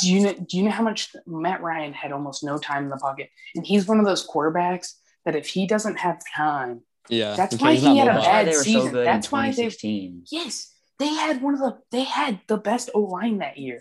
Do 0.00 0.10
you 0.12 0.20
know? 0.20 0.32
Do 0.32 0.56
you 0.56 0.62
know 0.64 0.70
how 0.70 0.82
much 0.82 1.14
Matt 1.26 1.60
Ryan 1.62 1.92
had 1.92 2.10
almost 2.12 2.42
no 2.42 2.56
time 2.58 2.84
in 2.84 2.88
the 2.90 2.96
pocket, 2.96 3.28
and 3.54 3.66
he's 3.66 3.86
one 3.86 3.98
of 4.00 4.06
those 4.06 4.26
quarterbacks 4.26 4.94
that 5.26 5.36
if 5.36 5.46
he 5.46 5.66
doesn't 5.66 5.98
have 5.98 6.18
time, 6.34 6.80
yeah, 7.10 7.34
That's 7.36 7.56
why 7.60 7.74
he 7.74 7.98
had 7.98 8.08
a 8.08 8.12
mobile. 8.14 8.22
That's 8.22 8.26
why 8.26 8.32
bad 8.32 8.46
they 8.46 8.56
were 8.56 8.62
season. 8.64 8.82
so 8.86 8.90
good 8.92 9.06
That's 9.06 9.26
in 9.26 9.30
why 9.30 9.42
they- 9.46 9.50
2016. 9.52 10.22
yes, 10.30 10.74
they 10.98 11.08
had 11.08 11.42
one 11.42 11.52
of 11.52 11.60
the 11.60 11.76
they 11.90 12.04
had 12.04 12.40
the 12.46 12.56
best 12.56 12.88
O 12.94 13.00
line 13.00 13.38
that 13.38 13.58
year, 13.58 13.80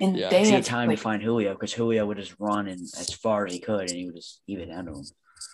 and 0.00 0.16
Yeah. 0.16 0.28
they 0.28 0.44
had 0.44 0.54
had 0.54 0.64
time 0.64 0.88
like, 0.88 0.98
to 0.98 1.02
find 1.02 1.20
Julio 1.20 1.52
because 1.54 1.72
Julio 1.72 2.06
would 2.06 2.18
just 2.18 2.36
run 2.38 2.68
and 2.68 2.80
as 2.80 3.12
far 3.12 3.46
as 3.46 3.52
he 3.52 3.58
could, 3.58 3.80
and 3.90 3.90
he 3.90 4.04
would 4.06 4.14
just 4.14 4.42
even 4.46 4.70
handle 4.70 4.98
him. 5.00 5.04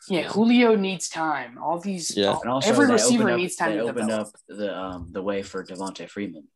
Yeah, 0.09 0.23
Julio 0.23 0.75
needs 0.77 1.09
time. 1.09 1.59
All 1.59 1.79
these, 1.79 2.17
Yeah. 2.17 2.33
all- 2.33 2.41
And 2.43 2.51
also, 2.51 2.69
every 2.71 2.87
receiver 2.87 3.31
up, 3.31 3.37
needs 3.39 3.57
time 3.57 3.71
that 3.71 3.77
to 3.79 3.83
opened 3.91 4.09
develop. 4.09 4.29
up 4.29 4.35
the 4.49 4.77
um 4.79 5.09
the 5.13 5.23
way 5.23 5.43
for 5.43 5.65
Devontae 5.65 6.09
Freeman. 6.09 6.49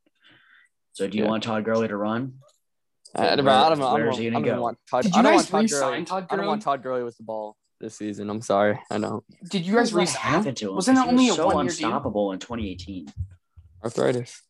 So 0.93 1.07
do 1.09 1.17
you 1.19 1.25
Yeah. 1.25 1.31
want 1.31 1.43
Todd 1.45 1.65
Gurley 1.65 1.89
to 1.89 1.97
run? 1.97 2.39
I, 3.15 3.21
Where- 3.21 3.31
I 3.33 3.37
don't 3.37 3.45
know. 3.79 3.87
I 3.89 3.99
don't, 4.01 4.09
is 4.13 4.19
he 4.19 4.31
gonna 4.31 4.45
don't 4.45 4.57
go? 4.57 4.63
want 4.63 4.79
Todd. 4.91 5.03
Did 5.05 5.13
I 5.15 5.17
you 5.19 5.23
don't 5.23 5.33
guys 5.33 5.37
want 5.37 5.49
Todd 5.49 5.63
re-sign 5.63 6.05
Gurley. 6.05 6.27
I 6.33 6.37
don't 6.37 6.47
want 6.47 6.63
Todd 6.63 6.83
Gurley 6.83 7.05
with 7.05 7.17
the 7.17 7.23
ball 7.23 7.57
this 7.81 7.95
season. 7.97 8.29
I'm 8.31 8.43
sorry. 8.43 8.79
I 8.91 8.99
don't. 8.99 9.25
Did 9.49 9.65
you 9.67 9.75
guys 9.75 9.93
What 9.95 10.01
resign 10.01 10.43
him? 10.45 10.55
to 10.55 10.69
him? 10.71 10.75
Wasn't 10.75 10.97
that 10.97 11.05
he 11.05 11.11
only 11.11 11.25
was 11.27 11.33
a 11.35 11.37
so 11.37 11.47
one-year 11.47 11.73
deal? 11.75 11.87
unstoppable 11.89 12.33
in 12.33 12.39
2018? 12.41 13.07
Arthritis. 13.85 14.43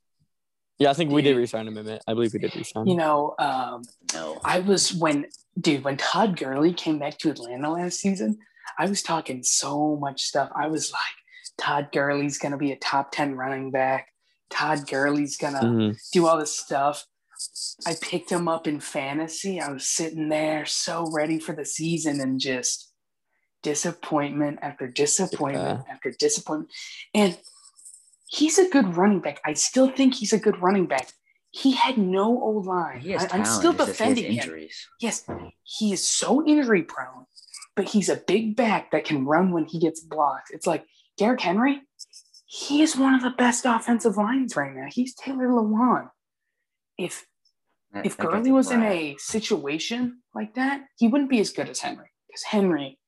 Yeah, 0.78 0.90
I 0.90 0.94
think 0.94 1.10
we 1.10 1.22
did 1.22 1.36
resign 1.36 1.66
him. 1.68 1.78
Emmett. 1.78 2.02
I 2.06 2.12
believe 2.14 2.32
we 2.34 2.38
did 2.38 2.54
resign 2.54 2.86
You 2.86 2.96
know, 2.96 3.34
um, 3.38 3.82
No. 4.12 4.38
I 4.44 4.60
was 4.60 4.92
when, 4.94 5.26
dude, 5.58 5.84
when 5.84 5.96
Todd 5.96 6.36
Gurley 6.38 6.72
came 6.74 6.98
back 6.98 7.18
to 7.18 7.30
Atlanta 7.30 7.70
last 7.72 7.98
season, 7.98 8.38
I 8.78 8.86
was 8.86 9.02
talking 9.02 9.42
so 9.42 9.96
much 9.96 10.22
stuff. 10.22 10.50
I 10.54 10.68
was 10.68 10.92
like, 10.92 11.00
Todd 11.58 11.88
Gurley's 11.92 12.38
gonna 12.38 12.56
be 12.58 12.72
a 12.72 12.76
top 12.76 13.10
ten 13.12 13.34
running 13.34 13.70
back. 13.70 14.08
Todd 14.50 14.86
Gurley's 14.88 15.36
gonna 15.36 15.60
Mhm. 15.62 16.10
do 16.12 16.26
all 16.26 16.38
this 16.38 16.56
stuff. 16.58 17.06
I 17.86 17.94
picked 18.00 18.30
him 18.30 18.48
up 18.48 18.66
in 18.66 18.80
fantasy. 18.80 19.60
I 19.60 19.70
was 19.70 19.86
sitting 19.88 20.28
there 20.28 20.64
so 20.66 21.10
ready 21.10 21.38
for 21.38 21.54
the 21.54 21.64
season 21.64 22.20
and 22.20 22.40
just 22.40 22.92
disappointment 23.62 24.58
after 24.62 24.86
disappointment 24.86 25.84
after 25.90 26.10
disappointment. 26.12 26.70
And 27.14 27.38
he's 28.28 28.58
a 28.58 28.68
good 28.68 28.96
running 28.96 29.20
back. 29.20 29.40
I 29.44 29.54
still 29.54 29.90
think 29.90 30.14
he's 30.14 30.32
a 30.32 30.38
good 30.38 30.60
running 30.62 30.86
back. 30.86 31.08
He 31.50 31.72
had 31.72 31.96
no 31.98 32.40
O 32.42 32.50
line. 32.64 33.02
I'm 33.32 33.44
still 33.44 33.72
defending 33.72 34.24
him. 34.24 34.32
injuries. 34.32 34.86
Yes, 35.00 35.24
he 35.62 35.92
is 35.92 36.06
so 36.06 36.46
injury 36.46 36.82
prone, 36.82 37.26
but 37.76 37.84
he's 37.90 38.08
a 38.08 38.16
big 38.16 38.56
back 38.56 38.90
that 38.90 39.04
can 39.04 39.24
run 39.26 39.52
when 39.52 39.66
he 39.66 39.78
gets 39.78 40.00
blocked. 40.00 40.50
It's 40.50 40.66
like 40.66 40.84
Derrick 41.18 41.40
Henry. 41.40 41.82
He 42.46 42.82
is 42.82 42.96
one 42.96 43.14
of 43.14 43.22
the 43.22 43.30
best 43.30 43.64
offensive 43.66 44.16
lines 44.16 44.56
right 44.56 44.74
now. 44.74 44.86
He's 44.90 45.14
Taylor 45.14 45.48
Lewan. 45.48 46.10
If 46.98 47.26
That- 47.92 48.06
if 48.06 48.16
Gurley 48.16 48.50
was 48.50 48.70
in 48.70 48.82
a 48.82 49.16
situation 49.18 50.22
like 50.34 50.54
that, 50.54 50.84
he 50.98 51.06
wouldn't 51.08 51.30
be 51.30 51.40
as 51.40 51.50
good 51.50 51.68
as 51.68 51.80
Henry 51.80 52.10
because 52.26 52.42
Henry 52.42 52.98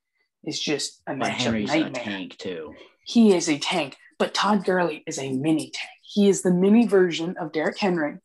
is 0.43 0.59
just 0.59 1.01
a 1.07 1.15
but 1.15 1.27
matchup 1.29 1.31
Henry's 1.31 1.71
a 1.73 1.89
tank 1.89 2.37
too. 2.37 2.73
He 3.05 3.35
is 3.35 3.49
a 3.49 3.57
tank, 3.59 3.97
but 4.17 4.33
Todd 4.33 4.63
Gurley 4.65 5.03
is 5.07 5.17
a 5.19 5.31
mini 5.33 5.71
tank. 5.71 5.89
He 6.03 6.27
is 6.29 6.41
the 6.43 6.51
mini 6.53 6.87
version 6.87 7.35
of 7.37 7.51
Derrick 7.51 7.77
Henry, 7.77 8.17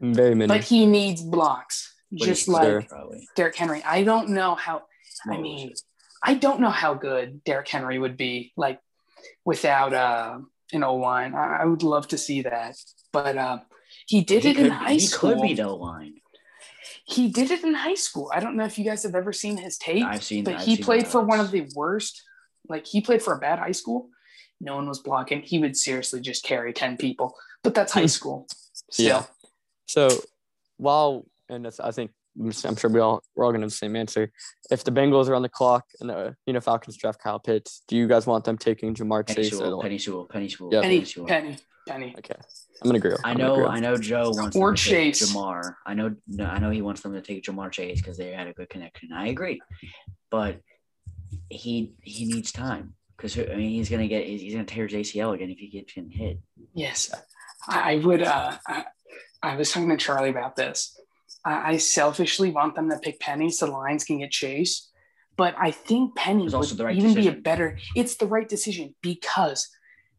Very 0.00 0.34
many. 0.34 0.48
but 0.48 0.64
he 0.64 0.86
needs 0.86 1.22
blocks, 1.22 1.94
But 2.10 2.24
just 2.26 2.48
like 2.48 2.88
Sure. 2.88 3.10
Derrick 3.36 3.56
Henry. 3.56 3.82
I 3.84 4.02
don't 4.02 4.30
know 4.30 4.54
how. 4.54 4.82
I 5.28 5.36
mean, 5.36 5.74
I 6.22 6.34
don't 6.34 6.60
know 6.60 6.70
how 6.70 6.94
good 6.94 7.42
Derrick 7.44 7.68
Henry 7.68 7.98
would 7.98 8.16
be 8.16 8.52
like 8.56 8.80
without 9.44 9.92
uh, 9.92 10.38
an 10.72 10.84
O 10.84 10.96
line. 10.96 11.34
I, 11.34 11.60
I 11.62 11.64
would 11.64 11.82
love 11.82 12.08
to 12.08 12.18
see 12.18 12.42
that, 12.42 12.76
but 13.12 13.36
uh, 13.36 13.58
he 14.06 14.22
did 14.22 14.44
he 14.44 14.50
it 14.50 14.56
could, 14.56 14.66
in 14.66 14.72
high 14.72 14.92
he 14.94 15.00
school. 15.00 15.34
could 15.34 15.42
be 15.42 15.54
the 15.54 15.68
line. 15.68 16.14
He 17.04 17.28
did 17.28 17.50
it 17.50 17.64
in 17.64 17.74
high 17.74 17.94
school. 17.94 18.30
I 18.32 18.40
don't 18.40 18.56
know 18.56 18.64
if 18.64 18.78
you 18.78 18.84
guys 18.84 19.02
have 19.02 19.14
ever 19.14 19.32
seen 19.32 19.56
his 19.56 19.78
tape, 19.78 20.04
I've 20.04 20.22
seen. 20.22 20.44
but 20.44 20.54
I've 20.54 20.64
he 20.64 20.76
seen 20.76 20.84
played 20.84 21.06
for 21.06 21.22
one 21.22 21.40
of 21.40 21.50
the 21.50 21.68
worst. 21.74 22.22
Like 22.68 22.86
he 22.86 23.00
played 23.00 23.22
for 23.22 23.34
a 23.34 23.38
bad 23.38 23.58
high 23.58 23.72
school. 23.72 24.08
No 24.60 24.76
one 24.76 24.86
was 24.86 25.00
blocking. 25.00 25.42
He 25.42 25.58
would 25.58 25.76
seriously 25.76 26.20
just 26.20 26.44
carry 26.44 26.72
ten 26.72 26.96
people. 26.96 27.34
But 27.62 27.74
that's 27.74 27.92
high 27.92 28.06
school. 28.06 28.46
Still. 28.90 29.06
Yeah. 29.06 29.22
So 29.86 30.08
while 30.76 31.26
and 31.48 31.68
I 31.82 31.90
think 31.90 32.12
I'm 32.38 32.76
sure 32.76 32.90
we 32.90 33.00
all 33.00 33.22
we're 33.34 33.44
all 33.44 33.50
gonna 33.52 33.64
have 33.64 33.70
the 33.70 33.76
same 33.76 33.96
answer. 33.96 34.30
If 34.70 34.84
the 34.84 34.92
Bengals 34.92 35.28
are 35.28 35.34
on 35.34 35.42
the 35.42 35.48
clock 35.48 35.84
and 36.00 36.08
the 36.10 36.36
you 36.46 36.52
know 36.52 36.60
Falcons 36.60 36.96
draft 36.96 37.20
Kyle 37.20 37.38
Pitts, 37.40 37.82
do 37.88 37.96
you 37.96 38.06
guys 38.06 38.26
want 38.26 38.44
them 38.44 38.56
taking 38.56 38.94
Ja'Marr 38.94 39.24
Penei 39.24 39.34
Chase? 39.36 39.52
Or 39.54 39.56
Sewell, 39.56 39.82
Penei 39.82 40.00
Sewell, 40.00 40.28
Penei 40.28 40.50
Sewell, 40.50 40.70
Yeah. 40.72 40.82
Penei, 40.82 41.06
Sewell. 41.06 41.26
Penei, 41.28 41.60
Penei. 41.88 42.18
okay, 42.18 42.34
I'm 42.82 42.88
gonna 42.88 42.98
agree. 42.98 43.12
I 43.24 43.30
I'm 43.30 43.36
gonna 43.36 43.48
know, 43.48 43.54
agree. 43.54 43.66
I 43.66 43.80
know. 43.80 43.96
Joe 43.96 44.30
wants 44.30 44.56
Or 44.56 44.68
them 44.68 44.76
to 44.76 44.82
take 44.84 45.14
Chase. 45.14 45.32
Ja'Marr. 45.34 45.74
I 45.86 45.94
know, 45.94 46.14
no, 46.28 46.44
I 46.46 46.58
know 46.60 46.70
he 46.70 46.82
wants 46.82 47.00
them 47.02 47.12
to 47.14 47.20
take 47.20 47.42
Ja'Marr 47.44 47.72
Chase 47.72 48.00
because 48.00 48.16
they 48.16 48.30
had 48.30 48.46
a 48.46 48.52
good 48.52 48.68
connection. 48.68 49.10
I 49.12 49.28
agree, 49.28 49.60
but 50.30 50.60
he 51.48 51.94
he 52.02 52.26
needs 52.26 52.52
time 52.52 52.94
because 53.16 53.36
I 53.38 53.54
mean 53.56 53.70
he's 53.70 53.90
gonna 53.90 54.08
get 54.08 54.24
he's 54.26 54.52
gonna 54.52 54.64
tear 54.64 54.86
his 54.86 54.94
ACL 54.94 55.34
again 55.34 55.50
if 55.50 55.58
he 55.58 55.68
gets 55.68 55.92
hit. 55.94 56.38
Yes, 56.74 57.12
I 57.68 57.94
I 57.94 57.96
would. 57.96 58.22
Uh, 58.22 58.56
I, 58.66 58.84
I 59.42 59.56
was 59.56 59.72
talking 59.72 59.88
to 59.88 59.96
Charlie 59.96 60.30
about 60.30 60.54
this. 60.54 60.96
I, 61.44 61.72
I 61.72 61.76
selfishly 61.78 62.50
want 62.50 62.74
them 62.74 62.90
to 62.90 62.98
pick 62.98 63.20
Penei 63.20 63.50
so 63.52 63.66
the 63.66 63.72
Lions 63.72 64.04
can 64.04 64.18
get 64.18 64.30
Chase, 64.30 64.88
but 65.36 65.54
I 65.58 65.70
think 65.70 66.16
Penei 66.16 66.44
It's 66.44 66.52
would 66.52 66.58
also 66.58 66.74
the 66.74 66.84
right 66.84 66.96
even 66.96 67.14
be 67.14 67.20
a 67.20 67.24
decision. 67.24 67.42
better. 67.42 67.78
It's 67.96 68.16
the 68.16 68.26
right 68.26 68.48
decision 68.48 68.94
because 69.02 69.68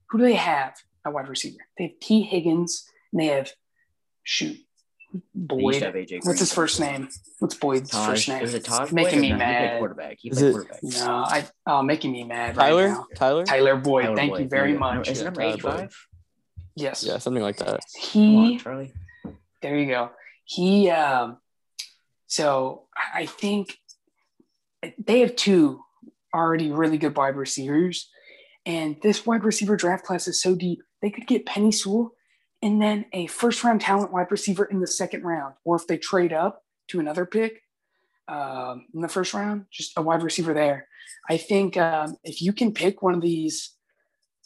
who 0.10 0.18
do 0.18 0.24
they 0.24 0.34
have 0.34 0.74
at 1.06 1.14
wide 1.14 1.28
receiver? 1.30 1.60
They 1.78 1.86
have 1.86 2.00
Tee 2.00 2.24
Higgins 2.24 2.86
and 3.12 3.22
they 3.22 3.28
have 3.28 3.52
shoot 4.24 4.58
They 5.14 5.20
have 5.20 5.24
Boyd. 5.34 5.82
AJ 5.84 6.20
What's 6.26 6.40
his 6.40 6.54
first 6.54 6.80
name? 6.80 7.08
What's 7.40 7.56
Boyd's 7.56 7.90
Taj. 7.92 8.08
first 8.08 8.28
name? 8.30 8.42
Was 8.42 8.54
it 8.54 8.64
Taj? 8.66 8.92
Making 8.92 9.20
Boyd? 9.20 9.22
me 9.22 9.30
No, 9.30 9.36
He 9.36 9.40
mad. 9.40 9.70
played 9.70 9.80
quarterback. 9.80 10.18
He 10.20 10.30
Is 10.30 10.42
it- 10.42 10.52
quarterback. 10.54 10.84
No, 10.84 11.24
I 11.28 11.46
oh 11.68 11.82
making 11.84 12.12
me 12.12 12.24
mad 12.24 12.56
Tyler, 12.56 12.88
now. 12.90 13.06
Tyler, 13.16 13.44
Tyler 13.46 13.76
Boyd. 13.78 14.04
Tyler 14.06 14.16
thank 14.16 14.32
Boyd. 14.32 14.42
you 14.42 14.48
very 14.50 14.72
Yeah. 14.74 14.78
much. 14.80 15.10
Is 15.10 15.22
it 15.22 15.26
number 15.26 15.42
Tyler 15.42 15.54
eighty-five? 15.54 16.08
Yes. 16.76 17.04
yeah, 17.04 17.18
something 17.18 17.44
like 17.44 17.58
that. 17.58 17.82
He 18.00 18.38
on, 18.38 18.58
Charlie. 18.60 18.94
There 19.62 19.78
you 19.78 19.88
go. 19.88 20.10
He 20.52 20.90
um 20.90 21.38
so 22.28 22.88
I 23.14 23.26
think 23.26 23.78
they 24.98 25.22
have 25.22 25.36
two 25.36 25.82
already 26.34 26.72
really 26.72 26.98
good 26.98 27.16
wide 27.16 27.36
receivers. 27.36 28.10
And 28.66 28.98
this 29.02 29.26
wide 29.26 29.44
receiver 29.44 29.76
draft 29.76 30.06
class 30.06 30.28
is 30.28 30.42
so 30.42 30.56
deep. 30.56 30.82
They 31.02 31.10
could 31.10 31.26
get 31.26 31.46
Penei 31.46 31.74
Sewell 31.74 32.12
and 32.62 32.82
then 32.82 33.06
a 33.14 33.28
first 33.28 33.64
round 33.64 33.82
talent 33.82 34.12
wide 34.12 34.32
receiver 34.32 34.66
in 34.66 34.82
the 34.82 34.88
second 34.88 35.24
round. 35.24 35.56
Or 35.64 35.76
if 35.76 35.88
they 35.88 35.98
trade 35.98 36.34
up 36.34 36.64
to 36.90 37.00
another 37.00 37.26
pick 37.26 37.62
um, 38.28 38.86
in 38.94 39.02
the 39.02 39.08
first 39.08 39.34
round, 39.34 39.66
just 39.72 39.98
a 39.98 40.02
wide 40.02 40.22
receiver 40.22 40.54
there. 40.54 40.88
I 41.30 41.38
think 41.38 41.78
um, 41.78 42.18
if 42.24 42.42
you 42.42 42.54
can 42.54 42.74
pick 42.74 43.02
one 43.02 43.14
of 43.14 43.22
these 43.22 43.72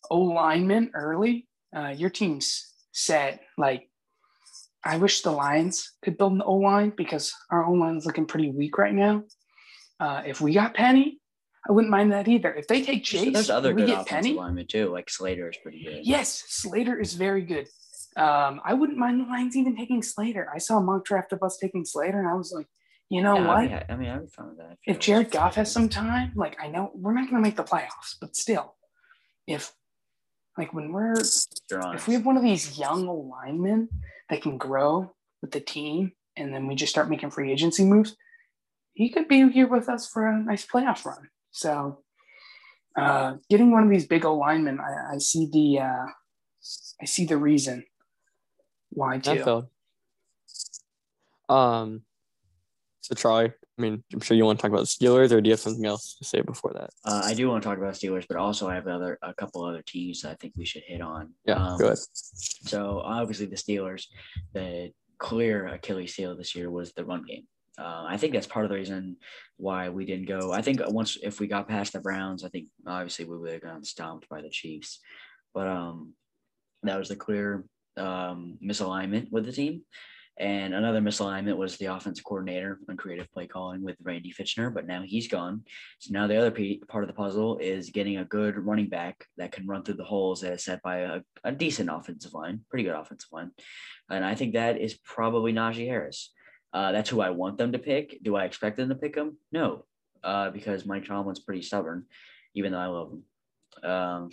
O 0.10 0.20
linemen 0.20 0.92
early, 0.94 1.48
uh, 1.76 1.90
your 1.90 2.10
team's 2.10 2.74
set. 2.92 3.42
Like 3.58 3.90
I 4.86 4.98
wish 4.98 5.22
the 5.22 5.32
Lions 5.32 5.94
could 6.04 6.18
build 6.18 6.34
an 6.34 6.42
O 6.46 6.54
line 6.56 6.94
because 6.96 7.34
our 7.50 7.66
O 7.66 7.72
line 7.74 7.98
is 7.98 8.06
looking 8.06 8.26
pretty 8.26 8.52
weak 8.52 8.78
right 8.78 8.94
now. 8.94 9.24
Uh, 10.00 10.22
if 10.26 10.40
we 10.42 10.54
got 10.54 10.76
Penei, 10.76 11.14
I 11.68 11.72
wouldn't 11.72 11.90
mind 11.92 12.12
that 12.12 12.28
either. 12.28 12.54
If 12.54 12.68
they 12.68 12.84
take 12.84 13.04
Chase, 13.04 13.34
There's 13.34 13.50
other 13.50 13.74
good 13.74 13.88
get 13.88 14.02
offensive 14.02 14.34
Penei. 14.34 14.36
linemen 14.38 14.68
too. 14.68 14.90
Like 14.92 15.10
Slater 15.10 15.50
is 15.50 15.58
pretty 15.64 15.84
good. 15.84 16.06
Yes, 16.06 16.44
Slater 16.48 17.00
is 17.00 17.16
very 17.16 17.42
good. 17.42 17.68
Um, 18.18 18.62
I 18.64 18.74
wouldn't 18.76 18.98
mind 18.98 19.20
the 19.20 19.26
Lions 19.26 19.58
even 19.58 19.76
taking 19.76 20.04
Slater. 20.04 20.48
I 20.54 20.60
saw 20.60 20.78
a 20.78 20.82
mock 20.82 21.04
draft 21.06 21.34
of 21.34 21.42
us 21.42 21.58
taking 21.58 21.84
Slater, 21.84 22.20
and 22.20 22.28
I 22.28 22.34
was 22.36 22.54
like, 22.56 22.68
you 23.10 23.22
know 23.24 23.36
Yeah, 23.36 23.48
what? 23.48 23.58
I 23.58 23.62
mean, 23.64 23.74
I, 23.74 23.86
I 23.90 23.96
mean, 23.98 24.10
I'd 24.10 24.22
be 24.22 24.28
fine 24.28 24.48
with 24.50 24.58
that. 24.60 24.78
if 24.86 25.00
Jared 25.00 25.32
Goff 25.32 25.56
has 25.56 25.72
some 25.72 25.90
time, 25.90 26.32
like 26.36 26.58
I 26.62 26.68
know 26.68 26.92
we're 26.94 27.14
not 27.14 27.30
going 27.30 27.42
to 27.42 27.48
make 27.48 27.56
the 27.58 27.64
playoffs, 27.64 28.16
but 28.22 28.36
still, 28.36 28.76
if 29.48 29.74
like 30.58 30.74
when 30.74 30.92
we're 30.92 31.16
if 31.94 32.08
we 32.08 32.14
have 32.14 32.26
one 32.26 32.38
of 32.38 32.44
these 32.44 32.78
young 32.80 33.06
linemen 33.30 33.90
that 34.30 34.42
can 34.42 34.58
grow 34.58 35.14
with 35.42 35.52
the 35.52 35.60
team 35.60 36.14
and 36.38 36.54
then 36.54 36.68
we 36.68 36.76
just 36.76 36.92
start 36.92 37.10
making 37.10 37.32
free 37.32 37.52
agency 37.52 37.86
moves, 37.86 38.16
he 38.94 39.10
could 39.10 39.28
be 39.28 39.50
here 39.50 39.68
with 39.68 39.90
us 39.90 40.08
for 40.08 40.28
a 40.28 40.38
nice 40.38 40.66
playoff 40.66 41.06
run. 41.06 41.30
So 41.52 42.00
uh, 42.98 43.36
getting 43.50 43.72
one 43.72 43.84
of 43.84 43.90
these 43.90 44.08
big 44.08 44.26
old 44.26 44.40
linemen, 44.40 44.80
I, 44.80 45.16
I 45.16 45.18
see 45.18 45.50
the 45.52 45.82
uh, 45.82 46.06
I 47.02 47.06
see 47.06 47.26
the 47.26 47.38
reason 47.38 47.86
why 48.90 49.20
too. 49.20 49.32
Um, 51.50 52.02
so 53.02 53.16
Charlie, 53.16 53.54
I 53.78 53.82
mean, 53.82 54.04
I'm 54.14 54.22
sure 54.22 54.38
you 54.38 54.46
want 54.46 54.58
to 54.58 54.62
talk 54.62 54.72
about 54.72 54.82
the 54.82 54.86
Steelers, 54.86 55.32
or 55.32 55.42
do 55.42 55.50
you 55.50 55.54
have 55.54 55.60
something 55.60 55.86
else 55.86 56.16
to 56.16 56.24
say 56.24 56.42
before 56.42 56.72
that? 56.74 56.92
Uh, 57.04 57.22
I 57.26 57.34
do 57.34 57.50
want 57.50 57.62
to 57.62 57.68
talk 57.68 57.78
about 57.78 57.94
Steelers, 57.94 58.26
but 58.28 58.38
also 58.38 58.70
I 58.70 58.76
have 58.76 58.88
other 58.88 59.18
a 59.22 59.34
couple 59.34 59.66
other 59.66 59.84
teams 59.86 60.22
that 60.22 60.32
I 60.32 60.36
think 60.36 60.54
we 60.56 60.66
should 60.66 60.84
hit 60.84 61.02
on. 61.02 61.34
Yeah, 61.46 61.56
Um, 61.56 61.78
go 61.78 61.86
ahead. 61.88 61.98
So 61.98 63.02
obviously 63.04 63.48
the 63.48 63.58
Steelers, 63.58 64.06
the 64.54 64.92
clear 65.18 65.68
Achilles 65.68 66.16
heel 66.16 66.38
this 66.38 66.56
year 66.56 66.72
was 66.72 66.94
the 66.94 67.04
run 67.04 67.24
game. 67.24 67.44
Uh, 67.78 68.06
I 68.08 68.16
think 68.16 68.32
that's 68.32 68.48
part 68.48 68.64
of 68.64 68.72
the 68.72 68.78
reason 68.78 69.18
why 69.58 69.90
we 69.90 70.06
didn't 70.06 70.28
go. 70.28 70.54
I 70.54 70.62
think 70.62 70.80
once 70.88 71.18
if 71.22 71.42
we 71.42 71.48
got 71.48 71.68
past 71.68 71.92
the 71.92 72.00
Browns, 72.00 72.46
I 72.46 72.50
think 72.50 72.70
obviously 72.88 73.26
we 73.26 73.38
would 73.38 73.52
have 73.52 73.62
gotten 73.62 73.84
stomped 73.84 74.30
by 74.30 74.42
the 74.42 74.50
Chiefs. 74.50 75.02
But 75.54 75.68
um, 75.68 76.14
that 76.84 76.98
was 76.98 77.10
the 77.10 77.18
clear 77.18 77.66
um, 77.98 78.58
misalignment 78.64 79.32
with 79.32 79.46
the 79.46 79.52
team. 79.52 79.82
And 80.38 80.74
another 80.74 81.00
misalignment 81.00 81.56
was 81.56 81.78
the 81.78 81.86
offensive 81.86 82.26
coordinator 82.26 82.80
and 82.90 82.98
creative 82.98 83.32
play 83.32 83.48
calling 83.48 83.82
with 83.82 83.96
Randy 84.04 84.34
Fichtner, 84.34 84.74
but 84.74 84.86
now 84.86 85.02
he's 85.06 85.30
gone. 85.30 85.64
So 86.00 86.12
now 86.12 86.28
the 86.28 86.36
other 86.38 86.52
pe- 86.52 86.80
part 86.90 87.06
of 87.06 87.08
the 87.08 87.14
puzzle 87.14 87.58
is 87.60 87.90
getting 87.90 88.18
a 88.18 88.26
good 88.26 88.58
running 88.58 88.90
back 88.90 89.26
that 89.38 89.54
can 89.54 89.66
run 89.66 89.84
through 89.84 89.96
the 89.96 90.04
holes 90.04 90.42
that 90.42 90.52
is 90.52 90.64
set 90.66 90.82
by 90.82 90.98
a, 90.98 91.22
a 91.46 91.54
decent 91.54 91.90
offensive 91.90 92.34
line, 92.34 92.60
pretty 92.70 92.84
good 92.84 92.96
offensive 92.96 93.32
line. 93.32 93.52
And 94.10 94.26
I 94.26 94.36
think 94.36 94.54
that 94.54 94.78
is 94.78 94.94
probably 95.06 95.54
Najee 95.54 95.88
Harris. 95.88 96.34
Uh, 96.74 96.92
that's 96.92 97.10
who 97.10 97.22
I 97.22 97.30
want 97.30 97.58
them 97.58 97.72
to 97.72 97.80
pick. 97.80 98.20
Do 98.22 98.36
I 98.36 98.44
expect 98.44 98.76
them 98.76 98.90
to 98.90 98.96
pick 98.96 99.16
him? 99.16 99.38
No. 99.54 99.86
uh, 100.26 100.50
because 100.50 100.86
Mike 100.86 101.06
Tomlin's 101.06 101.40
pretty 101.40 101.62
stubborn, 101.62 102.06
even 102.56 102.72
though 102.72 102.80
I 102.80 102.88
love 102.88 103.12
him. 103.12 103.90
Um, 103.90 104.30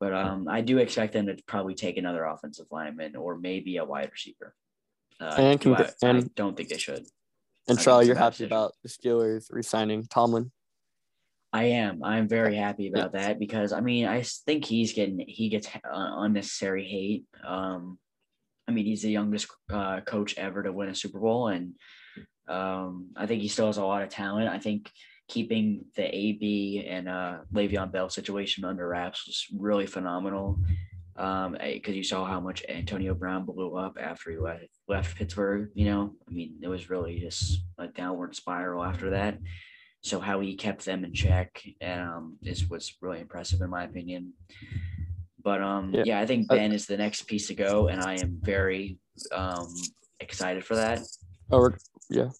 but 0.00 0.12
um, 0.12 0.48
I 0.48 0.60
do 0.60 0.78
expect 0.78 1.12
them 1.12 1.26
to 1.26 1.36
probably 1.46 1.74
take 1.74 1.96
another 1.98 2.24
offensive 2.24 2.66
lineman 2.70 3.14
or 3.14 3.38
maybe 3.38 3.76
a 3.76 3.84
wide 3.84 4.10
receiver. 4.10 4.54
Uh, 5.20 5.34
And 5.38 5.60
do 5.60 5.74
I, 5.74 5.82
I 6.02 6.08
and- 6.08 6.34
don't 6.34 6.56
think 6.56 6.68
they 6.68 6.78
should. 6.78 7.06
And 7.66 7.78
Charlie, 7.78 8.06
you're 8.06 8.14
happy 8.16 8.44
about 8.44 8.72
the 8.82 8.90
Steelers 8.90 9.46
re-signing 9.50 10.04
Tomlin. 10.06 10.52
I 11.50 11.64
am. 11.64 12.02
I'm 12.02 12.28
very 12.28 12.56
happy 12.56 12.88
about 12.88 13.12
that 13.12 13.38
because 13.38 13.72
I 13.72 13.80
mean 13.80 14.06
I 14.06 14.22
think 14.22 14.64
he's 14.64 14.92
getting 14.92 15.24
he 15.26 15.48
gets 15.48 15.68
uh, 15.68 15.78
unnecessary 15.92 16.84
hate. 16.84 17.24
Um, 17.46 17.96
I 18.68 18.72
mean 18.72 18.84
he's 18.86 19.02
the 19.02 19.10
youngest 19.12 19.46
uh, 19.72 20.00
coach 20.00 20.36
ever 20.36 20.64
to 20.64 20.72
win 20.72 20.88
a 20.88 20.94
Super 20.96 21.20
Bowl, 21.20 21.46
and 21.48 21.74
um, 22.48 23.10
I 23.16 23.26
think 23.26 23.40
he 23.40 23.48
still 23.48 23.68
has 23.68 23.76
a 23.78 23.84
lot 23.84 24.02
of 24.02 24.08
talent. 24.08 24.48
I 24.48 24.58
think 24.58 24.90
keeping 25.28 25.84
the 25.94 26.02
AB 26.14 26.84
and 26.88 27.08
uh, 27.08 27.36
Le'Veon 27.52 27.92
Bell 27.92 28.08
situation 28.10 28.64
under 28.64 28.86
wraps 28.88 29.26
was 29.26 29.46
really 29.56 29.86
phenomenal. 29.86 30.58
Um, 31.16 31.56
because 31.62 31.94
you 31.94 32.02
saw 32.02 32.24
how 32.24 32.40
much 32.40 32.64
Antonio 32.68 33.14
Brown 33.14 33.44
blew 33.44 33.76
up 33.76 33.96
after 34.00 34.32
he 34.32 34.38
left, 34.38 34.66
left 34.88 35.16
Pittsburgh. 35.16 35.70
You 35.74 35.86
know, 35.86 36.12
I 36.28 36.30
mean, 36.32 36.56
it 36.62 36.68
was 36.68 36.90
really 36.90 37.18
just 37.20 37.60
a 37.78 37.88
downward 37.88 38.34
spiral 38.36 38.84
after 38.84 39.10
that. 39.10 39.38
So 40.02 40.20
how 40.20 40.40
he 40.40 40.54
kept 40.54 40.84
them 40.84 41.04
in 41.04 41.14
check 41.14 41.62
um, 41.82 42.36
is 42.42 42.68
was 42.68 42.94
really 43.00 43.20
impressive 43.20 43.60
in 43.62 43.70
my 43.70 43.84
opinion. 43.84 44.34
But 45.42 45.62
um, 45.62 45.92
Yeah. 45.94 46.02
yeah. 46.06 46.20
I 46.20 46.26
think 46.26 46.46
Uh, 46.50 46.56
Ben 46.56 46.72
is 46.72 46.86
the 46.86 46.96
next 46.96 47.22
piece 47.22 47.48
to 47.48 47.54
go, 47.54 47.88
and 47.88 48.00
I 48.02 48.14
am 48.14 48.38
very 48.42 48.98
um, 49.32 49.72
excited 50.20 50.64
for 50.64 50.76
that. 50.76 51.00
Oh, 51.50 51.60
we're- 51.60 52.30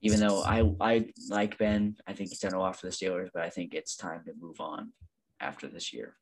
Even 0.00 0.20
though 0.20 0.42
I 0.42 0.58
I 0.80 1.12
like 1.28 1.58
Ben, 1.58 1.96
I 2.06 2.12
think 2.12 2.28
he's 2.30 2.38
done 2.40 2.54
a 2.54 2.58
lot 2.60 2.76
for 2.76 2.86
the 2.86 2.92
Steelers, 2.92 3.30
but 3.34 3.42
I 3.42 3.50
think 3.50 3.74
it's 3.74 3.96
time 3.96 4.22
to 4.26 4.32
move 4.38 4.60
on 4.60 4.92
after 5.40 5.66
this 5.66 5.92
year. 5.92 6.16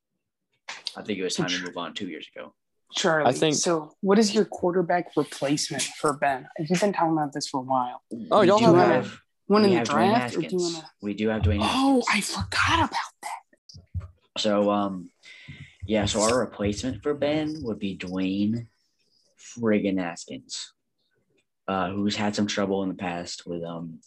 I 0.96 1.02
think 1.02 1.18
it 1.18 1.22
was 1.24 1.34
time 1.36 1.48
to 1.48 1.62
move 1.62 1.76
on 1.76 1.92
two 1.94 2.08
years 2.08 2.26
ago. 2.34 2.54
Charlie. 2.94 3.28
I 3.28 3.32
think- 3.32 3.54
so. 3.56 3.94
What 4.00 4.18
is 4.18 4.34
your 4.34 4.44
quarterback 4.44 5.08
replacement 5.16 5.82
for 5.82 6.12
Ben? 6.14 6.48
You've 6.58 6.80
been 6.80 6.92
talking 6.92 7.12
about 7.12 7.32
this 7.32 7.48
for 7.48 7.58
a 7.58 7.62
while. 7.64 8.02
Oh, 8.30 8.40
We 8.40 8.46
y'all 8.48 8.58
do 8.58 8.74
have- 8.74 9.18
One 9.48 9.64
in 9.64 9.70
the 9.70 9.76
have 9.76 9.88
Dwayne 9.88 10.10
draft 10.12 10.36
or 10.36 10.40
do 10.40 10.48
you 10.50 10.56
want 10.58 10.76
to? 10.76 10.84
We 11.02 11.14
do 11.14 11.28
have 11.28 11.42
Dwayne. 11.42 11.58
Oh, 11.62 12.02
Haskins. 12.08 12.36
I 12.36 12.42
forgot 12.42 12.78
about 12.90 13.12
that. 13.22 14.08
So 14.38 14.70
um 14.70 15.10
yeah, 15.86 16.04
so 16.06 16.20
our 16.20 16.40
replacement 16.40 17.02
for 17.02 17.14
Ben 17.14 17.54
would 17.62 17.78
be 17.78 17.96
Dwayne 17.96 18.66
friggin' 19.38 20.00
Haskins, 20.00 20.72
uh, 21.68 21.90
who's 21.90 22.16
had 22.16 22.34
some 22.34 22.48
trouble 22.48 22.82
in 22.82 22.88
the 22.88 22.94
past 22.96 23.46
with 23.46 23.62
um 23.62 24.00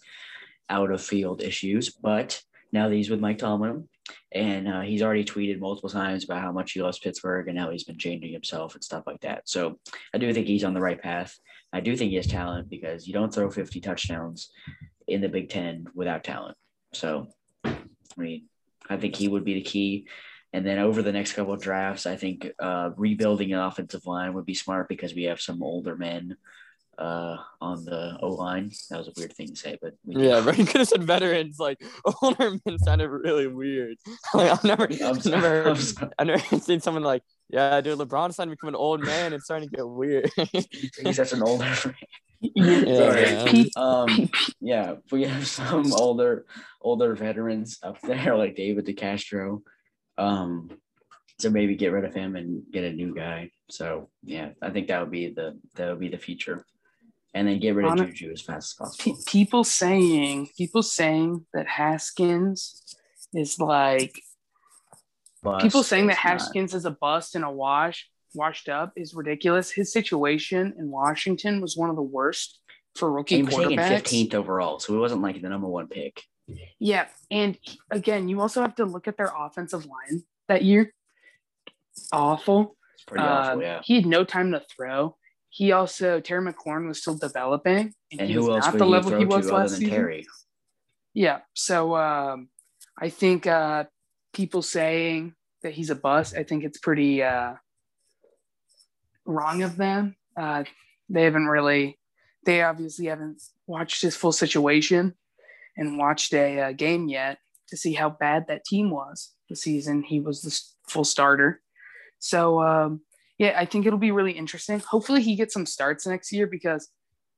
out 0.69 0.91
of 0.91 1.01
field 1.01 1.41
issues, 1.41 1.89
but 1.89 2.41
now 2.71 2.87
that 2.89 2.95
he's 2.95 3.09
with 3.09 3.19
Mike 3.19 3.39
Tomlin, 3.39 3.87
and 4.31 4.67
uh, 4.67 4.81
he's 4.81 5.01
already 5.01 5.23
tweeted 5.23 5.59
multiple 5.59 5.89
times 5.89 6.23
about 6.23 6.41
how 6.41 6.51
much 6.51 6.73
he 6.73 6.81
loves 6.81 6.99
Pittsburgh 6.99 7.47
and 7.47 7.57
how 7.57 7.69
he's 7.69 7.83
been 7.83 7.97
changing 7.97 8.31
himself 8.31 8.75
and 8.75 8.83
stuff 8.83 9.03
like 9.07 9.21
that. 9.21 9.47
So 9.47 9.79
I 10.13 10.17
do 10.17 10.33
think 10.33 10.47
he's 10.47 10.63
on 10.63 10.73
the 10.73 10.81
right 10.81 11.01
path. 11.01 11.37
I 11.71 11.79
do 11.81 11.95
think 11.95 12.09
he 12.09 12.15
has 12.15 12.27
talent 12.27 12.69
because 12.69 13.07
you 13.07 13.13
don't 13.13 13.33
throw 13.33 13.49
50 13.49 13.79
touchdowns 13.81 14.49
in 15.07 15.21
the 15.21 15.29
Big 15.29 15.49
Ten 15.49 15.85
without 15.93 16.23
talent. 16.23 16.57
So 16.93 17.27
I 17.63 17.77
mean, 18.17 18.45
I 18.89 18.97
think 18.97 19.15
he 19.15 19.27
would 19.27 19.45
be 19.45 19.55
the 19.55 19.61
key. 19.61 20.07
And 20.51 20.65
then 20.65 20.79
over 20.79 21.01
the 21.01 21.11
next 21.11 21.33
couple 21.33 21.53
of 21.53 21.61
drafts, 21.61 22.07
I 22.07 22.15
think 22.15 22.49
uh, 22.59 22.89
rebuilding 22.97 23.53
an 23.53 23.59
offensive 23.59 24.07
line 24.07 24.33
would 24.33 24.45
be 24.45 24.55
smart 24.55 24.89
because 24.89 25.13
we 25.13 25.23
have 25.23 25.39
some 25.39 25.61
older 25.61 25.95
men 25.95 26.37
uh, 26.99 27.37
on 27.61 27.85
the 27.85 28.17
O 28.21 28.27
line. 28.27 28.71
That 28.89 28.99
was 28.99 29.07
a 29.07 29.13
weird 29.15 29.33
thing 29.33 29.47
to 29.47 29.55
say, 29.55 29.77
but 29.81 29.93
we 30.05 30.27
yeah, 30.27 30.41
but 30.45 30.57
you 30.57 30.65
could 30.65 30.81
have 30.81 30.87
said 30.87 31.03
veterans. 31.03 31.57
Like 31.59 31.81
older 32.21 32.51
men 32.65 32.77
sounded 32.79 33.09
really 33.09 33.47
weird. 33.47 33.97
Like, 34.33 34.51
I've 34.51 34.63
never, 34.63 34.83
I'm 34.83 35.03
I've 35.03 35.23
sorry, 35.23 35.41
never, 35.41 35.69
I'm 35.69 35.77
I've 36.19 36.27
never 36.27 36.59
seen 36.59 36.81
someone 36.81 37.03
like, 37.03 37.23
yeah, 37.49 37.81
dude, 37.81 37.97
LeBron's 37.97 38.35
starting 38.35 38.51
to 38.51 38.55
become 38.55 38.69
an 38.69 38.75
old 38.75 39.01
man. 39.01 39.33
It's 39.33 39.45
starting 39.45 39.69
to 39.69 39.75
get 39.75 39.87
weird. 39.87 40.29
He's 41.01 41.15
such 41.15 41.33
an 41.33 41.41
older. 41.41 41.65
Yeah. 42.41 42.95
Sorry. 42.95 43.21
Yeah. 43.23 43.63
Um, 43.75 44.29
yeah, 44.61 44.95
we 45.11 45.23
have 45.23 45.47
some 45.47 45.91
older, 45.93 46.45
older 46.81 47.15
veterans 47.15 47.79
up 47.81 47.99
there 48.01 48.35
like 48.35 48.55
David 48.55 48.85
DeCastro. 48.85 49.61
Um, 50.17 50.69
so 51.39 51.49
maybe 51.49 51.75
get 51.75 51.91
rid 51.91 52.05
of 52.05 52.13
him 52.13 52.35
and 52.35 52.63
get 52.71 52.83
a 52.83 52.91
new 52.91 53.15
guy. 53.15 53.51
So 53.69 54.09
yeah, 54.23 54.49
I 54.61 54.69
think 54.69 54.87
that 54.87 55.01
would 55.01 55.11
be 55.11 55.29
the 55.29 55.57
that 55.75 55.89
would 55.89 55.99
be 55.99 56.09
the 56.09 56.17
future, 56.17 56.65
and 57.33 57.47
then 57.47 57.59
get 57.59 57.75
rid 57.75 57.85
of 57.85 57.97
Juju 57.97 58.31
as 58.31 58.41
fast 58.41 58.81
as 58.81 58.95
pe- 58.97 59.11
possible. 59.11 59.23
people 59.27 59.63
saying 59.63 60.49
people 60.57 60.83
saying 60.83 61.45
that 61.53 61.67
Haskins 61.67 62.95
is 63.33 63.59
like 63.59 64.13
people 65.61 65.79
Bust 65.81 65.89
saying 65.89 66.07
that 66.07 66.13
is 66.13 66.23
not- 66.23 66.31
Haskins 66.31 66.73
is 66.73 66.85
a 66.85 66.91
bust 66.91 67.35
and 67.35 67.45
a 67.45 67.51
wash, 67.51 68.09
washed 68.33 68.67
up 68.69 68.93
is 68.95 69.13
ridiculous. 69.13 69.71
His 69.71 69.91
situation 69.93 70.73
in 70.77 70.89
Washington 70.91 71.61
was 71.61 71.77
one 71.77 71.89
of 71.89 71.95
the 71.95 72.01
worst 72.01 72.59
for 72.95 73.11
rookie 73.11 73.37
He 73.37 73.43
was 73.43 73.53
quarterbacks. 73.53 74.01
15th 74.03 74.33
overall, 74.33 74.79
so 74.79 74.95
it 74.95 74.99
wasn't 74.99 75.21
like 75.21 75.41
the 75.41 75.49
number 75.49 75.67
one 75.67 75.87
pick. 75.87 76.23
Yeah, 76.79 77.05
and 77.29 77.57
again, 77.91 78.27
you 78.27 78.41
also 78.41 78.61
have 78.61 78.75
to 78.75 78.85
look 78.85 79.07
at 79.07 79.17
their 79.17 79.31
offensive 79.37 79.85
line 79.85 80.23
that 80.47 80.63
year. 80.63 80.91
Awful. 82.11 82.75
It's 82.95 83.03
pretty 83.03 83.23
awful, 83.23 83.53
Um, 83.53 83.61
yeah. 83.61 83.81
He 83.83 83.95
had 83.95 84.05
no 84.05 84.23
time 84.23 84.51
to 84.53 84.59
throw. 84.75 85.15
He 85.49 85.71
also 85.71 86.19
Terry 86.19 86.53
McLaurin 86.53 86.87
was 86.87 87.01
still 87.01 87.17
developing, 87.17 87.93
and, 88.11 88.21
And 88.21 88.29
he 88.29 88.37
was 88.37 88.65
not 88.65 88.77
the 88.77 88.85
level 88.85 89.17
he 89.17 89.25
was 89.25 89.49
last 89.51 89.77
season. 89.77 89.89
Terry? 89.89 90.27
Yeah, 91.13 91.39
so 91.53 91.95
um, 91.95 92.49
I 92.97 93.09
think 93.09 93.47
uh, 93.47 93.85
people 94.33 94.61
saying 94.61 95.33
that 95.63 95.73
he's 95.73 95.89
a 95.89 95.95
bust, 95.95 96.35
I 96.35 96.43
think 96.43 96.63
it's 96.63 96.77
pretty 96.77 97.23
uh, 97.23 97.53
wrong 99.25 99.63
of 99.63 99.75
them. 99.75 100.15
Uh, 100.37 100.63
they 101.09 101.23
haven't 101.23 101.47
really, 101.47 101.99
they 102.45 102.61
obviously 102.61 103.07
haven't 103.07 103.41
watched 103.67 104.01
his 104.01 104.15
full 104.15 104.31
situation 104.31 105.15
and 105.75 105.97
watched 105.97 106.33
a 106.33 106.59
uh, 106.59 106.71
game 106.71 107.07
yet 107.09 107.39
to 107.69 107.77
see 107.77 107.93
how 107.93 108.09
bad 108.09 108.45
that 108.47 108.65
team 108.65 108.89
was 108.89 109.31
the 109.49 109.55
season 109.55 110.03
he 110.03 110.19
was 110.19 110.41
the 110.41 110.91
full 110.91 111.03
starter. 111.03 111.61
So 112.19 112.61
um, 112.61 113.01
yeah, 113.39 113.55
I 113.57 113.65
think 113.65 113.87
it'll 113.87 113.97
be 113.97 114.11
really 114.11 114.33
interesting. 114.33 114.79
Hopefully, 114.79 115.23
he 115.23 115.35
gets 115.35 115.53
some 115.55 115.65
starts 115.65 116.05
next 116.05 116.31
year 116.31 116.45
because 116.45 116.89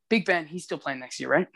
Big 0.10 0.26
Ben, 0.26 0.45
he's 0.47 0.66
still 0.66 0.78
playing 0.78 0.99
next 0.99 1.20
year, 1.22 1.30
right? 1.30 1.47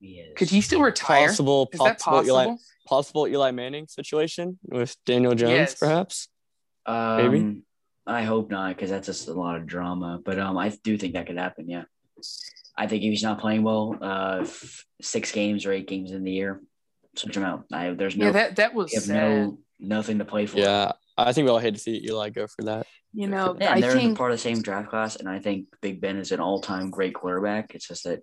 Yeah, 0.00 0.08
he 0.08 0.14
is. 0.20 0.32
Could 0.36 0.50
he 0.50 0.60
still 0.60 0.82
retire? 0.82 1.28
possible, 1.28 1.68
Is 1.72 1.80
that 1.80 2.00
possible 2.00 2.26
Eli, 2.28 2.44
possible? 2.44 2.60
possible 2.86 3.28
Eli 3.28 3.50
Manning 3.52 3.86
situation 3.88 4.58
with 4.64 4.96
Daniel 5.06 5.34
Jones, 5.34 5.52
Yes. 5.52 5.74
perhaps. 5.76 6.28
Um, 6.86 7.16
Maybe? 7.16 7.62
I 8.06 8.22
hope 8.24 8.50
not, 8.50 8.76
because 8.76 8.90
that's 8.90 9.06
just 9.06 9.28
a 9.28 9.32
lot 9.32 9.56
of 9.56 9.66
drama. 9.66 10.20
But 10.22 10.38
um, 10.38 10.58
I 10.58 10.68
do 10.82 10.98
think 10.98 11.14
that 11.14 11.26
could 11.26 11.38
happen. 11.38 11.68
Yeah, 11.70 11.84
I 12.76 12.86
think 12.86 13.02
if 13.02 13.08
he's 13.10 13.22
not 13.22 13.40
playing 13.40 13.62
well, 13.62 13.96
uh, 14.02 14.40
f- 14.42 14.84
six 15.00 15.32
games 15.32 15.64
or 15.64 15.72
eight 15.72 15.88
games 15.88 16.10
in 16.10 16.22
the 16.22 16.32
year, 16.32 16.60
switch 17.16 17.36
him 17.36 17.44
out. 17.44 17.64
I 17.72 17.92
there's 17.92 18.16
no, 18.16 18.26
Yeah, 18.26 18.32
that 18.32 18.56
that 18.56 18.74
was 18.74 18.92
have 18.92 19.04
sad. 19.04 19.14
no 19.14 19.58
nothing 19.78 20.18
to 20.18 20.26
play 20.26 20.44
for. 20.44 20.58
Yeah, 20.58 20.92
I 21.16 21.32
think 21.32 21.44
we 21.44 21.50
all 21.50 21.58
hate 21.58 21.74
to 21.74 21.80
see 21.80 22.04
Eli 22.06 22.30
go 22.30 22.46
for 22.46 22.62
that. 22.64 22.86
you 23.12 23.28
know, 23.28 23.56
yeah. 23.60 23.70
I 23.70 23.74
And 23.74 23.82
they're 23.82 23.92
in 23.92 23.98
think 23.98 24.18
part 24.18 24.32
of 24.32 24.38
the 24.38 24.42
same 24.42 24.62
draft 24.62 24.90
class, 24.90 25.16
and 25.16 25.28
I 25.28 25.38
think 25.38 25.66
Big 25.80 26.00
Ben 26.00 26.18
is 26.18 26.32
an 26.32 26.40
all-time 26.40 26.90
great 26.90 27.14
quarterback. 27.14 27.74
It's 27.74 27.86
just 27.86 28.04
that 28.04 28.22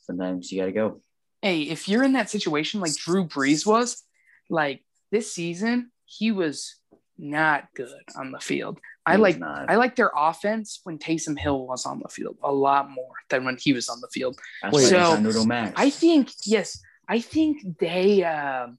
sometimes 0.00 0.52
you 0.52 0.60
got 0.60 0.66
to 0.66 0.72
go. 0.72 1.00
hey, 1.42 1.62
if 1.62 1.88
you're 1.88 2.04
in 2.04 2.12
that 2.12 2.30
situation 2.30 2.80
like 2.80 2.94
Drew 2.94 3.26
Brees 3.26 3.66
was, 3.66 4.02
like 4.48 4.84
this 5.10 5.32
season, 5.32 5.90
he 6.04 6.30
was 6.32 6.76
not 7.18 7.68
good 7.74 7.90
on 8.16 8.30
the 8.30 8.40
field. 8.40 8.78
I 9.04 9.16
like 9.16 9.38
not. 9.38 9.70
I 9.70 9.76
like 9.76 9.94
their 9.94 10.10
offense 10.16 10.80
when 10.82 10.98
Taysom 10.98 11.38
Hill 11.38 11.66
was 11.66 11.86
on 11.86 12.00
the 12.00 12.08
field 12.08 12.36
a 12.42 12.52
lot 12.52 12.90
more 12.90 13.14
than 13.30 13.44
when 13.44 13.56
he 13.60 13.72
was 13.72 13.88
on 13.88 14.00
the 14.00 14.08
field. 14.08 14.36
That's 14.62 14.74
Wait. 14.74 14.84
So, 14.84 14.98
they 14.98 15.04
signed 15.04 15.24
Noodle 15.24 15.46
Max. 15.46 15.72
I 15.76 15.90
think 15.90 16.30
yes, 16.44 16.80
I 17.08 17.20
think 17.20 17.78
they 17.78 18.24
um 18.24 18.78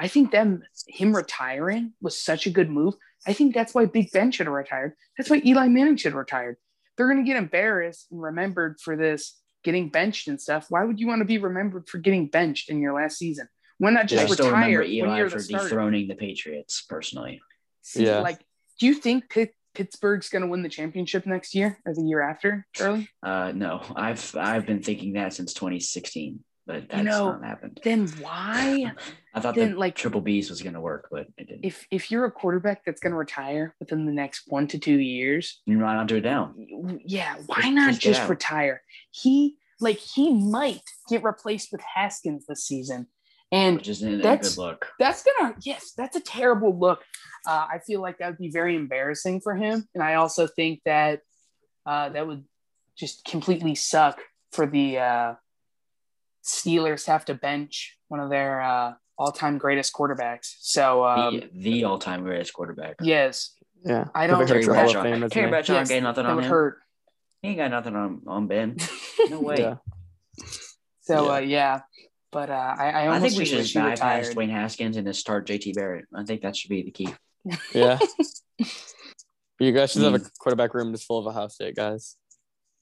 I 0.00 0.08
think 0.08 0.30
them 0.30 0.62
him 0.88 1.14
retiring 1.14 1.92
was 2.00 2.18
such 2.18 2.46
a 2.46 2.50
good 2.50 2.70
move. 2.70 2.94
I 3.26 3.34
think 3.34 3.54
that's 3.54 3.74
why 3.74 3.84
Big 3.84 4.10
Ben 4.12 4.32
should 4.32 4.46
have 4.46 4.54
retired. 4.54 4.94
That's 5.18 5.28
why 5.28 5.42
Eli 5.44 5.68
Manning 5.68 5.96
should 5.96 6.12
have 6.12 6.18
retired. 6.18 6.56
They're 6.96 7.06
gonna 7.08 7.22
get 7.22 7.36
embarrassed 7.36 8.06
and 8.10 8.22
remembered 8.22 8.80
for 8.80 8.96
this 8.96 9.38
getting 9.62 9.90
benched 9.90 10.26
and 10.28 10.40
stuff. 10.40 10.66
Why 10.70 10.84
would 10.84 10.98
you 10.98 11.06
want 11.06 11.20
to 11.20 11.26
be 11.26 11.36
remembered 11.36 11.86
for 11.86 11.98
getting 11.98 12.28
benched 12.28 12.70
in 12.70 12.80
your 12.80 12.94
last 12.94 13.18
season? 13.18 13.46
Why 13.76 13.90
not 13.90 14.06
just 14.06 14.22
I 14.22 14.24
just 14.24 14.34
still 14.34 14.46
retire 14.46 14.62
remember 14.62 14.80
when 14.84 14.90
Eli 14.90 15.18
you're 15.18 15.30
for 15.30 15.38
the 15.38 15.52
dethroning 15.52 16.08
the 16.08 16.14
Patriots 16.14 16.82
personally. 16.88 17.42
See, 17.82 18.06
Yeah. 18.06 18.20
like, 18.20 18.40
do 18.78 18.86
you 18.86 18.94
think 18.94 19.28
Pitt, 19.28 19.54
Pittsburgh's 19.74 20.30
gonna 20.30 20.46
win 20.46 20.62
the 20.62 20.70
championship 20.70 21.26
next 21.26 21.54
year 21.54 21.78
or 21.84 21.94
the 21.94 22.02
year 22.02 22.22
after, 22.22 22.66
Charlie? 22.72 23.10
Uh, 23.22 23.52
no, 23.54 23.82
I've 23.94 24.34
I've 24.34 24.66
been 24.66 24.82
thinking 24.82 25.12
that 25.14 25.34
since 25.34 25.52
2016, 25.52 26.42
but 26.66 26.88
that's 26.88 27.04
know, 27.04 27.32
not 27.32 27.44
happened. 27.44 27.80
Then 27.84 28.08
why? 28.20 28.92
I 29.34 29.40
thought 29.40 29.54
then, 29.54 29.72
the 29.72 29.78
like- 29.78 29.94
triple 29.94 30.20
B's 30.20 30.50
was 30.50 30.60
gonna 30.62 30.80
work, 30.80 31.08
but 31.10 31.28
it 31.38 31.46
didn't. 31.48 31.64
if 31.64 31.86
if 31.90 32.10
you're 32.10 32.24
a 32.24 32.30
quarterback 32.32 32.84
that's 32.84 33.00
going 33.00 33.12
to 33.12 33.16
retire 33.16 33.74
within 33.78 34.04
the 34.06 34.12
next 34.12 34.44
one 34.48 34.66
to 34.68 34.78
two 34.78 34.98
years, 34.98 35.60
you 35.66 35.78
might 35.78 35.94
not 35.94 36.08
do 36.08 36.16
it 36.16 36.22
down. 36.22 36.54
yeah, 37.04 37.36
why 37.46 37.56
Just- 37.62 37.72
not 37.72 37.90
just 37.90 38.00
just, 38.02 38.28
retire? 38.28 38.82
He 39.10 39.56
like 39.80 39.98
he 39.98 40.34
might 40.34 40.82
get 41.08 41.22
replaced 41.22 41.70
with 41.72 41.80
Haskins 41.82 42.46
this 42.46 42.64
season. 42.64 43.06
And 43.52 43.76
which 43.78 43.88
isn't 43.88 44.14
a 44.14 44.22
That's- 44.22 44.54
good 44.54 44.60
look. 44.62 44.88
that's 45.00 45.24
gonna 45.24 45.54
yes, 45.62 45.92
that's 45.96 46.16
a 46.16 46.20
terrible 46.20 46.78
look. 46.78 47.02
Uh, 47.46 47.66
I 47.72 47.78
feel 47.86 48.00
like 48.00 48.18
that 48.18 48.28
would 48.28 48.38
be 48.38 48.50
very 48.50 48.76
embarrassing 48.76 49.40
for 49.40 49.54
him, 49.56 49.88
and 49.94 50.02
I 50.04 50.14
also 50.14 50.46
think 50.46 50.82
that 50.84 51.22
uh, 51.86 52.10
that 52.10 52.26
would 52.26 52.44
just 52.96 53.24
completely 53.24 53.74
suck 53.74 54.20
for 54.52 54.66
the 54.66 54.98
uh, 54.98 55.34
Steelers 56.44 57.04
to 57.06 57.10
have 57.12 57.24
to 57.26 57.34
bench 57.34 57.96
one 58.08 58.20
of 58.20 58.30
their 58.30 58.60
uh, 58.62 58.94
all-time 59.20 59.58
greatest 59.58 59.92
quarterbacks. 59.92 60.54
So 60.60 61.04
um, 61.04 61.34
the, 61.40 61.50
the 61.54 61.84
all-time 61.84 62.22
greatest 62.22 62.52
quarterback. 62.52 62.96
yes, 63.02 63.54
Yeah. 63.84 64.06
I 64.14 64.26
don't 64.26 64.42
If 64.42 64.50
it 64.50 64.54
hurts 64.54 64.66
think 64.66 64.76
Bradshaw- 64.76 65.02
Fame. 65.02 65.28
Terry 65.28 65.48
Bradshaw 65.50 65.72
yes, 65.74 65.90
ain't 65.90 66.02
got 66.04 66.08
nothing 66.16 66.26
on 66.26 66.38
him. 66.42 66.50
hurt. 66.50 66.78
He 67.42 67.48
ain't 67.48 67.58
got 67.58 67.70
nothing 67.70 67.96
on 67.96 68.22
on 68.26 68.46
Ben. 68.46 68.76
No 69.30 69.40
way. 69.40 69.56
Yeah. 69.58 69.76
So 71.02 71.24
Yeah. 71.26 71.32
uh, 71.34 71.38
yeah, 71.40 71.80
but 72.32 72.50
uh, 72.50 72.74
I, 72.78 72.90
I 72.90 73.16
I 73.16 73.20
think 73.20 73.36
we 73.36 73.44
should 73.44 73.58
just 73.58 73.72
he 73.74 73.78
bypass 73.78 74.28
retired. 74.28 74.36
Dwayne 74.36 74.50
Haskins 74.50 74.96
and 74.96 75.06
just 75.06 75.20
start 75.20 75.46
JT 75.46 75.74
Barrett. 75.74 76.06
I 76.14 76.24
think 76.24 76.42
that 76.42 76.56
should 76.56 76.70
be 76.70 76.82
the 76.82 76.90
key. 76.90 77.08
Yeah. 77.74 77.98
you 79.58 79.72
guys 79.72 79.92
should 79.92 80.02
have 80.02 80.14
a 80.14 80.18
Mm. 80.18 80.30
quarterback 80.38 80.74
room 80.74 80.92
just 80.92 81.06
full 81.06 81.18
of 81.18 81.26
Ohio 81.26 81.48
State 81.48 81.76
guys. 81.76 82.16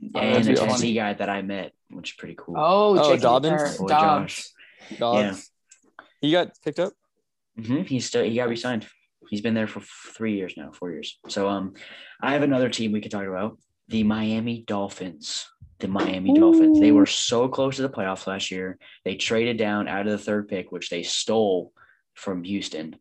And 0.01 0.13
that'd 0.15 0.45
the 0.45 0.55
Tennessee 0.55 0.91
awesome. 0.91 0.95
guy 0.95 1.15
that 1.15 1.29
I 1.29 1.43
met, 1.43 1.73
which 1.91 2.11
is 2.11 2.17
pretty 2.17 2.37
cool. 2.39 2.55
Oh, 2.57 2.97
Oh, 2.99 3.13
Jake- 3.13 3.21
Dobbins? 3.23 3.63
or 3.63 3.79
Boy, 3.83 3.89
Dobbs. 3.89 4.53
Dogs. 4.99 5.51
He 6.21 6.33
got 6.33 6.53
picked 6.65 6.79
up. 6.79 6.93
hmm 7.57 7.83
He's 7.83 8.07
still 8.07 8.25
he 8.25 8.37
got 8.37 8.49
resigned. 8.49 8.87
He's 9.31 9.41
been 9.41 9.55
there 9.55 9.67
for 9.67 9.81
three 10.17 10.35
years 10.37 10.55
now, 10.57 10.73
four 10.73 10.91
years. 10.91 11.19
So 11.29 11.49
um, 11.49 11.75
I 12.23 12.33
have 12.33 12.43
another 12.43 12.69
team 12.71 12.93
we 12.93 13.01
could 13.01 13.11
talk 13.11 13.27
about: 13.27 13.59
the 13.89 14.03
Miami 14.05 14.65
Dolphins. 14.67 15.47
The 15.81 15.89
Miami 15.89 16.35
Dolphins. 16.35 16.81
They 16.81 16.91
were 16.93 17.07
so 17.07 17.47
close 17.49 17.77
to 17.77 17.83
the 17.83 17.89
playoffs 17.89 18.27
last 18.27 18.51
year. 18.51 18.79
They 19.05 19.15
traded 19.15 19.59
down 19.59 19.87
out 19.87 20.07
of 20.07 20.13
the 20.13 20.19
third 20.19 20.49
pick, 20.49 20.73
which 20.73 20.91
they 20.91 21.03
stole 21.05 21.73
from 22.15 22.43
Houston, 22.43 22.97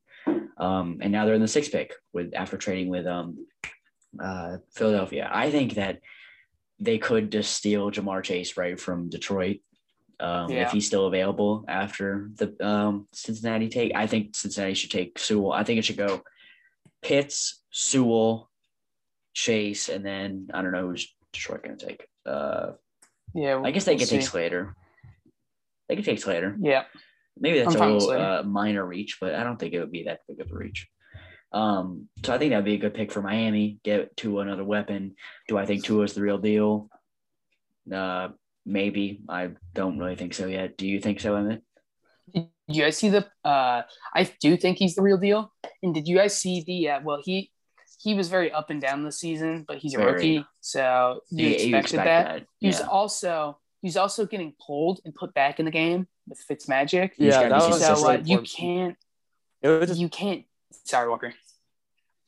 um, 0.57 0.99
and 1.01 1.11
now 1.11 1.25
they're 1.25 1.33
in 1.33 1.41
the 1.41 1.47
sixth 1.47 1.71
pick 1.71 1.93
with 2.13 2.33
after 2.35 2.55
trading 2.57 2.89
with 2.89 3.07
um, 3.07 3.47
uh, 4.21 4.57
Philadelphia. 4.75 5.27
I 5.31 5.49
think 5.49 5.73
that 5.73 6.01
they 6.79 6.99
could 6.99 7.31
just 7.31 7.53
steal 7.53 7.89
Ja'Marr 7.89 8.21
Chase 8.21 8.57
right 8.57 8.79
from 8.79 9.09
Detroit 9.09 9.57
um, 10.19 10.49
Yeah. 10.51 10.63
if 10.65 10.71
he's 10.71 10.87
still 10.87 11.05
available 11.07 11.65
after 11.67 12.29
the 12.35 12.55
um, 12.65 13.07
Cincinnati 13.13 13.69
take. 13.69 13.91
I 13.95 14.07
think 14.07 14.35
Cincinnati 14.35 14.73
should 14.73 14.91
take 14.91 15.19
Sewell. 15.19 15.51
I 15.53 15.63
think 15.63 15.79
it 15.79 15.85
should 15.85 15.97
go 15.97 16.21
Pitts, 17.01 17.61
Sewell, 17.71 18.49
Chase, 19.33 19.89
and 19.89 20.05
then 20.05 20.49
I 20.53 20.61
don't 20.61 20.71
know 20.71 20.87
who's 20.87 21.13
Detroit 21.31 21.63
going 21.63 21.77
to 21.77 21.85
take. 21.85 22.07
Uh, 22.25 22.71
Yeah, 23.33 23.61
I 23.63 23.71
guess 23.71 23.85
they 23.85 23.93
we'll 23.93 23.99
could 23.99 24.09
take. 24.09 24.21
Slater. 24.23 24.75
They 25.87 25.95
could 25.95 26.05
take 26.05 26.19
Slater. 26.19 26.57
Yeah, 26.59 26.83
Maybe 27.39 27.59
that's 27.59 27.75
I'm 27.75 27.81
a 27.91 27.93
little 27.93 28.11
uh, 28.11 28.43
minor 28.43 28.85
reach, 28.85 29.17
but 29.21 29.35
I 29.35 29.43
don't 29.43 29.57
think 29.57 29.73
it 29.73 29.79
would 29.79 29.91
be 29.91 30.03
that 30.03 30.21
big 30.27 30.41
of 30.41 30.51
a 30.51 30.55
reach. 30.55 30.87
Um, 31.51 32.09
so 32.25 32.33
I 32.33 32.37
think 32.37 32.51
that'd 32.51 32.65
be 32.65 32.73
a 32.73 32.77
good 32.79 32.93
pick 32.93 33.11
for 33.11 33.21
Miami. 33.21 33.79
Get 33.83 34.17
to 34.17 34.39
another 34.39 34.63
weapon. 34.63 35.15
Do 35.47 35.57
I 35.57 35.65
think 35.65 35.83
Tua 35.83 36.03
is 36.03 36.13
the 36.13 36.21
real 36.21 36.39
deal? 36.39 36.89
Uh, 37.93 38.29
maybe. 38.67 39.21
I 39.29 39.51
don't 39.73 39.97
really 39.97 40.15
think 40.15 40.33
so 40.33 40.45
yet. 40.47 40.77
Do 40.77 40.87
you 40.87 40.99
think 40.99 41.19
so, 41.19 41.35
Emmett? 41.35 41.63
Did 42.33 42.49
you 42.67 42.83
guys 42.83 42.97
see 42.97 43.09
the? 43.09 43.25
Uh, 43.43 43.83
I 44.13 44.29
do 44.41 44.57
think 44.57 44.77
he's 44.77 44.95
the 44.95 45.01
real 45.01 45.17
deal. 45.17 45.51
And 45.81 45.93
did 45.95 46.07
you 46.07 46.17
guys 46.17 46.37
see 46.37 46.63
the? 46.67 46.89
Uh, 46.89 46.99
well, 47.03 47.21
he 47.23 47.51
he 47.99 48.13
was 48.13 48.27
very 48.29 48.51
up 48.51 48.69
and 48.69 48.79
down 48.81 49.03
this 49.03 49.19
season, 49.19 49.63
but 49.67 49.77
he's 49.77 49.95
a 49.95 49.97
Very. 49.97 50.11
rookie, 50.13 50.45
so 50.61 51.21
you 51.31 51.47
Yeah, 51.47 51.53
expected 51.55 51.77
expect 51.79 52.05
that. 52.05 52.45
He's 52.59 52.79
Yeah. 52.79 52.87
also 52.87 53.59
he's 53.81 53.97
also 53.97 54.25
getting 54.25 54.53
pulled 54.65 54.99
and 55.05 55.15
put 55.15 55.33
back 55.33 55.59
in 55.59 55.65
the 55.65 55.71
game 55.71 56.07
with 56.27 56.39
Fitzmagic. 56.47 57.11
He's 57.17 57.33
Yeah, 57.33 57.49
that 57.49 57.51
was 57.69 57.79
So 57.81 57.87
just 57.87 58.03
uh, 58.03 58.07
like 58.07 58.27
you 58.27 58.41
can't 58.41 58.97
It 59.61 59.69
was 59.69 59.87
just 59.89 59.99
you 59.99 60.09
can't. 60.09 60.45
Sorry, 60.85 61.09
Walker. 61.09 61.33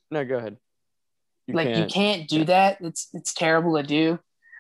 no. 0.10 0.26
Go 0.26 0.38
ahead. 0.38 0.58
You 1.48 1.54
like 1.56 1.76
you 1.76 1.86
can't 1.86 2.28
do 2.28 2.46
that. 2.46 2.78
It's 2.82 3.10
it's 3.14 3.34
terrible 3.34 3.76
to 3.76 3.84
do. 3.84 4.20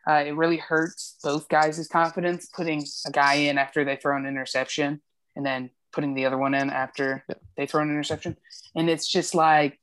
Uh, 0.09 0.23
it 0.25 0.35
really 0.35 0.57
hurts 0.57 1.17
both 1.23 1.47
guys' 1.49 1.87
confidence 1.87 2.47
putting 2.47 2.83
a 3.05 3.11
guy 3.11 3.35
in 3.35 3.59
after 3.59 3.85
they 3.85 3.95
throw 3.95 4.17
an 4.17 4.25
interception 4.25 4.99
and 5.35 5.45
then 5.45 5.69
putting 5.93 6.15
the 6.15 6.25
other 6.25 6.37
one 6.37 6.55
in 6.55 6.71
after 6.71 7.23
Yeah. 7.29 7.35
they 7.55 7.67
throw 7.67 7.83
an 7.83 7.91
interception. 7.91 8.35
And 8.75 8.89
it's 8.89 9.07
just 9.07 9.35
like 9.35 9.79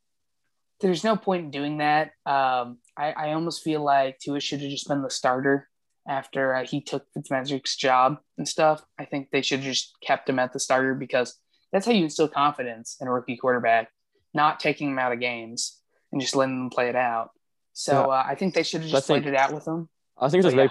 there's 0.80 1.04
no 1.04 1.16
point 1.16 1.44
in 1.44 1.50
doing 1.52 1.78
that. 1.78 2.08
Um, 2.26 2.78
I, 2.96 3.12
I 3.12 3.32
almost 3.34 3.62
feel 3.62 3.82
like 3.84 4.18
Tua 4.18 4.40
should 4.40 4.60
have 4.62 4.70
just 4.70 4.88
been 4.88 5.02
the 5.02 5.10
starter 5.10 5.68
after 6.08 6.56
uh, 6.56 6.66
he 6.66 6.80
took 6.80 7.06
Fitzmagic's 7.14 7.76
job 7.76 8.18
and 8.36 8.48
stuff. 8.48 8.84
I 8.98 9.04
think 9.04 9.30
they 9.30 9.42
should 9.42 9.60
have 9.60 9.72
just 9.74 9.94
kept 10.02 10.28
him 10.28 10.40
at 10.40 10.52
the 10.52 10.58
starter 10.58 10.94
because 10.94 11.38
that's 11.72 11.86
how 11.86 11.92
you 11.92 12.02
instill 12.04 12.28
confidence 12.28 12.96
in 13.00 13.06
a 13.06 13.12
rookie 13.12 13.36
quarterback, 13.36 13.90
not 14.34 14.58
taking 14.58 14.90
him 14.90 14.98
out 14.98 15.12
of 15.12 15.20
games 15.20 15.80
and 16.10 16.20
just 16.20 16.34
letting 16.34 16.58
them 16.58 16.70
play 16.70 16.88
it 16.88 16.96
out. 16.96 17.30
So 17.74 18.10
uh, 18.10 18.24
I 18.26 18.34
think 18.34 18.54
they 18.54 18.64
should 18.64 18.80
have 18.80 18.90
just 18.90 19.06
played 19.06 19.26
it 19.26 19.36
out 19.36 19.52
with 19.52 19.68
him. 19.68 19.88
I 20.18 20.28
think 20.28 20.44
it's 20.44 20.46
just 20.46 20.56
But 20.56 20.62
very. 20.62 20.70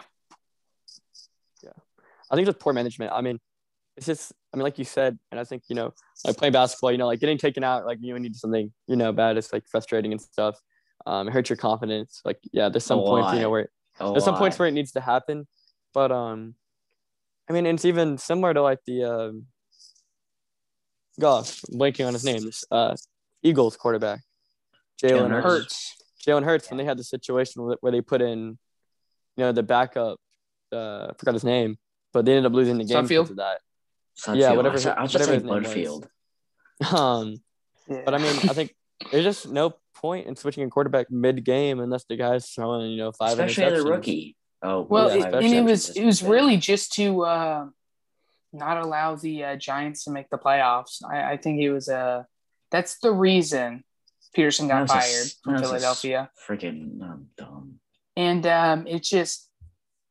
Yeah, 1.64 1.84
I 2.32 2.36
think 2.36 2.48
it's 2.48 2.56
just 2.56 2.64
poor 2.64 2.74
management. 2.74 3.12
I 3.12 3.22
mean, 3.22 3.40
it's 3.98 4.06
just. 4.06 4.34
I 4.54 4.58
mean, 4.58 4.64
like 4.64 4.80
you 4.80 4.86
said, 4.86 5.20
and 5.32 5.40
I 5.40 5.44
think 5.44 5.64
you 5.68 5.76
know, 5.76 5.94
like 6.26 6.38
playing 6.38 6.54
basketball, 6.54 6.92
you 6.92 6.98
know, 6.98 7.08
like 7.08 7.20
getting 7.20 7.38
taken 7.38 7.64
out, 7.64 7.86
like 7.86 8.00
you 8.02 8.18
need 8.18 8.36
something, 8.36 8.72
you 8.88 8.96
know, 8.96 9.12
bad. 9.12 9.38
It's 9.38 9.52
like 9.52 9.68
frustrating 9.68 10.12
and 10.12 10.22
stuff. 10.22 10.60
Um, 11.06 11.28
it 11.28 11.32
hurts 11.32 11.50
your 11.50 11.58
confidence. 11.58 12.22
Like, 12.26 12.40
yeah, 12.52 12.70
there's 12.70 12.86
some 12.86 13.00
points, 13.00 13.34
you 13.34 13.42
know, 13.42 13.50
where 13.50 13.70
there's 14.00 14.24
some 14.24 14.38
points 14.38 14.58
where 14.58 14.68
it 14.68 14.72
needs 14.72 14.94
to 14.94 15.02
happen, 15.02 15.48
but 15.94 16.12
um, 16.12 16.56
I 17.50 17.54
mean, 17.54 17.66
it's 17.66 17.86
even 17.86 18.18
similar 18.18 18.54
to 18.54 18.62
like 18.62 18.80
the 18.86 19.04
um, 19.04 19.46
gosh, 21.20 21.62
I'm 21.72 21.80
blanking 21.80 22.08
on 22.08 22.14
his 22.14 22.24
name. 22.24 22.44
This 22.44 22.64
uh, 22.72 22.96
Eagles 23.44 23.78
quarterback, 23.78 24.22
Jalen 25.02 25.42
Hurts. 25.42 25.96
Jalen 26.26 26.44
Hurts 26.44 26.70
when 26.70 26.78
they 26.78 26.86
had 26.86 26.98
the 26.98 27.04
situation 27.04 27.72
where 27.82 27.92
they 27.92 28.02
put 28.02 28.22
in, 28.22 28.58
you 29.38 29.44
know, 29.44 29.52
the 29.52 29.64
backup. 29.64 30.18
Uh, 30.72 31.08
I 31.10 31.12
forgot 31.18 31.34
his 31.34 31.44
name, 31.44 31.78
but 32.14 32.26
they 32.26 32.32
ended 32.34 32.52
up 32.52 32.56
losing 32.56 32.78
the 32.78 32.84
game 32.86 32.98
Sudfeld? 33.04 33.08
because 33.08 33.30
of 33.32 33.36
that. 33.38 33.60
Sudfeld. 34.18 34.40
Yeah, 34.40 34.52
whatever 34.54 34.76
I 34.98 35.02
was 35.04 35.12
just 35.12 35.14
whatever 35.14 35.24
saying 35.26 35.42
his. 35.42 35.50
Butterfield. 35.50 36.08
Um, 36.94 37.36
Yeah. 37.88 38.02
but 38.06 38.14
I 38.14 38.18
mean, 38.18 38.36
I 38.50 38.54
think 38.54 38.76
there's 39.12 39.24
just 39.24 39.48
no 39.50 39.76
point 39.96 40.28
in 40.28 40.36
switching 40.36 40.64
a 40.64 40.70
quarterback 40.70 41.10
mid-game 41.12 41.80
unless 41.80 42.06
the 42.06 42.16
guy's 42.18 42.50
throwing, 42.50 42.92
you 42.92 42.98
know, 42.98 43.12
five 43.12 43.40
Especially 43.40 43.64
as 43.66 43.84
a 43.84 43.88
rookie. 43.88 44.36
Oh, 44.62 44.82
Well, 44.90 45.16
Yeah, 45.16 45.28
it, 45.28 45.34
and 45.36 45.54
it 45.54 45.64
was 45.64 45.90
it 45.96 46.04
was 46.06 46.24
really 46.24 46.58
just 46.58 46.94
to 46.94 47.22
uh, 47.24 47.66
not 48.52 48.78
allow 48.78 49.16
the 49.16 49.44
uh, 49.44 49.56
Giants 49.58 50.06
to 50.06 50.12
make 50.12 50.30
the 50.30 50.38
playoffs. 50.38 51.04
I, 51.08 51.34
I 51.34 51.38
think 51.38 51.62
it 51.62 51.72
was 51.72 51.88
uh, 51.90 52.24
that's 52.72 52.98
the 53.00 53.12
reason 53.12 53.84
Pederson 54.36 54.68
got 54.68 54.68
That 54.68 54.82
was 54.82 54.92
a- 54.92 54.94
fired 54.94 55.28
from 55.44 55.54
that 55.54 55.62
was 55.62 55.62
a 55.62 55.74
Philadelphia, 55.74 56.30
Freaking 56.48 57.02
um, 57.02 57.28
dumb. 57.38 57.80
And 58.16 58.46
um, 58.48 58.88
it's 58.88 59.10
just 59.10 59.50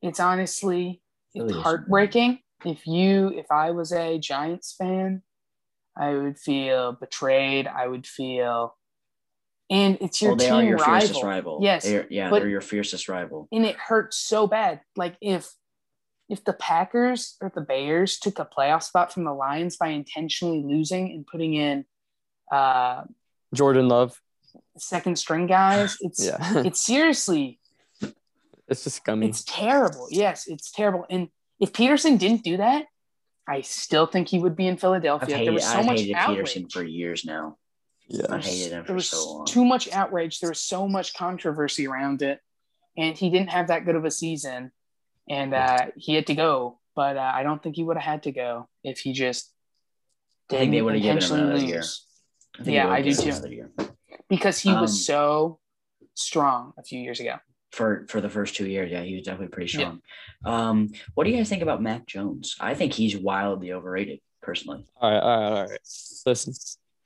it's 0.03 0.21
honestly 0.21 1.01
it's 1.35 1.53
is- 1.53 1.63
heartbreaking. 1.63 2.41
If 2.65 2.87
you 2.87 3.29
if 3.29 3.47
I 3.51 3.73
was 3.73 3.93
a 3.93 4.19
Giants 4.19 4.75
fan, 4.79 5.23
I 5.97 6.15
would 6.15 6.39
feel 6.39 6.93
betrayed. 6.93 7.67
I 7.67 7.87
would 7.87 8.07
feel, 8.07 8.75
and 9.71 9.99
it's 10.01 10.23
your 10.23 10.31
Well, 10.31 10.37
they 10.39 10.45
team 10.47 10.55
are 10.55 10.63
your 10.63 10.77
rival. 10.79 11.01
fiercest 11.01 11.23
rival. 11.25 11.59
Yes, 11.63 11.85
They're- 11.85 12.07
yeah, 12.11 12.31
but- 12.31 12.39
they're 12.41 12.49
your 12.49 12.61
fiercest 12.63 13.09
rival. 13.09 13.49
and 13.53 13.67
it 13.67 13.77
hurts 13.77 14.17
so 14.17 14.47
bad. 14.47 14.81
Like 14.97 15.17
if 15.21 15.51
if 16.31 16.43
the 16.43 16.55
Packers 16.55 17.37
or 17.43 17.53
the 17.55 17.61
Bears 17.61 18.19
took 18.19 18.39
a 18.39 18.47
playoff 18.47 18.83
spot 18.83 19.13
from 19.13 19.25
the 19.25 19.35
Lions 19.35 19.77
by 19.77 19.89
intentionally 19.89 20.63
losing 20.65 21.11
and 21.13 21.27
putting 21.27 21.53
in 21.53 21.85
uh, 22.51 23.05
Jordan 23.53 23.89
Love. 23.89 24.19
second 24.79 25.19
string 25.19 25.47
guys, 25.47 25.99
it's 26.01 26.25
Yeah, 26.27 26.63
it's 26.65 26.81
seriously 26.81 27.61
it's 28.69 28.85
just 28.85 28.97
scummy. 28.97 29.29
it's 29.29 29.45
terrible. 29.45 30.09
Yes, 30.11 30.47
it's 30.47 30.71
terrible. 30.71 31.05
And 31.11 31.29
if 31.61 31.73
Pederson 31.73 32.19
didn't 32.19 32.43
do 32.43 32.57
that, 32.59 32.87
I 33.47 33.61
still 33.61 34.07
think 34.07 34.29
he 34.29 34.39
would 34.39 34.57
be 34.57 34.67
in 34.67 34.75
I've 34.75 34.81
Philadelphia. 34.81 35.45
there 35.45 35.53
was 35.53 35.65
so 35.65 35.79
I've 35.79 35.87
much 35.87 36.01
hated 36.01 36.15
outrage. 36.17 36.55
Pederson 36.55 36.73
for 36.73 36.83
years 36.83 37.25
now. 37.25 37.57
yeah, 38.09 38.27
I 38.31 38.39
hated 38.41 38.73
him 38.73 38.79
there 38.79 38.85
for 38.87 38.95
was 38.95 39.09
so 39.11 39.33
long. 39.37 39.47
too 39.47 39.65
much 39.65 39.91
outrage. 39.93 40.41
There 40.41 40.51
was 40.51 40.61
so 40.61 40.89
much 40.89 41.15
controversy 41.15 41.87
around 41.87 42.23
it, 42.23 42.41
and 42.97 43.17
he 43.17 43.29
didn't 43.31 43.51
have 43.51 43.69
that 43.69 43.85
good 43.85 43.97
of 43.97 44.05
a 44.05 44.11
season, 44.11 44.73
and 45.29 45.53
uh, 45.55 45.87
he 45.97 46.15
had 46.15 46.27
to 46.29 46.35
go. 46.35 46.81
But 46.97 47.17
uh, 47.17 47.33
I 47.35 47.43
don't 47.43 47.63
think 47.63 47.77
he 47.77 47.83
would 47.85 47.97
have 47.97 48.05
had 48.05 48.23
to 48.25 48.33
go 48.33 48.69
if 48.83 49.01
he 49.01 49.13
just 49.13 49.53
I 50.51 50.57
think 50.57 50.71
they 50.71 50.77
didn't 50.77 50.85
would 50.87 50.95
have 50.95 51.03
given 51.03 51.17
him 51.19 51.23
intentionally 51.23 51.51
another 51.51 51.65
year. 51.67 51.83
I 52.59 52.63
think 52.63 52.75
Yeah, 52.75 52.89
I 52.89 53.03
do 53.03 53.13
too. 53.15 53.49
year. 53.51 53.71
because 54.29 54.59
he 54.61 54.71
Um, 54.71 54.81
was 54.81 55.05
so 55.05 55.59
strong 56.15 56.73
a 56.79 56.83
few 56.83 57.01
years 57.01 57.21
ago. 57.21 57.37
For 57.75 58.07
for 58.09 58.21
the 58.21 58.31
first 58.31 58.55
two 58.55 58.67
years, 58.67 58.91
yeah, 58.91 59.03
he 59.03 59.15
was 59.17 59.25
definitely 59.25 59.49
pretty 59.49 59.73
Yeah. 59.77 59.79
strong. 59.85 60.01
Um, 60.45 60.93
what 61.15 61.25
do 61.25 61.31
you 61.31 61.37
guys 61.37 61.49
think 61.49 61.63
about 61.63 61.83
Mac 61.83 62.07
Jones? 62.07 62.57
I 62.61 62.75
think 62.75 62.93
he's 62.93 63.17
wildly 63.17 63.73
overrated, 63.73 64.21
personally. 64.43 64.85
all 65.01 65.11
right, 65.11 65.21
all 65.21 65.41
right, 65.41 65.59
all 65.61 65.69
right. 65.69 65.81
Listen, 66.27 66.55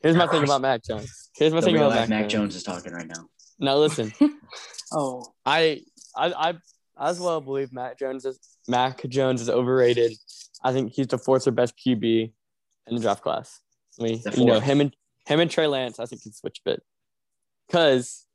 here's 0.02 0.16
my 0.16 0.26
thing 0.26 0.44
about 0.44 0.60
Mac 0.60 0.84
Jones. 0.84 1.30
Here's 1.36 1.52
my 1.54 1.60
The 1.60 1.66
thing 1.66 1.76
about 1.76 1.90
life 1.90 2.08
Mac, 2.08 2.08
Mac 2.08 2.20
Jones. 2.28 2.32
Jones 2.32 2.56
is 2.56 2.62
talking 2.64 2.92
right 2.92 3.06
now. 3.06 3.28
Now 3.58 3.76
listen, 3.76 4.12
Oh, 4.92 5.24
I, 5.46 5.82
I, 6.16 6.32
I, 6.50 6.54
as 7.10 7.18
well 7.20 7.40
believe 7.40 7.72
Mac 7.72 7.98
Jones 7.98 8.24
is 8.24 8.38
Mac 8.66 9.02
Jones 9.08 9.40
is 9.40 9.48
overrated. 9.50 10.12
I 10.62 10.72
think 10.72 10.92
he's 10.92 11.06
the 11.08 11.18
fourth 11.18 11.46
or 11.46 11.50
best 11.52 11.74
QB 11.78 12.32
in 12.86 12.94
the 12.94 13.00
draft 13.00 13.22
class. 13.22 13.60
I 13.98 14.02
mean, 14.02 14.22
you 14.36 14.44
know 14.44 14.60
him 14.60 14.80
and 14.80 14.94
him 15.26 15.40
and 15.40 15.50
Trey 15.50 15.66
Lance. 15.66 15.98
I 15.98 16.06
think 16.06 16.22
can 16.22 16.32
switch 16.32 16.60
a 16.64 16.68
bit. 16.70 16.82
Cause 17.70 18.26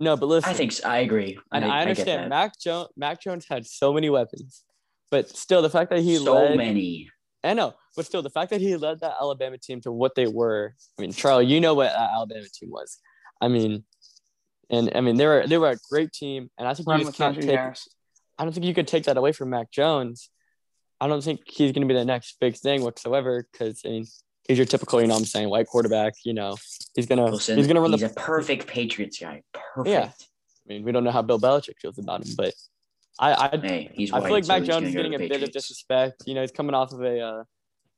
no, 0.00 0.16
but 0.16 0.26
listen, 0.26 0.50
I 0.50 0.54
think 0.54 0.72
so. 0.72 0.88
I 0.88 0.98
agree. 0.98 1.38
and 1.52 1.64
I, 1.64 1.68
get 1.68 1.88
understand 1.88 2.22
that. 2.24 2.28
Mac 2.28 2.58
Jones. 2.58 2.88
Mac 2.96 3.20
Jones 3.20 3.46
had 3.48 3.66
so 3.66 3.92
many 3.92 4.10
weapons, 4.10 4.62
but 5.10 5.28
still 5.36 5.62
the 5.62 5.70
fact 5.70 5.90
that 5.90 6.00
he 6.00 6.16
so 6.16 6.34
led. 6.34 6.56
many. 6.56 7.10
I 7.44 7.54
know, 7.54 7.74
but 7.96 8.06
still 8.06 8.22
the 8.22 8.30
fact 8.30 8.50
that 8.50 8.60
he 8.60 8.76
led 8.76 9.00
that 9.00 9.14
Alabama 9.20 9.58
team 9.58 9.80
to 9.82 9.92
what 9.92 10.14
they 10.14 10.26
were. 10.26 10.74
I 10.98 11.02
mean, 11.02 11.12
Charlie, 11.12 11.46
you 11.46 11.60
know 11.60 11.74
what 11.74 11.92
that 11.92 12.10
Alabama 12.12 12.46
team 12.52 12.70
was. 12.70 12.98
I 13.40 13.48
mean, 13.48 13.84
and 14.70 14.90
I 14.94 15.00
mean 15.00 15.16
they 15.16 15.26
were 15.26 15.46
they 15.46 15.58
were 15.58 15.70
a 15.70 15.78
great 15.90 16.12
team, 16.12 16.50
and 16.58 16.68
I 16.68 16.74
think 16.74 16.88
Run 16.88 17.00
you 17.00 17.06
just 17.06 17.16
can't 17.16 17.40
take. 17.40 17.50
Harris. 17.50 17.88
I 18.38 18.44
don't 18.44 18.52
think 18.52 18.66
you 18.66 18.74
could 18.74 18.88
take 18.88 19.04
that 19.04 19.16
away 19.16 19.32
from 19.32 19.50
Mac 19.50 19.70
Jones. 19.70 20.30
I 21.00 21.08
don't 21.08 21.22
think 21.22 21.40
he's 21.46 21.72
going 21.72 21.86
to 21.86 21.92
be 21.92 21.98
the 21.98 22.04
next 22.04 22.36
big 22.40 22.56
thing 22.56 22.82
whatsoever 22.82 23.46
because 23.50 23.82
I 23.84 23.88
mean 23.88 24.06
he's 24.48 24.58
your 24.58 24.66
typical, 24.66 25.00
you 25.00 25.06
know, 25.06 25.14
what 25.14 25.20
I'm 25.20 25.26
saying 25.26 25.48
white 25.48 25.66
quarterback. 25.66 26.14
You 26.24 26.34
know, 26.34 26.56
he's 26.94 27.06
gonna 27.06 27.24
Wilson, 27.24 27.56
he's 27.56 27.66
gonna 27.66 27.80
run 27.80 27.92
he's 27.92 28.00
the. 28.00 28.06
a 28.06 28.14
perfect 28.14 28.66
Patriots 28.66 29.18
guy. 29.18 29.42
Perfect. 29.52 29.88
Yeah. 29.88 30.10
I 30.10 30.72
mean, 30.72 30.82
we 30.82 30.92
don't 30.92 31.04
know 31.04 31.10
how 31.10 31.22
Bill 31.22 31.38
Belichick 31.38 31.78
feels 31.80 31.98
about 31.98 32.26
him, 32.26 32.34
but 32.36 32.54
I 33.18 33.32
I, 33.32 33.58
Hey, 33.62 33.90
he's 33.94 34.12
I 34.12 34.18
white, 34.18 34.26
feel 34.26 34.34
like 34.34 34.44
so 34.44 34.52
Mac 34.54 34.64
Jones 34.64 34.88
is 34.88 34.94
getting 34.94 35.14
a 35.14 35.18
the 35.18 35.28
bit 35.28 35.42
of 35.42 35.52
disrespect. 35.52 36.24
You 36.26 36.34
know, 36.34 36.40
he's 36.40 36.50
coming 36.52 36.74
off 36.74 36.92
of 36.92 37.02
a. 37.02 37.20
Uh, 37.20 37.44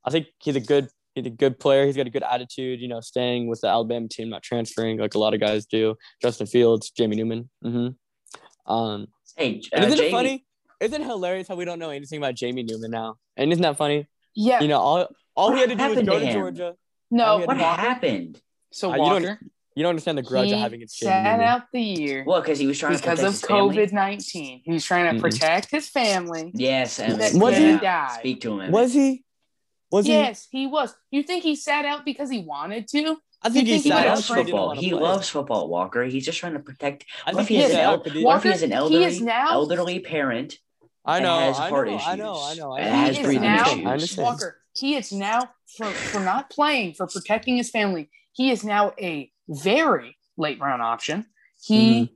I 0.05 0.11
think 0.11 0.27
he's 0.39 0.57
a 0.57 0.61
good 0.61 0.89
he's 1.15 1.27
a 1.27 1.31
good 1.31 1.59
player. 1.59 1.87
He's 1.87 1.97
got 1.97 2.07
a 2.07 2.11
good 2.11 2.23
attitude. 2.23 2.81
You 2.81 2.89
know, 2.89 3.01
staying 3.01 3.49
with 3.49 3.61
the 3.61 3.69
Alabama 3.69 4.09
team, 4.09 4.29
not 4.29 4.43
transferring 4.43 4.99
like 4.99 5.15
a 5.15 5.19
lot 5.19 5.35
of 5.35 5.41
guys 5.41 5.67
do. 5.67 5.97
Justin 6.21 6.47
Fields, 6.47 6.91
Jamie 6.91 7.17
Newman. 7.17 7.49
Mm-hmm. 7.65 8.73
Um, 8.73 9.07
Hey, 9.37 9.63
uh, 9.75 9.81
isn't 9.81 9.97
Jamie, 9.97 10.09
it 10.09 10.11
funny? 10.11 10.47
Isn't 10.81 11.03
it 11.03 11.07
hilarious 11.07 11.49
how 11.49 11.55
we 11.55 11.65
don't 11.65 11.79
know 11.79 11.91
anything 11.91 12.19
about 12.19 12.35
Jamie 12.35 12.63
Newman 12.63 12.91
now? 12.91 13.17
And 13.37 13.53
isn't 13.53 13.63
that 13.63 13.77
funny? 13.77 14.09
Yeah. 14.35 14.61
You 14.61 14.69
know, 14.69 14.79
all 14.81 15.09
all 15.41 15.49
What 15.49 15.55
we 15.55 15.61
had 15.61 15.69
to 15.71 15.75
do 15.77 15.89
was 15.89 16.03
go 16.07 16.19
to 16.21 16.27
to? 16.27 16.33
Georgia. 16.33 16.75
no. 17.11 17.39
What 17.39 17.57
happened? 17.57 18.41
So 18.73 18.91
Uh, 18.91 18.93
you 18.93 18.99
don't- 18.99 19.23
Walker. 19.23 19.41
You 19.77 19.85
don't 19.85 19.91
understand 19.91 20.19
the 20.19 20.23
grudge 20.23 20.49
he 20.49 20.53
of 20.53 20.59
having 20.59 20.79
against 20.81 20.99
Jamie 21.01 21.11
sat 21.13 21.23
Newman. 21.39 21.47
out 21.47 21.63
the 21.73 21.81
year 21.81 22.25
Well, 22.27 22.41
because 22.41 22.59
he 22.59 22.67
was 22.67 22.77
trying 22.79 22.93
because 22.97 23.03
to 23.03 23.11
of 23.13 23.17
protect 23.19 23.33
his 23.33 23.41
family. 23.49 23.77
COVID 23.77 23.93
nineteen. 23.93 24.63
He 24.65 24.73
was 24.73 24.85
trying 24.85 25.07
to 25.13 25.17
Mhm. 25.19 25.21
protect 25.23 25.71
his 25.71 25.89
family. 25.89 26.51
Yes, 26.55 26.99
and 26.99 27.21
That 27.21 27.35
Was 27.35 27.57
he? 27.57 27.65
have 27.71 27.81
died. 27.81 28.19
Speak 28.19 28.41
to 28.43 28.61
him. 28.61 28.73
Was 28.73 28.93
he? 28.93 29.25
Was 29.93 30.07
yes, 30.07 30.49
he 30.51 30.67
was. 30.67 30.95
You 31.11 31.23
think 31.23 31.45
he 31.45 31.55
sat 31.57 31.85
out 31.85 32.05
because 32.05 32.29
he 32.31 32.41
wanted 32.41 32.89
to? 32.89 33.17
I 33.43 33.49
think 33.49 33.67
he 33.69 33.73
think 33.75 33.85
he 33.85 33.91
He 33.91 33.97
sat 33.97 34.07
loves 34.07 34.23
because 34.29 34.37
he 34.47 34.51
football. 34.51 34.67
want 34.67 34.79
He 34.81 34.93
loves 34.93 35.29
football, 35.31 35.69
Walker. 35.69 36.05
He's 36.05 36.25
just 36.27 36.39
trying 36.39 36.53
to 36.55 36.59
protect. 36.61 37.07
I 37.27 37.31
What 37.33 37.37
think 37.37 37.43
if 37.45 37.49
he 37.49 37.55
he 37.57 37.61
has 37.63 37.71
sat 37.73 37.81
an, 37.81 37.87
out 37.87 37.93
el- 37.93 37.99
because 37.99 38.19
he- 38.19 38.25
what 38.25 38.37
if 38.37 38.43
he 38.43 38.49
Walker, 38.49 38.53
has 38.53 38.63
an 38.63 38.71
he 38.71 38.77
elderly, 38.77 39.05
is 39.05 39.21
now- 39.23 39.51
elderly 39.53 40.01
parent? 40.01 40.59
I 41.05 41.19
that 41.21 41.23
know, 41.25 41.39
has 41.39 41.59
I 41.59 41.69
heart 41.71 41.89
know, 41.89 41.99
I 41.99 42.17
know, 42.17 42.35
I 42.45 42.55
know, 42.55 42.73
I 42.73 42.81
and 42.81 42.91
know. 42.93 42.97
has 42.99 43.17
is 43.19 43.25
breathing 43.25 43.43
now- 43.43 43.67
issues. 43.67 43.87
I 43.87 43.93
understand. 43.93 44.27
Walker, 44.27 44.60
he 44.75 44.95
is 44.97 45.13
now 45.13 45.51
for 45.77 45.87
for 45.93 46.21
not 46.21 46.51
playing 46.51 46.95
for 46.95 47.07
protecting 47.07 47.57
his 47.57 47.71
family. 47.71 48.11
He 48.33 48.51
is 48.51 48.65
now 48.65 48.93
a 49.01 49.31
very 49.49 50.17
late 50.37 50.61
round 50.61 50.83
option. 50.83 51.27
He 51.63 52.03
Mm-hmm. 52.03 52.13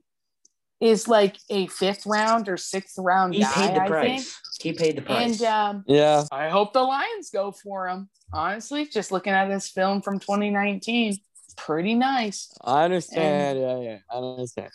is 0.85 1.07
like 1.07 1.37
a 1.49 1.67
fifth 1.67 2.05
round 2.05 2.49
or 2.49 2.57
sixth 2.57 2.95
round 2.97 3.33
He 3.33 3.41
guy. 3.41 3.51
paid 3.53 3.75
the 3.75 3.81
I 3.81 3.85
think. 3.87 3.89
price. 4.25 4.41
He 4.61 4.73
paid 4.73 4.97
the 4.97 5.01
price. 5.01 5.41
And 5.41 5.41
um, 5.43 5.83
Yeah, 5.87 6.23
I 6.31 6.49
hope 6.49 6.73
the 6.73 6.81
Lions 6.83 7.29
go 7.29 7.51
for 7.51 7.87
him. 7.87 8.09
Honestly, 8.33 8.85
just 8.87 9.11
looking 9.11 9.33
at 9.33 9.47
this 9.47 9.69
film 9.69 10.01
from 10.01 10.19
2019, 10.19 11.17
pretty 11.57 11.93
nice. 11.93 12.51
I 12.63 12.83
understand. 12.85 13.59
yeah, 13.59 13.79
yeah, 13.79 13.97
I 14.11 14.15
understand. 14.17 14.71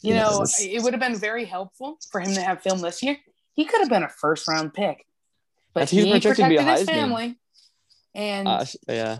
You 0.00 0.14
know, 0.14 0.44
it 0.60 0.82
would 0.82 0.92
have 0.92 1.00
been 1.00 1.16
very 1.16 1.44
helpful 1.44 1.98
for 2.10 2.20
him 2.20 2.32
to 2.34 2.40
have 2.40 2.62
film 2.62 2.80
this 2.80 3.02
year. 3.02 3.16
He 3.54 3.64
could 3.64 3.80
have 3.80 3.88
been 3.88 4.04
a 4.04 4.08
first 4.08 4.46
round 4.48 4.72
pick, 4.72 5.04
but 5.78 5.90
That's- 5.90 5.90
he's 5.90 6.04
he 6.04 6.10
projected 6.10 6.44
to 6.44 6.48
be 6.48 6.56
protected 6.56 6.68
a 6.68 6.80
his 6.80 6.88
Heisman. 6.88 6.92
family. 7.00 7.38
And 8.14 8.48
Uh, 8.48 8.64
yeah. 8.88 9.18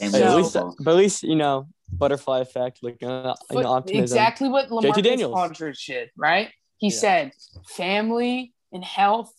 and 0.00 0.14
Hey, 0.14 0.22
at 0.22 0.30
So- 0.30 0.36
least, 0.36 0.76
but 0.84 0.90
at 0.92 0.96
least 0.96 1.22
you 1.22 1.36
know, 1.36 1.68
butterfly 1.90 2.40
effect, 2.40 2.78
like 2.82 3.02
uh, 3.02 3.34
you 3.50 3.60
know, 3.62 3.68
optimism. 3.72 4.02
exactly 4.04 4.48
what 4.48 4.70
Lamar 4.70 4.92
JT 4.92 5.02
Daniels. 5.02 5.34
Aldridge 5.34 5.84
did, 5.86 6.10
right? 6.16 6.50
He 6.78 6.88
Yeah. 6.88 6.96
said 6.98 7.32
family 7.66 8.52
and 8.72 8.84
health 8.84 9.32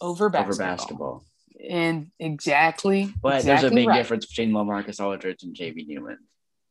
over 0.00 0.28
basketball. 0.30 0.52
over 0.64 0.76
basketball. 0.76 1.24
And 1.68 2.10
exactly. 2.18 3.12
But 3.22 3.36
exactly 3.36 3.46
there's 3.62 3.72
a 3.72 3.74
big 3.74 3.88
right. 3.88 3.96
difference 3.96 4.26
between 4.26 4.52
LaMarcus 4.52 5.00
Aldridge 5.04 5.42
and 5.42 5.54
JV 5.54 5.84
Newman. 5.86 6.18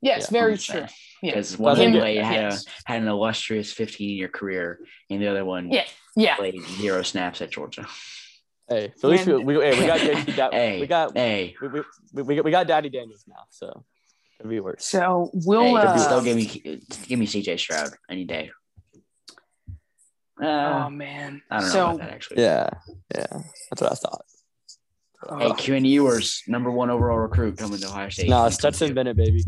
Yes, 0.01 0.27
Yeah, 0.29 0.39
very 0.39 0.51
I'm 0.53 0.57
saying. 0.59 0.87
true. 0.87 0.95
Yeah. 1.23 1.31
Because 1.31 1.57
one 1.57 1.75
think- 1.75 1.95
played 1.95 2.21
had, 2.23 2.33
yes. 2.35 2.65
a, 2.67 2.69
had 2.91 3.01
an 3.01 3.07
illustrious 3.07 3.71
15 3.73 4.15
year 4.17 4.27
career, 4.27 4.79
and 5.09 5.21
the 5.21 5.27
other 5.27 5.43
one 5.43 5.71
Yeah. 5.71 5.85
Yeah. 6.15 6.35
played 6.35 6.61
zero 6.79 7.01
snaps 7.01 7.41
at 7.41 7.49
Georgia. 7.51 7.87
Hey, 8.67 8.93
so 8.97 9.09
at 9.09 9.11
least 9.11 9.27
we, 9.27 9.33
And- 9.35 9.45
we, 9.45 9.53
hey, 9.55 9.79
we 9.79 9.85
got 9.85 9.99
JT 9.99 10.35
Da- 10.35 10.49
hey, 10.51 10.79
we 10.81 10.87
got 10.87 11.15
hey, 11.15 11.55
we, 11.61 11.67
we, 11.67 11.81
we, 12.13 12.23
we 12.23 12.35
got 12.35 12.45
we 12.45 12.51
got 12.51 12.67
Daddy 12.67 12.89
Daniels 12.89 13.23
now, 13.27 13.43
so 13.49 13.83
could 14.41 14.49
be 14.49 14.59
worse. 14.59 14.85
So 14.85 15.29
we'll 15.33 15.61
hey, 15.61 15.75
uh, 15.75 15.97
still 15.97 16.21
give 16.23 16.35
me 16.35 16.81
give 17.07 17.19
me 17.19 17.27
CJ 17.27 17.59
Stroud 17.59 17.91
any 18.09 18.25
day. 18.25 18.51
Uh, 20.41 20.83
Oh 20.85 20.89
man. 20.89 21.41
I 21.49 21.59
don't 21.59 21.67
know 21.67 21.71
so 21.73 21.85
about 21.91 21.99
that 21.99 22.09
actually. 22.09 22.41
Yeah, 22.41 22.69
yeah, 23.13 23.25
that's 23.69 23.81
what 23.81 23.91
I 23.91 23.95
thought. 23.95 24.25
Hey, 25.39 25.45
uh, 25.49 25.53
Quinn 25.55 25.85
Ewers, 25.85 26.43
number 26.47 26.69
one 26.69 26.89
overall 26.89 27.17
recruit 27.19 27.57
coming 27.57 27.79
to 27.79 27.87
Ohio 27.87 28.09
State. 28.09 28.29
No, 28.29 28.41
He 28.41 28.47
it's 28.47 28.55
Stetson 28.57 28.93
Bennett, 28.93 29.15
baby. 29.15 29.43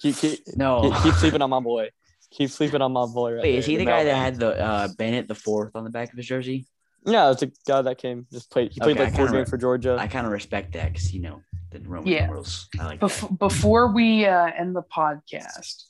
Keep 0.00 0.16
keep 0.16 0.40
No, 0.56 0.82
keep, 0.82 1.02
keep 1.02 1.14
sleeping 1.14 1.42
on 1.42 1.50
my 1.50 1.60
boy. 1.60 1.88
Keep 2.30 2.50
sleeping 2.50 2.82
on 2.82 2.92
my 2.92 3.06
boy. 3.06 3.32
Right 3.34 3.42
wait, 3.42 3.50
there, 3.52 3.58
is 3.60 3.66
he 3.66 3.76
the 3.76 3.84
Mel. 3.84 3.96
guy 3.96 4.04
that 4.04 4.14
had 4.16 4.36
the 4.36 4.58
uh, 4.62 4.88
Bennett 4.96 5.26
the 5.26 5.34
fourth 5.34 5.74
on 5.74 5.84
the 5.84 5.90
back 5.90 6.12
of 6.12 6.16
his 6.16 6.26
jersey? 6.26 6.66
Yeah, 7.06 7.30
it's 7.30 7.42
a 7.42 7.50
guy 7.66 7.82
that 7.82 7.98
came 7.98 8.26
just 8.32 8.50
played. 8.50 8.72
He 8.72 8.80
played 8.80 8.96
Okay, 8.96 9.04
like 9.04 9.14
four 9.14 9.26
kinda 9.26 9.38
games 9.40 9.50
for 9.50 9.56
Georgia. 9.58 9.96
I 9.98 10.06
kind 10.08 10.26
of 10.26 10.32
respect 10.32 10.72
that 10.72 10.92
because 10.92 11.12
you 11.14 11.20
know 11.22 11.40
the 11.70 11.80
Roman 11.80 12.06
Yeah. 12.08 12.26
numerals. 12.26 12.68
I 12.80 12.84
like 12.86 13.00
that. 13.00 13.38
before 13.38 13.92
we 13.92 14.26
uh, 14.26 14.46
end 14.56 14.74
the 14.74 14.82
podcast, 14.82 15.84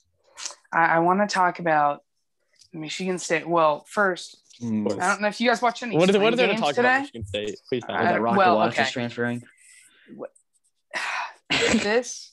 I, 0.71 0.85
I 0.85 0.99
want 0.99 1.27
to 1.27 1.33
talk 1.33 1.59
about 1.59 2.03
Michigan 2.73 3.17
State. 3.19 3.47
Well, 3.47 3.85
first, 3.89 4.37
Hmm. 4.59 4.87
I 4.87 5.07
don't 5.09 5.21
know 5.21 5.27
if 5.27 5.39
you 5.39 5.47
guys 5.49 5.61
watch 5.61 5.83
any 5.83 5.95
what 5.95 6.09
is 6.09 6.15
it? 6.15 6.19
What 6.19 6.33
spring 6.33 6.33
is 6.33 6.37
there 6.39 6.47
to 6.47 6.53
games 6.53 6.61
talk 6.61 6.77
about 6.77 6.81
today. 6.81 6.99
Michigan 7.01 7.25
State? 7.27 7.59
Please, 7.69 7.83
I- 7.87 7.91
Was 7.91 8.03
man. 8.03 8.13
that 8.13 8.21
Rocket 8.21 8.37
well, 8.37 8.55
Watts 8.57 8.75
is 8.75 8.79
okay. 8.81 8.89
transferring? 8.91 9.43
this 11.49 12.31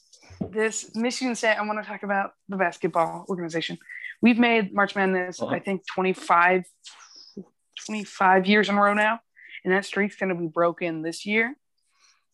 this 0.50 0.94
Michigan 0.94 1.34
State. 1.34 1.54
I 1.58 1.62
want 1.66 1.82
to 1.82 1.88
talk 1.88 2.02
about 2.02 2.32
the 2.48 2.56
basketball 2.56 3.24
organization. 3.28 3.78
We've 4.22 4.38
made 4.38 4.72
March 4.74 4.96
Madness, 4.96 5.40
Uh-huh. 5.40 5.54
I 5.54 5.58
think 5.60 5.82
25, 5.94 6.64
25 7.86 8.46
years 8.46 8.68
in 8.68 8.76
a 8.76 8.80
row 8.80 8.94
now, 8.94 9.20
and 9.64 9.72
that 9.72 9.84
streak's 9.84 10.16
going 10.16 10.28
to 10.30 10.34
be 10.34 10.48
broken 10.48 11.02
this 11.02 11.26
year. 11.26 11.56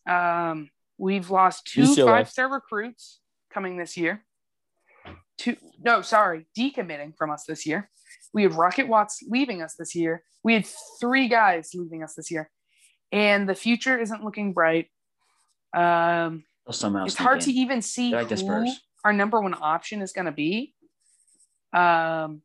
Um, 0.09 0.69
we've 0.97 1.29
lost 1.29 1.65
two 1.65 1.95
five 1.95 2.29
star 2.29 2.51
recruits 2.51 3.19
coming 3.53 3.77
this 3.77 3.97
year. 3.97 4.23
Two, 5.37 5.57
no, 5.83 6.01
sorry, 6.01 6.45
decommitting 6.57 7.15
from 7.17 7.31
us 7.31 7.45
this 7.47 7.65
year. 7.65 7.89
We 8.33 8.43
had 8.43 8.53
Rocket 8.53 8.87
Watts 8.87 9.23
leaving 9.27 9.61
us 9.61 9.75
this 9.75 9.95
year. 9.95 10.23
We 10.43 10.53
had 10.53 10.65
three 10.99 11.27
guys 11.27 11.71
leaving 11.73 12.03
us 12.03 12.15
this 12.15 12.31
year, 12.31 12.49
and 13.11 13.47
the 13.47 13.55
future 13.55 13.97
isn't 13.99 14.23
looking 14.23 14.53
bright. 14.53 14.87
Um, 15.73 16.43
somehow 16.69 17.05
it's 17.05 17.15
sneak 17.15 17.23
hard 17.23 17.41
to 17.41 17.51
even 17.51 17.81
see 17.81 18.11
like 18.11 18.29
who 18.29 18.67
our 19.03 19.13
number 19.13 19.39
one 19.39 19.55
option 19.59 20.01
is 20.01 20.13
going 20.13 20.25
to 20.25 20.31
be. 20.31 20.73
Um, 21.73 22.41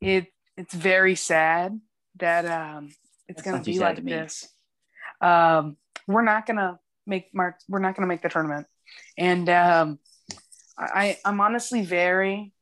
it 0.00 0.26
it's 0.56 0.74
very 0.74 1.14
sad 1.14 1.78
that 2.18 2.46
um 2.46 2.90
it's 3.28 3.42
going 3.42 3.62
to 3.62 3.70
be 3.70 3.78
like 3.78 4.02
me. 4.02 4.12
this. 4.12 4.48
Um, 5.20 5.76
we're 6.06 6.22
not 6.22 6.46
going 6.46 6.58
to 6.58 6.78
make 7.06 7.34
March. 7.34 7.56
We're 7.68 7.80
not 7.80 7.96
going 7.96 8.02
to 8.02 8.08
make 8.08 8.22
the 8.22 8.28
tournament, 8.28 8.66
and 9.18 9.48
um, 9.48 9.98
I 10.78 11.18
I'm 11.24 11.40
honestly 11.40 11.82
very. 11.84 12.52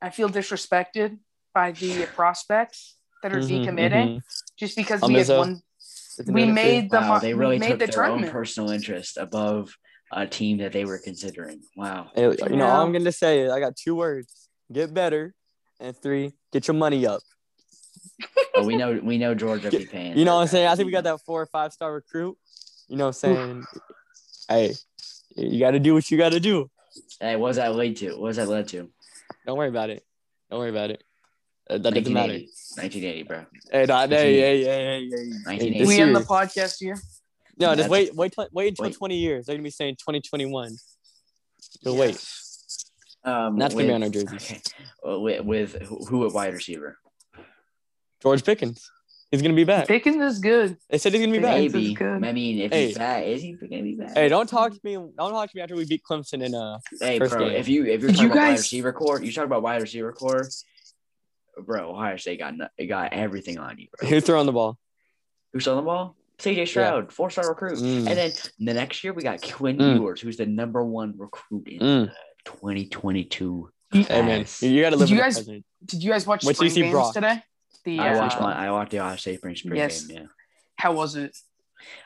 I 0.00 0.10
feel 0.10 0.28
disrespected 0.28 1.18
by 1.52 1.72
the 1.72 2.06
prospects 2.14 2.96
that 3.22 3.32
are 3.32 3.40
Mhm, 3.40 3.64
decommitting 3.64 4.08
mhm. 4.14 4.22
just 4.56 4.76
because 4.76 5.02
we 5.02 5.14
had 5.14 5.30
uh, 5.30 5.38
one. 5.38 5.62
We 6.26 6.46
made 6.46 6.90
the 6.90 7.00
Wow, 7.00 7.18
they 7.18 7.34
really 7.34 7.58
made 7.58 7.70
took 7.70 7.78
the 7.80 7.86
their 7.86 8.04
own 8.04 8.28
personal 8.30 8.70
interest 8.70 9.16
above 9.16 9.76
a 10.12 10.26
team 10.26 10.58
that 10.58 10.72
they 10.72 10.84
were 10.84 10.98
considering. 10.98 11.62
Wow. 11.76 12.10
Hey, 12.14 12.34
you 12.50 12.56
know, 12.56 12.66
all 12.68 12.82
I'm 12.82 12.92
gonna 12.92 13.12
say 13.12 13.40
is 13.40 13.50
I 13.52 13.58
got 13.60 13.74
two 13.76 13.96
words: 13.96 14.48
get 14.72 14.94
better, 14.94 15.34
and 15.80 15.96
three, 15.96 16.32
get 16.52 16.68
your 16.68 16.74
money 16.76 17.06
up. 17.06 17.20
But 18.60 18.66
we 18.66 18.76
know 18.76 19.00
we 19.02 19.18
know 19.18 19.34
Georgia 19.34 19.70
be 19.70 19.86
paying. 19.86 20.16
You 20.16 20.24
know 20.24 20.36
what 20.36 20.42
I'm 20.42 20.48
saying? 20.48 20.66
I 20.66 20.74
think 20.74 20.86
we 20.86 20.92
got 20.92 21.04
that 21.04 21.20
four 21.20 21.42
or 21.42 21.46
five 21.46 21.72
star 21.72 21.92
recruit. 21.92 22.36
You 22.88 22.96
know 22.96 23.06
what 23.06 23.24
I'm 23.24 23.64
saying? 23.64 23.64
hey, 24.48 24.74
you 25.36 25.60
got 25.60 25.72
to 25.72 25.78
do 25.78 25.94
what 25.94 26.10
you 26.10 26.18
got 26.18 26.32
to 26.32 26.40
do. 26.40 26.70
Hey, 27.20 27.36
what 27.36 27.48
was 27.48 27.56
that 27.56 27.74
lead 27.74 27.96
to? 27.98 28.10
What 28.12 28.20
was 28.20 28.36
that 28.36 28.48
led 28.48 28.68
to? 28.68 28.88
Don't 29.46 29.56
worry 29.56 29.68
about 29.68 29.90
it. 29.90 30.02
Don't 30.50 30.60
worry 30.60 30.70
about 30.70 30.90
it. 30.90 31.02
Uh, 31.70 31.78
that 31.78 31.94
doesn't 31.94 32.12
matter. 32.12 32.32
1980, 32.32 33.22
1980, 33.22 33.22
bro. 33.24 33.44
Hey, 33.70 33.84
nah, 33.86 34.06
hey, 34.06 34.16
hey, 34.16 34.62
hey, 34.62 34.64
hey, 34.64 35.08
hey. 35.10 35.28
1980. 35.44 35.86
We 35.86 36.00
end 36.00 36.16
the 36.16 36.20
podcast 36.20 36.76
here. 36.80 36.98
No, 37.58 37.74
just 37.74 37.90
wait, 37.90 38.14
wait, 38.14 38.34
wait 38.52 38.68
until 38.68 38.84
wait. 38.84 38.94
20 38.94 39.16
years. 39.16 39.46
They're 39.46 39.56
gonna 39.56 39.64
be 39.64 39.70
saying 39.70 39.96
2021. 39.96 40.76
You'll 41.82 41.96
wait. 41.96 42.24
Um, 43.24 43.34
And 43.54 43.60
that's 43.60 43.74
with, 43.74 43.86
gonna 43.86 43.90
be 43.90 43.94
on 43.94 44.02
our 44.04 44.08
jerseys. 44.08 44.50
Okay. 44.50 44.60
With, 45.04 45.44
with 45.44 45.82
who 45.82 46.04
who 46.04 46.26
at 46.26 46.32
wide 46.32 46.52
receiver? 46.52 46.98
George 48.22 48.44
Pickens. 48.44 48.90
He's 49.30 49.42
gonna 49.42 49.54
be 49.54 49.64
back. 49.64 49.86
Pickens 49.86 50.16
is 50.22 50.38
good. 50.38 50.78
They 50.88 50.96
said 50.96 51.12
he's 51.12 51.20
gonna 51.20 51.32
be 51.32 51.38
back. 51.38 51.58
Maybe. 51.58 51.92
good. 51.92 52.24
I 52.24 52.32
mean, 52.32 52.60
if 52.60 52.72
Hey. 52.72 52.86
he's 52.86 52.96
back, 52.98 53.24
is 53.26 53.42
he 53.42 53.52
gonna 53.52 53.82
be 53.82 53.94
back? 53.94 54.14
Hey, 54.14 54.28
don't 54.30 54.48
talk 54.48 54.72
to 54.72 54.80
me. 54.82 54.94
Don't 54.94 55.14
talk 55.16 55.50
to 55.50 55.56
me 55.56 55.60
after 55.62 55.76
we 55.76 55.84
beat 55.84 56.02
Clemson 56.02 56.42
in 56.42 56.54
uh. 56.54 56.78
Hey, 56.98 57.18
first 57.18 57.34
bro, 57.34 57.44
game. 57.48 57.56
if 57.56 57.68
you 57.68 57.84
if 57.84 58.00
you're 58.00 58.08
Did 58.10 58.16
talking 58.16 58.22
you 58.22 58.32
about 58.32 58.40
wide 58.42 58.48
guys- 58.52 58.58
receiver 58.60 58.92
core, 58.94 59.22
you 59.22 59.30
talk 59.30 59.44
about 59.44 59.62
wide 59.62 59.82
receiver 59.82 60.12
core, 60.14 60.48
bro. 61.62 61.90
Ohio 61.90 62.16
State 62.16 62.38
got 62.38 62.56
no- 62.56 62.68
it 62.78 62.86
got 62.86 63.12
everything 63.12 63.58
on 63.58 63.78
you, 63.78 63.88
bro. 63.98 64.08
Who's 64.08 64.24
throwing 64.24 64.46
the 64.46 64.52
ball? 64.52 64.78
Who's 65.52 65.68
on 65.68 65.76
the 65.76 65.82
ball? 65.82 66.16
CJ 66.38 66.66
Stroud, 66.66 67.12
four 67.12 67.28
star 67.30 67.48
recruit. 67.50 67.78
Mm. 67.80 68.06
And 68.06 68.16
then 68.16 68.30
the 68.60 68.72
next 68.74 69.04
year 69.04 69.12
we 69.12 69.22
got 69.22 69.42
Quinn 69.42 69.76
Mm. 69.76 69.96
Ewers, 69.96 70.20
who's 70.22 70.38
the 70.38 70.46
number 70.46 70.82
one 70.84 71.12
recruit 71.18 71.68
in 71.68 71.80
Mm. 71.80 72.12
2022. 72.46 73.70
Hey 73.92 74.04
man, 74.22 74.40
Yes. 74.40 74.62
you 74.62 74.80
gotta 74.80 74.96
live 74.96 75.08
Did 75.08 75.12
in 75.12 75.16
you 75.18 75.22
the 75.22 75.26
guys- 75.26 75.36
present. 75.36 75.64
Did 75.84 76.02
you 76.02 76.10
guys 76.10 76.26
watch 76.26 76.44
Wait 76.44 76.56
till 76.56 76.64
you 76.64 76.70
spring 76.70 76.74
see 76.74 76.80
games 76.82 76.92
Brock. 76.92 77.14
today? 77.14 77.42
The 77.84 78.00
I 78.00 78.14
uh, 78.14 78.18
watched 78.18 78.40
my 78.40 78.54
I 78.54 78.70
watched 78.70 78.90
the 78.90 79.00
Ohio 79.00 79.16
State 79.16 79.38
spring 79.38 79.56
spring 79.56 79.76
yes. 79.76 80.04
game. 80.04 80.16
Yeah, 80.16 80.26
how 80.76 80.92
was 80.92 81.16
it? 81.16 81.36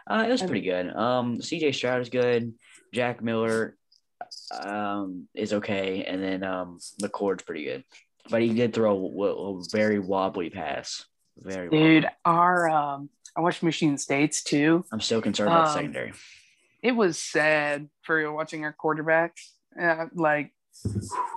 uh, 0.07 0.25
it 0.27 0.31
was 0.31 0.43
pretty 0.43 0.63
good. 0.63 0.95
Um, 0.95 1.39
CJ 1.39 1.75
Stroud 1.75 2.03
is 2.03 2.09
good. 2.09 2.55
Jack 2.93 3.23
Miller, 3.23 3.77
um, 4.61 5.29
is 5.35 5.53
okay, 5.53 6.05
and 6.05 6.23
then 6.23 6.45
um, 6.45 6.79
McCord's 7.01 7.43
pretty 7.43 7.65
good, 7.65 7.85
but 8.31 8.43
he 8.43 8.53
did 8.53 8.75
throw 8.75 8.97
a, 8.97 9.25
a 9.25 9.63
very 9.71 9.99
wobbly 9.99 10.51
pass. 10.51 11.05
Very 11.39 11.71
Dude, 11.71 12.05
wobbly. 12.05 12.17
our 12.25 12.69
um 12.69 13.09
I 13.35 13.41
watched 13.41 13.63
Michigan 13.63 13.97
State's 13.97 14.43
too. 14.43 14.85
I'm 14.93 15.01
still 15.01 15.23
concerned 15.23 15.49
about 15.49 15.69
um, 15.69 15.75
secondary. 15.75 16.13
It 16.83 16.93
was 16.93 17.19
sad 17.19 17.89
for 18.03 18.31
watching 18.33 18.65
our 18.65 18.75
quarterbacks. 18.79 19.53
Uh, 19.81 20.07
like 20.15 20.53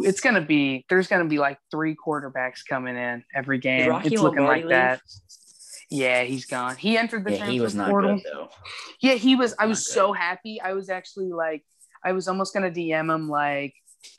it's 0.01 0.21
gonna 0.21 0.41
be 0.41 0.85
there's 0.89 1.07
gonna 1.07 1.25
be 1.25 1.37
like 1.39 1.57
three 1.71 1.95
quarterbacks 1.95 2.59
coming 2.67 2.95
in 2.97 3.23
every 3.33 3.57
game. 3.59 3.89
Rocky 3.89 4.13
It's 4.13 4.21
looking 4.21 4.39
Lombardi 4.39 4.61
like 4.63 4.69
that. 4.71 5.01
Yeah, 5.91 6.23
he's 6.23 6.45
gone. 6.45 6.75
He 6.77 6.97
entered 6.97 7.25
the 7.25 7.31
Yeah, 7.31 7.37
transfer 7.37 7.51
he 7.53 7.61
was 7.61 7.75
not 7.75 7.89
portal. 7.89 8.15
good 8.15 8.23
though. 8.31 8.49
Yeah, 9.01 9.13
he 9.13 9.35
was. 9.35 9.53
I 9.59 9.63
Not 9.63 9.69
was 9.69 9.85
good. 9.85 9.93
so 9.93 10.13
happy. 10.13 10.59
I 10.59 10.73
was 10.73 10.89
actually 10.89 11.27
like, 11.31 11.63
I 12.03 12.13
was 12.13 12.27
almost 12.27 12.53
gonna 12.53 12.71
DM 12.71 13.13
him 13.13 13.29
like, 13.29 13.73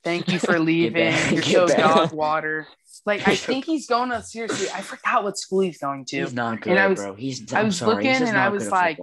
"Thank 0.05 0.29
you 0.29 0.39
for 0.39 0.59
leaving. 0.71 0.93
back, 1.13 1.33
You're 1.33 1.43
so 1.43 1.67
back." 1.67 1.79
dog 1.79 2.13
water." 2.13 2.69
Like, 3.05 3.27
I 3.27 3.35
think 3.37 3.65
he's 3.65 3.87
going 3.89 4.11
to 4.11 4.23
seriously. 4.23 4.69
I 4.75 4.81
forgot 4.81 5.23
what 5.25 5.37
school 5.39 5.61
he's 5.61 5.79
going 5.79 6.05
to. 6.07 6.21
He's 6.21 6.33
not 6.33 6.61
good, 6.61 6.71
And 6.73 6.79
I 6.81 6.87
was- 6.87 7.01
bro. 7.01 7.15
He's. 7.15 7.53
I 7.53 7.61
I'm 7.61 7.67
was 7.67 7.79
sorry, 7.79 7.95
looking 7.97 8.27
and 8.29 8.37
I 8.39 8.49
was 8.49 8.71
like- 8.71 8.99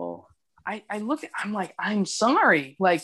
I, 0.66 0.82
I 0.89 0.99
look 0.99 1.26
at 1.26 1.30
I'm 1.38 1.51
like, 1.51 1.74
I'm 1.78 2.05
sorry. 2.05 2.78
Like 2.80 3.01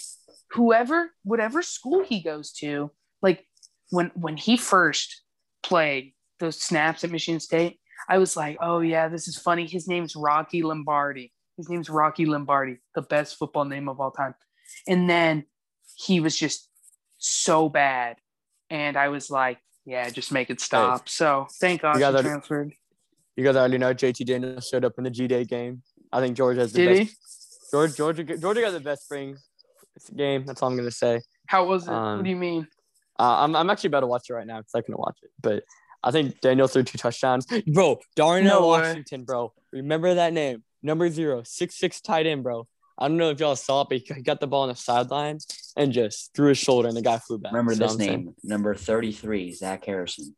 whoever, 0.51 1.11
whatever 1.23 1.61
school 1.61 2.03
he 2.03 2.21
goes 2.21 2.53
to, 2.53 2.91
like 3.21 3.45
when 3.89 4.11
when 4.15 4.37
he 4.37 4.57
first 4.57 5.23
played 5.63 6.13
those 6.39 6.61
snaps 6.61 7.03
at 7.03 7.11
Michigan 7.11 7.39
State, 7.39 7.79
I 8.07 8.17
was 8.17 8.35
like, 8.35 8.57
oh 8.61 8.79
yeah, 8.79 9.07
this 9.07 9.27
is 9.27 9.37
funny. 9.37 9.67
His 9.67 9.87
name's 9.87 10.15
Rocky 10.15 10.63
Lombardi. 10.63 11.33
His 11.57 11.69
name's 11.69 11.89
Rocky 11.89 12.25
Lombardi, 12.25 12.77
the 12.95 13.01
best 13.01 13.37
football 13.37 13.65
name 13.65 13.89
of 13.89 13.99
all 13.99 14.11
time. 14.11 14.33
And 14.87 15.09
then 15.09 15.45
he 15.95 16.19
was 16.19 16.37
just 16.37 16.69
so 17.17 17.67
bad. 17.67 18.15
And 18.69 18.95
I 18.95 19.09
was 19.09 19.29
like, 19.29 19.57
yeah, 19.85 20.09
just 20.09 20.31
make 20.31 20.49
it 20.49 20.61
stop. 20.61 21.09
So 21.09 21.47
thank 21.59 21.81
God 21.81 21.97
he 21.97 22.21
transferred. 22.21 22.73
You 23.35 23.43
guys 23.43 23.55
already 23.55 23.77
know 23.77 23.93
JT 23.93 24.25
Daniels 24.25 24.67
showed 24.67 24.85
up 24.85 24.93
in 24.97 25.03
the 25.03 25.09
G 25.09 25.27
Day 25.27 25.45
game. 25.45 25.81
I 26.11 26.19
think 26.21 26.35
George 26.35 26.57
has 26.57 26.73
the 26.73 26.85
Did 26.85 26.97
best. 26.97 27.11
he? 27.11 27.17
George, 27.71 27.95
Georgia, 27.95 28.37
Georgia 28.37 28.61
got 28.61 28.71
the 28.71 28.79
best 28.79 29.05
spring 29.05 29.37
game. 30.15 30.45
That's 30.45 30.61
all 30.61 30.69
I'm 30.69 30.77
gonna 30.77 30.91
say. 30.91 31.21
How 31.47 31.65
was 31.65 31.87
it? 31.87 31.93
Um, 31.93 32.17
what 32.17 32.23
do 32.23 32.29
you 32.29 32.35
mean? 32.35 32.67
Uh, 33.19 33.43
I'm, 33.43 33.55
I'm 33.55 33.69
actually 33.69 33.89
about 33.89 33.99
to 34.01 34.07
watch 34.07 34.29
it 34.29 34.33
right 34.33 34.47
now 34.47 34.59
because 34.59 34.73
I 34.75 34.81
can 34.81 34.95
watch 34.97 35.17
it. 35.21 35.29
But 35.41 35.63
I 36.03 36.11
think 36.11 36.39
Daniel 36.39 36.67
threw 36.69 36.83
two 36.83 36.97
touchdowns. 36.97 37.45
Bro, 37.67 37.99
Darnell 38.15 38.61
No. 38.61 38.67
Washington, 38.67 39.25
bro. 39.25 39.51
Remember 39.73 40.13
that 40.13 40.31
name. 40.33 40.63
Number 40.81 41.09
zero, 41.09 41.43
six 41.43 41.75
six 41.77 41.99
tight 41.99 42.25
end, 42.25 42.43
bro. 42.43 42.65
I 42.97 43.07
don't 43.09 43.17
know 43.17 43.29
if 43.31 43.39
y'all 43.41 43.55
saw 43.57 43.81
it, 43.81 43.87
but 43.89 43.97
he 43.97 44.21
got 44.23 44.39
the 44.39 44.47
ball 44.47 44.63
on 44.63 44.69
the 44.69 44.75
sideline 44.75 45.39
and 45.77 45.91
just 45.91 46.33
threw 46.33 46.49
his 46.49 46.57
shoulder 46.57 46.87
and 46.87 46.95
the 46.97 47.01
guy 47.01 47.17
flew 47.17 47.37
back. 47.37 47.51
Remember 47.51 47.75
this 47.75 47.91
I'm 47.93 47.97
saying- 47.97 48.09
name, 48.25 48.35
number 48.43 48.73
33, 48.75 49.51
Zach 49.53 49.85
Harrison. 49.85 50.35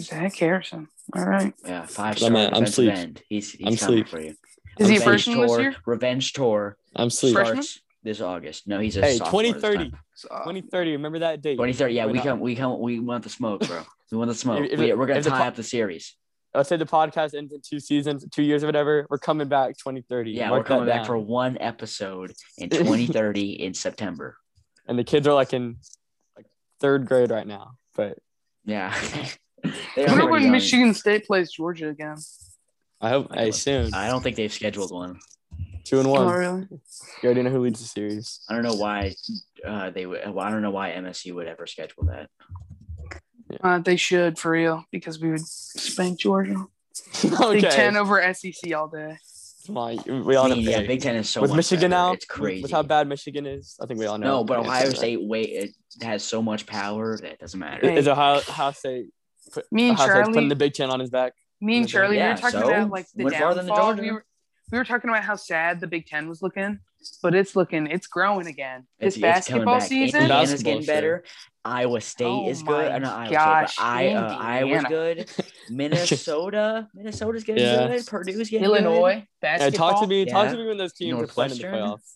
Zach 0.00 0.34
Harrison. 0.36 0.88
All 1.14 1.24
right. 1.24 1.54
Yeah, 1.64 1.86
five 1.86 2.12
I'm 2.14 2.16
star 2.16 2.36
at- 2.36 2.54
I'm 2.54 2.64
defensive 2.64 2.74
sleep. 2.74 2.90
end. 2.92 3.22
He's 3.28 3.52
he's 3.52 3.66
I'm 3.66 3.76
coming 3.76 4.04
sleep. 4.04 4.08
for 4.08 4.20
you. 4.20 4.34
Is 4.78 4.88
he 4.88 4.96
a 4.96 4.98
Revenge 4.98 5.04
freshman 5.04 5.40
this 5.40 5.50
tour, 5.50 5.60
year? 5.60 5.76
Revenge 5.86 6.32
tour 6.32 6.76
I'm 6.96 7.10
sleep. 7.10 7.34
Freshman? 7.34 7.64
this 8.02 8.20
August. 8.20 8.66
No, 8.66 8.80
he's 8.80 8.96
a 8.96 9.00
Hey, 9.02 9.16
sophomore 9.18 9.42
this 9.42 9.52
2030. 9.52 9.92
Uh, 10.30 10.38
time. 10.44 10.54
2030. 10.54 10.92
Remember 10.92 11.18
that 11.20 11.42
date? 11.42 11.54
2030. 11.54 11.94
Yeah, 11.94 12.04
We're 12.06 12.12
we 12.12 12.18
not- 12.18 12.24
come, 12.24 12.40
we 12.40 12.54
come, 12.56 12.80
we 12.80 13.00
want 13.00 13.24
the 13.24 13.30
smoke, 13.30 13.66
bro. 13.66 13.82
We 14.10 14.18
want 14.18 14.28
the 14.28 14.34
smoke. 14.34 14.64
If- 14.64 14.72
if 14.72 14.78
we, 14.80 14.92
we're 14.92 15.06
gonna 15.06 15.18
if 15.20 15.24
the 15.24 15.30
tie 15.30 15.38
po- 15.42 15.44
up 15.48 15.56
the 15.56 15.62
series. 15.62 16.14
Let's 16.54 16.68
say 16.68 16.76
the 16.76 16.84
podcast 16.84 17.34
ends 17.34 17.52
in 17.52 17.60
two 17.66 17.80
seasons, 17.80 18.26
two 18.30 18.42
years 18.42 18.62
or 18.62 18.66
whatever. 18.66 19.06
We're 19.08 19.16
coming 19.18 19.48
back 19.48 19.78
2030. 19.78 20.32
Yeah, 20.32 20.50
Mark 20.50 20.60
we're 20.60 20.64
coming 20.68 20.86
back 20.86 20.96
down. 20.98 21.06
for 21.06 21.18
one 21.18 21.56
episode 21.60 22.32
in 22.58 22.68
2030 22.70 23.52
in 23.62 23.72
September. 23.72 24.36
And 24.86 24.98
the 24.98 25.04
kids 25.04 25.26
are 25.26 25.32
like 25.32 25.54
in 25.54 25.76
like 26.36 26.46
third 26.78 27.06
grade 27.06 27.30
right 27.30 27.46
now. 27.46 27.72
But 27.96 28.18
Yeah. 28.64 28.94
They 29.96 30.06
I 30.06 30.10
wonder 30.10 30.26
when 30.28 30.42
done- 30.42 30.50
Michigan 30.52 30.92
State 30.92 31.24
plays 31.26 31.52
Georgia 31.52 31.88
again. 31.88 32.16
I 33.00 33.08
hope 33.10 33.28
I 33.30 33.36
hey 33.36 33.42
don't- 33.44 33.52
soon. 33.54 33.94
I 33.94 34.08
don't 34.08 34.20
think 34.22 34.36
they've 34.36 34.52
scheduled 34.52 34.90
one. 34.92 35.20
Two 35.84 35.98
and 36.00 36.08
one. 36.10 36.22
Oh, 36.26 36.30
really? 36.32 36.66
You 36.70 36.78
already 37.24 37.42
know 37.42 37.50
who 37.50 37.58
leads 37.60 37.80
the 37.80 37.86
series. 37.86 38.40
I 38.48 38.54
don't 38.54 38.62
know 38.62 38.74
why 38.74 39.14
uh, 39.66 39.90
they 39.90 40.06
would. 40.06 40.20
Well, 40.32 40.44
I 40.44 40.50
don't 40.50 40.62
know 40.62 40.70
why 40.70 40.90
MSU 40.90 41.34
would 41.34 41.46
ever 41.48 41.66
schedule 41.66 42.04
that. 42.06 42.30
Uh, 43.62 43.78
they 43.80 43.96
should 43.96 44.38
for 44.38 44.52
real 44.52 44.84
because 44.90 45.20
we 45.20 45.30
would 45.30 45.46
spank 45.46 46.18
Georgia. 46.20 46.66
Big. 47.22 47.68
Ten 47.70 47.96
over 47.96 48.22
SEC 48.34 48.72
all 48.74 48.88
day. 48.88 49.16
Come 49.66 49.78
on, 49.78 50.24
we 50.24 50.34
all 50.34 50.46
I 50.46 50.48
know. 50.50 50.56
mean, 50.56 50.64
yeah, 50.68 50.82
Big 50.82 51.00
Ten 51.02 51.14
is 51.16 51.30
so 51.30 51.40
with 51.40 51.50
much 51.50 51.56
Michigan 51.58 51.90
better. 51.90 52.02
now, 52.02 52.12
It's 52.12 52.24
crazy. 52.24 52.62
with 52.62 52.72
how 52.72 52.82
bad 52.82 53.06
Michigan 53.06 53.46
is, 53.46 53.76
I 53.80 53.86
think 53.86 54.00
we 54.00 54.06
all 54.06 54.18
know. 54.18 54.38
no, 54.38 54.44
but 54.44 54.58
Ohio 54.58 54.84
to 54.86 54.90
that. 54.90 54.96
State 54.96 55.18
wait 55.22 55.50
it 55.50 55.70
has 56.02 56.24
so 56.24 56.42
much 56.42 56.66
power 56.66 57.16
that 57.18 57.32
it 57.32 57.38
doesn't 57.38 57.60
matter. 57.60 57.88
Hey. 57.88 57.96
is 57.96 58.08
Ohio, 58.08 58.38
Ohio 58.38 58.72
State. 58.72 59.06
Put, 59.52 59.70
Me 59.70 59.90
and 59.90 59.92
Ohio 59.98 60.06
State's 60.06 60.16
Charlie- 60.18 60.32
putting 60.34 60.48
the 60.48 60.56
Big 60.56 60.74
Ten 60.74 60.90
on 60.90 60.98
his 60.98 61.10
back. 61.10 61.34
Me 61.60 61.76
and 61.76 61.84
Okay. 61.84 61.92
Charlie, 61.92 62.10
we 62.12 62.16
Yeah, 62.16 62.32
were 62.34 62.40
talking 62.40 62.60
so? 62.60 62.68
about 62.68 62.90
like 62.90 63.06
the 63.14 63.24
Went 63.24 63.36
farther 63.36 63.54
than 63.62 63.66
downfall. 63.68 63.86
Georgia. 63.94 64.02
We 64.02 64.10
were, 64.10 64.24
we 64.72 64.78
were 64.78 64.84
talking 64.84 65.10
about 65.10 65.22
how 65.22 65.36
sad 65.36 65.80
the 65.80 65.86
Big 65.86 66.06
Ten 66.06 66.28
was 66.28 66.40
looking, 66.42 66.80
but 67.22 67.34
it's 67.34 67.54
looking, 67.54 67.86
it's 67.86 68.06
growing 68.06 68.46
again. 68.46 68.86
This 68.98 69.16
It's- 69.18 69.38
it's 69.38 69.48
basketball 69.48 69.78
back. 69.80 69.88
season, 69.88 70.20
Bas- 70.20 70.22
Indiana's 70.22 70.50
Basketball, 70.50 70.72
getting 70.72 70.86
sure. 70.86 70.94
better. 70.94 71.24
Iowa 71.64 72.00
State 72.00 72.24
Oh 72.26 72.48
is 72.48 72.62
good. 72.62 72.88
my 72.90 72.94
Uh, 72.96 72.98
not 72.98 73.18
Iowa 73.20 73.30
gosh, 73.32 73.72
State, 73.74 73.82
but 73.82 73.86
I, 73.86 74.12
uh, 74.14 74.36
Iowa's 74.38 74.84
good. 74.84 75.30
Minnesota, 75.70 76.88
Minnesota's 76.94 77.44
getting 77.44 77.64
Yeah. 77.64 77.86
good. 77.88 78.06
Purdue's 78.06 78.48
getting 78.50 78.64
Illinois 78.64 79.14
good. 79.14 79.18
Hey, 79.20 79.26
basketball. 79.42 79.90
talk 79.90 80.00
to 80.02 80.06
me. 80.08 80.24
Talk 80.24 80.46
Yeah. 80.46 80.52
to 80.52 80.58
me 80.58 80.66
when 80.66 80.78
those 80.78 80.92
teams 80.94 81.20
are 81.22 81.26
playing 81.26 81.52
in 81.52 81.58
the 81.58 81.64
playoffs. 81.64 82.14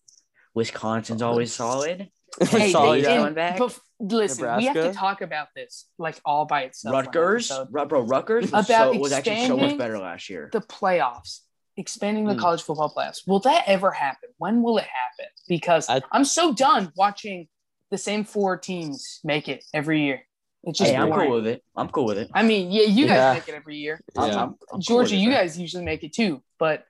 Wisconsin's 0.55 1.23
always 1.23 1.53
solid. 1.53 2.09
Hey, 2.51 2.71
Solid, 2.71 3.03
they- 3.03 3.09
yeah. 3.09 3.15
and- 3.19 3.27
and- 3.29 3.35
back. 3.35 3.57
but 3.57 3.79
listen, 3.99 4.57
we 4.59 4.65
have 4.67 4.75
to 4.75 4.93
talk 4.93 5.23
about 5.23 5.49
this 5.57 5.87
like 5.97 6.21
all 6.23 6.45
by 6.45 6.63
itself. 6.65 6.93
Rutgers, 6.93 7.51
bro, 7.71 8.03
Rutgers 8.03 8.53
was, 8.53 8.69
About 8.69 8.93
so, 8.93 8.99
was 8.99 9.13
actually 9.13 9.47
so 9.47 9.57
much 9.57 9.79
better 9.79 9.99
last 9.99 10.29
year. 10.29 10.51
the 10.53 10.61
playoffs, 10.61 11.41
expanding 11.77 12.25
the 12.27 12.35
Hmm. 12.35 12.41
college 12.41 12.63
football 12.63 12.93
playoffs. 12.95 13.27
Will 13.27 13.41
that 13.41 13.65
ever 13.67 13.91
happen? 13.91 14.31
When 14.39 14.63
will 14.63 14.79
it 14.79 14.85
happen? 14.87 15.31
Because 15.49 15.89
I- 15.89 16.03
I'm 16.13 16.25
so 16.25 16.53
done 16.55 16.93
watching 16.97 17.49
the 17.91 17.99
same 17.99 18.25
four 18.25 18.57
teams 18.57 19.21
make 19.25 19.49
it 19.49 19.65
every 19.75 20.03
year. 20.03 20.23
It's 20.65 20.79
just 20.79 20.91
Hey, 20.91 20.97
I'm 20.97 21.13
cool 21.13 21.31
with 21.31 21.47
it. 21.47 21.63
I'm 21.77 21.89
cool 21.89 22.07
with 22.07 22.19
it. 22.19 22.29
I 22.35 22.43
mean, 22.43 22.73
yeah, 22.73 22.83
you 22.83 23.07
guys 23.07 23.17
Yeah. 23.19 23.35
make 23.35 23.49
it 23.49 23.55
every 23.55 23.77
year. 23.77 24.01
I'm, 24.17 24.31
Yeah. 24.31 24.43
I'm, 24.43 24.55
I'm 24.73 24.81
Georgia, 24.81 25.15
with 25.15 25.23
you 25.23 25.31
it. 25.31 25.35
guys 25.35 25.59
usually 25.61 25.85
make 25.85 26.03
it 26.03 26.13
too, 26.13 26.43
but 26.59 26.85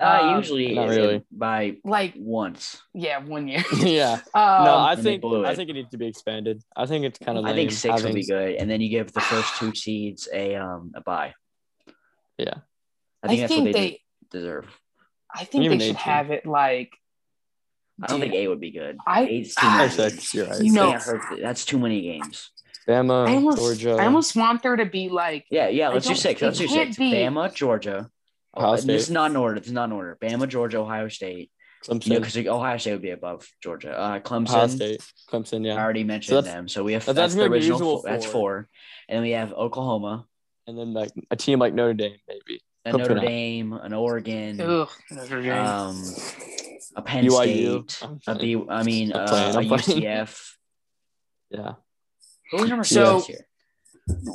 Uh, 0.00 0.20
um, 0.22 0.36
usually 0.36 0.74
Not 0.74 0.90
really. 0.90 1.24
by 1.32 1.78
like, 1.84 2.14
once. 2.16 2.80
yeah, 2.94 3.18
one 3.18 3.48
year. 3.48 3.64
yeah. 3.78 4.20
Um, 4.34 4.64
No, 4.64 4.76
I 4.78 4.94
think 4.94 5.24
I 5.24 5.54
think 5.56 5.70
it 5.70 5.72
needs 5.72 5.90
to 5.90 5.98
be 5.98 6.06
expanded. 6.06 6.62
I 6.76 6.86
think 6.86 7.04
it's 7.04 7.18
kind 7.18 7.36
of. 7.36 7.44
I 7.44 7.52
think 7.54 7.72
six 7.72 7.90
having, 7.92 8.06
will 8.10 8.14
be 8.14 8.24
good, 8.24 8.54
and 8.54 8.70
then 8.70 8.80
you 8.80 8.90
give 8.90 9.12
the 9.12 9.20
first 9.20 9.56
two 9.56 9.74
seeds 9.82 10.28
a 10.32 10.54
um 10.54 10.92
a 10.94 11.00
bye. 11.00 11.34
Yeah. 12.36 12.58
I 13.24 13.26
I 13.26 13.28
think 13.28 13.38
think, 13.38 13.40
that's 13.40 13.50
what 13.50 13.64
they, 13.64 13.72
they, 13.72 13.90
de- 13.90 14.02
deserve. 14.30 14.66
I 15.34 15.44
think 15.44 15.64
Even 15.64 15.78
they 15.78 15.88
should 15.88 15.96
eight, 15.96 16.00
have 16.02 16.30
it 16.30 16.46
like. 16.46 16.92
I 18.02 18.06
don't 18.06 18.20
dude, 18.20 18.30
think 18.30 18.40
A 18.44 18.48
would 18.48 18.60
be 18.60 18.70
good. 18.70 18.96
I- 19.06 19.24
Eight's 19.24 19.54
too 19.56 19.66
I- 19.66 19.78
many. 19.78 19.90
Six. 19.90 20.34
You're 20.34 20.46
right. 20.46 20.62
You 20.62 20.72
know- 20.72 20.98
that's 21.40 21.64
too 21.64 21.78
many 21.78 22.00
games. 22.02 22.50
Bama, 22.86 23.28
I 23.28 23.34
almost, 23.34 23.58
Georgia, 23.58 23.96
I 24.00 24.06
almost 24.06 24.34
want 24.34 24.62
there 24.62 24.76
to 24.76 24.86
be 24.86 25.08
like 25.10 25.44
Yeah, 25.50 25.68
yeah. 25.68 25.90
I 25.90 25.92
Let's 25.94 26.06
do 26.06 26.10
don't- 26.14 26.16
six. 26.18 26.40
it 26.40 26.44
Let's 26.46 26.58
do 26.58 26.68
six. 26.68 26.96
be- 26.96 27.12
Bama, 27.12 27.52
Georgia. 27.54 28.08
Ohio 28.56 28.72
Oh, 28.72 28.76
State. 28.76 28.86
this 28.86 29.02
is 29.02 29.10
not 29.10 29.30
in 29.30 29.36
order. 29.36 29.58
This 29.60 29.66
is 29.68 29.74
not 29.74 29.84
in 29.86 29.92
order. 29.92 30.16
Bama, 30.22 30.48
Georgia, 30.48 30.78
Ohio 30.78 31.08
State. 31.08 31.50
Clemson, 31.84 32.08
No, 32.08 32.18
because 32.20 32.36
Ohio 32.46 32.76
State 32.78 32.92
would 32.92 33.02
be 33.02 33.10
above 33.10 33.46
Georgia. 33.62 33.96
Uh, 33.96 34.18
Clemson. 34.20 34.48
Ohio 34.54 34.66
State, 34.68 35.00
Clemson. 35.30 35.70
I 35.72 35.78
already 35.80 36.02
mentioned 36.02 36.38
that's- 36.38 36.52
them. 36.52 36.66
So 36.66 36.82
we 36.82 36.94
have 36.94 37.04
that's 37.04 37.14
that's, 37.16 37.34
the 37.34 37.42
original. 37.44 37.78
usual 37.78 38.00
Four, 38.02 38.10
that's 38.10 38.24
four. 38.24 38.32
four, 38.32 38.68
and 39.08 39.16
then 39.16 39.22
we 39.22 39.30
have 39.30 39.52
Oklahoma, 39.52 40.26
and 40.66 40.76
then 40.78 40.92
like 40.94 41.10
a 41.30 41.36
team 41.36 41.58
like 41.60 41.74
Notre 41.74 41.94
Dame, 41.94 42.16
maybe. 42.26 42.60
A 42.94 42.98
Notre. 42.98 43.14
Dame, 43.14 43.72
an 43.72 43.92
Oregon, 43.92 44.60
ugh, 44.60 44.88
Notre 45.10 45.42
Dame. 45.42 45.52
um, 45.66 46.02
a 46.96 47.02
Penn 47.02 47.24
BYU. 47.26 47.90
State, 47.90 48.08
I'm 48.08 48.14
a 48.26 48.34
playing. 48.36 48.58
B. 48.64 48.66
I 48.70 48.82
mean, 48.82 49.12
I'm 49.12 49.20
uh, 49.20 49.28
playing, 49.28 49.54
a 49.54 49.58
I'm 49.58 49.80
playing. 49.80 50.02
UCF. 50.02 50.50
Yeah, 51.50 51.72
Who 52.52 52.66
number 52.66 52.84
So- 52.84 53.20
six? 53.20 53.40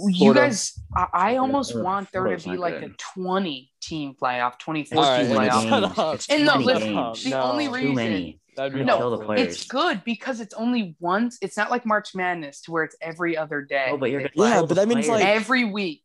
You 0.07 0.35
guys, 0.35 0.79
I, 0.95 1.07
I 1.13 1.35
almost 1.37 1.71
Florida- 1.71 1.85
want 1.85 2.11
there 2.11 2.21
Florida's 2.21 2.43
to 2.43 2.51
be 2.51 2.57
like 2.57 2.79
good. 2.79 2.91
a 2.91 2.95
20 3.15 3.71
team 3.81 4.15
playoff, 4.21 4.59
24 4.59 4.97
All 5.03 5.09
right, 5.09 5.23
team 5.25 5.31
yeah, 5.31 5.49
playoff. 5.49 5.69
shut 5.69 5.97
up. 5.97 6.19
And 6.29 6.39
too 6.39 6.45
no, 6.45 6.55
listen, 6.57 6.93
games. 6.93 7.23
the 7.23 7.29
No. 7.31 7.41
only 7.41 7.65
Too 7.65 7.71
Too 7.71 7.75
reason 7.77 7.95
many. 7.95 8.39
That'd 8.55 8.73
be 8.73 8.83
No, 8.83 9.17
the 9.17 9.31
it's 9.31 9.65
good 9.65 10.03
because 10.03 10.41
it's 10.41 10.53
only 10.53 10.95
once. 10.99 11.39
It's 11.41 11.57
not 11.57 11.71
like 11.71 11.87
March 11.87 12.13
Madness 12.13 12.61
to 12.61 12.71
where 12.71 12.83
it's 12.83 12.95
every 13.01 13.35
other 13.35 13.61
day. 13.63 13.87
Oh, 13.89 13.97
but 13.97 14.11
you're 14.11 14.21
It's 14.21 14.35
Yeah, 14.35 14.61
but 14.61 14.75
that 14.75 14.87
means, 14.87 15.07
like- 15.07 15.25
every 15.25 15.65
week. 15.65 16.03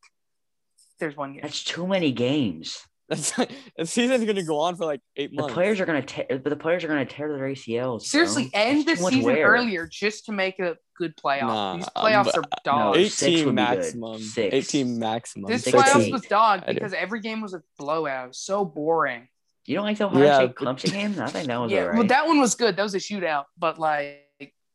There's 0.99 1.17
one 1.17 1.33
game. 1.35 1.43
that's 1.43 1.63
too 1.65 1.87
many 1.87 2.13
games. 2.13 2.79
That's 3.09 3.31
the 3.33 3.47
season's 3.87 4.25
gonna 4.27 4.43
go 4.43 4.59
on 4.59 4.77
for 4.77 4.85
like 4.85 5.01
eight 5.17 5.33
months. 5.33 5.49
The 5.49 5.55
players 5.55 5.81
are 5.81 5.87
gonna 5.87 6.03
tear, 6.03 6.27
but 6.29 6.45
the 6.45 6.57
players 6.57 6.85
are 6.85 6.89
gonna 6.89 7.07
tear 7.07 7.29
their 7.35 7.47
ACLs. 7.49 7.83
bro. 7.89 7.99
Seriously, 8.01 8.51
end 8.53 8.81
the 8.81 8.85
That's 8.85 8.99
too 8.99 9.03
much 9.05 9.13
season 9.15 9.33
wear. 9.33 9.47
earlier 9.47 9.87
just 9.91 10.27
to 10.27 10.33
make 10.33 10.59
a 10.59 10.77
good 10.99 11.15
playoff. 11.17 11.41
Nah, 11.47 11.77
These 11.77 11.85
um, 11.97 12.05
playoffs 12.05 12.25
but- 12.25 12.37
are 12.37 12.43
No, 12.67 12.93
dogs. 12.93 12.99
eight- 13.23 13.29
eighteen 13.33 13.55
maximum. 13.55 14.19
Six. 14.21 14.55
Eighteen 14.55 14.99
maximum. 14.99 15.51
this 15.51 15.65
Six 15.65 15.75
playoffs 15.79 16.01
eight. 16.03 16.13
was 16.13 16.23
dog 16.23 16.65
because 16.67 16.93
every 16.93 17.21
game 17.21 17.41
was 17.41 17.55
a 17.55 17.63
blowout. 17.79 18.35
So 18.37 18.65
boring. 18.67 19.29
You 19.65 19.77
don't 19.77 19.85
like 19.87 19.97
the 19.99 20.05
Ohio 20.07 20.25
Yeah, 20.25 20.37
State 20.37 20.55
Clemson 20.57 20.91
game? 20.93 21.15
I 21.21 21.31
think 21.31 21.47
that 21.47 21.57
was 21.59 21.73
yeah, 21.73 21.81
alright. 21.85 21.99
well, 21.99 22.07
that 22.09 22.27
one 22.27 22.41
was 22.41 22.55
good. 22.57 22.77
That 22.77 22.83
was 22.83 22.95
a 22.95 22.99
shootout, 22.99 23.45
but 23.59 23.79
like, 23.79 24.19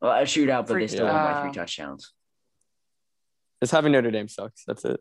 well, 0.01 0.11
a 0.11 0.23
shootout, 0.23 0.65
but 0.65 0.69
they 0.69 0.73
Freak- 0.73 0.89
still 0.89 1.05
won 1.05 1.13
by 1.15 1.41
three 1.43 1.51
touchdowns. 1.51 2.11
Just 3.61 3.71
having 3.73 3.91
Notre 3.91 4.09
Dame 4.11 4.27
sucks. 4.27 4.63
That's 4.65 4.83
it. 4.85 4.99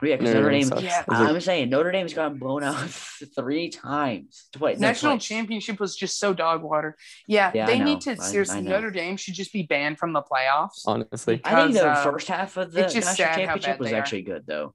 But 0.00 0.08
yeah, 0.08 0.16
because 0.16 0.34
Notre 0.34 0.50
Notre 0.50 0.50
Dame 0.50 0.60
Dame. 0.60 0.68
sucks. 0.68 0.82
Yeah. 0.82 1.04
I'm 1.08 1.40
saying 1.40 1.70
Notre 1.70 1.92
Dame's 1.92 2.14
gotten 2.14 2.38
blown 2.38 2.62
out 2.62 2.76
three 3.36 3.68
times. 3.68 4.48
Twice. 4.52 4.78
no, 4.78 4.88
national 4.88 5.12
twice. 5.14 5.24
championship 5.24 5.78
was 5.78 5.94
just 5.96 6.18
so 6.18 6.32
dog 6.32 6.62
water. 6.62 6.96
Yeah, 7.26 7.50
Yeah, 7.54 7.66
they 7.66 7.78
need 7.78 8.00
to 8.02 8.12
I- 8.12 8.14
seriously. 8.14 8.58
I. 8.58 8.62
Notre 8.62 8.90
Dame 8.90 9.16
should 9.16 9.34
just 9.34 9.52
be 9.52 9.62
banned 9.62 9.98
from 9.98 10.12
the 10.12 10.22
playoffs. 10.22 10.82
honestly. 10.86 11.40
I 11.44 11.62
think 11.64 11.74
the 11.74 11.88
uh, 11.88 12.02
first 12.02 12.28
half 12.28 12.56
of 12.56 12.72
the 12.72 12.82
just 12.82 12.94
national 12.96 13.14
championship 13.34 13.78
was 13.78 13.92
actually 13.92 14.22
good, 14.22 14.44
though. 14.46 14.74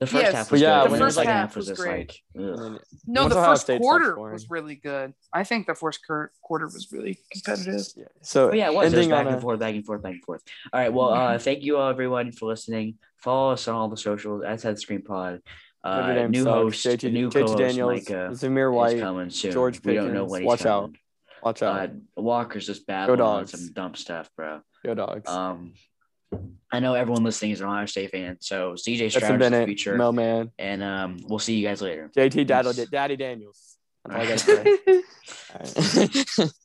The 0.00 0.06
first 0.08 0.22
Yes, 0.24 0.34
half 0.34 0.50
was 0.50 0.60
yeah, 0.60 0.82
good. 0.82 0.92
the 0.94 0.98
first 0.98 1.14
second 1.14 1.30
half 1.30 1.40
half 1.50 1.56
was, 1.56 1.70
was 1.70 1.78
great. 1.78 2.08
like, 2.08 2.20
ugh. 2.36 2.42
And 2.58 2.74
then- 2.74 2.80
No, 3.06 3.28
the 3.28 3.36
Ohio 3.36 3.50
first 3.52 3.62
State 3.62 3.80
quarter 3.80 4.18
was 4.18 4.50
really 4.50 4.74
good. 4.74 5.14
I 5.32 5.44
think 5.44 5.68
the 5.68 5.76
first 5.76 6.04
cur- 6.04 6.32
quarter 6.42 6.66
was 6.66 6.88
really 6.90 7.20
competitive. 7.30 7.86
yeah. 7.96 8.04
So 8.20 8.50
Oh 8.50 8.52
yeah, 8.52 8.66
it 8.66 8.74
was. 8.74 8.92
It 8.92 8.96
was 8.96 9.06
back 9.06 9.26
on 9.26 9.32
and 9.34 9.40
forth, 9.40 9.60
back 9.60 9.76
and 9.76 9.86
forth, 9.86 10.02
back 10.02 10.14
and 10.14 10.24
forth. 10.24 10.42
All 10.72 10.80
right. 10.80 10.92
Well, 10.92 11.10
uh, 11.10 11.38
thank 11.38 11.62
you 11.62 11.76
all 11.76 11.88
everyone 11.88 12.32
for 12.32 12.46
listening. 12.46 12.96
Follow 13.22 13.52
us 13.52 13.66
on 13.68 13.74
all 13.74 13.88
the 13.88 13.96
socials. 13.96 14.42
At 14.44 14.60
Head 14.62 14.78
Screen 14.78 15.02
Pod. 15.02 15.40
Uh, 15.84 16.26
new 16.28 16.44
sucks. 16.44 16.54
host, 16.54 16.86
JT, 16.86 17.12
new 17.12 17.28
JT 17.28 17.56
Daniels, 17.58 18.08
Micah 18.08 18.28
Zamir 18.32 18.70
is 18.72 18.76
White. 18.76 19.00
coming 19.00 19.30
soon. 19.30 19.50
George 19.52 19.80
we 19.84 19.94
don't 19.94 20.12
know 20.14 20.26
Pickens. 20.26 20.38
he's 20.38 20.46
Watch 20.46 20.66
out. 20.66 20.94
Watch 21.42 21.62
out. 21.62 21.90
Uh, 21.90 22.22
Walker's 22.22 22.66
just 22.66 22.86
battling 22.86 23.20
on 23.20 23.46
some 23.48 23.72
dumb 23.72 23.94
stuff, 23.96 24.30
bro. 24.36 24.60
Go 24.84 24.94
dogs. 24.94 25.28
Um, 25.28 25.74
I 26.72 26.78
know 26.80 26.94
everyone 26.94 27.24
listening 27.24 27.50
is 27.50 27.60
an 27.60 27.66
Ohio 27.66 27.86
State 27.86 28.12
fan, 28.12 28.36
so 28.40 28.74
CJ 28.74 29.10
Stroud 29.10 29.42
is 29.42 29.50
the 29.50 29.64
future, 29.66 29.96
Mel 29.96 30.12
Man, 30.12 30.50
and 30.58 30.82
um, 30.82 31.18
we'll 31.24 31.40
see 31.40 31.56
you 31.56 31.66
guys 31.66 31.82
later. 31.82 32.10
JT 32.16 32.46
Peace. 32.76 32.86
Daddy 32.90 33.16
Daniels. 33.16 33.76
That's 34.08 34.14
all 34.14 34.22
I 34.22 34.26
gotta 34.26 34.38
say. 34.86 35.02
All 35.54 36.40
right. 36.40 36.52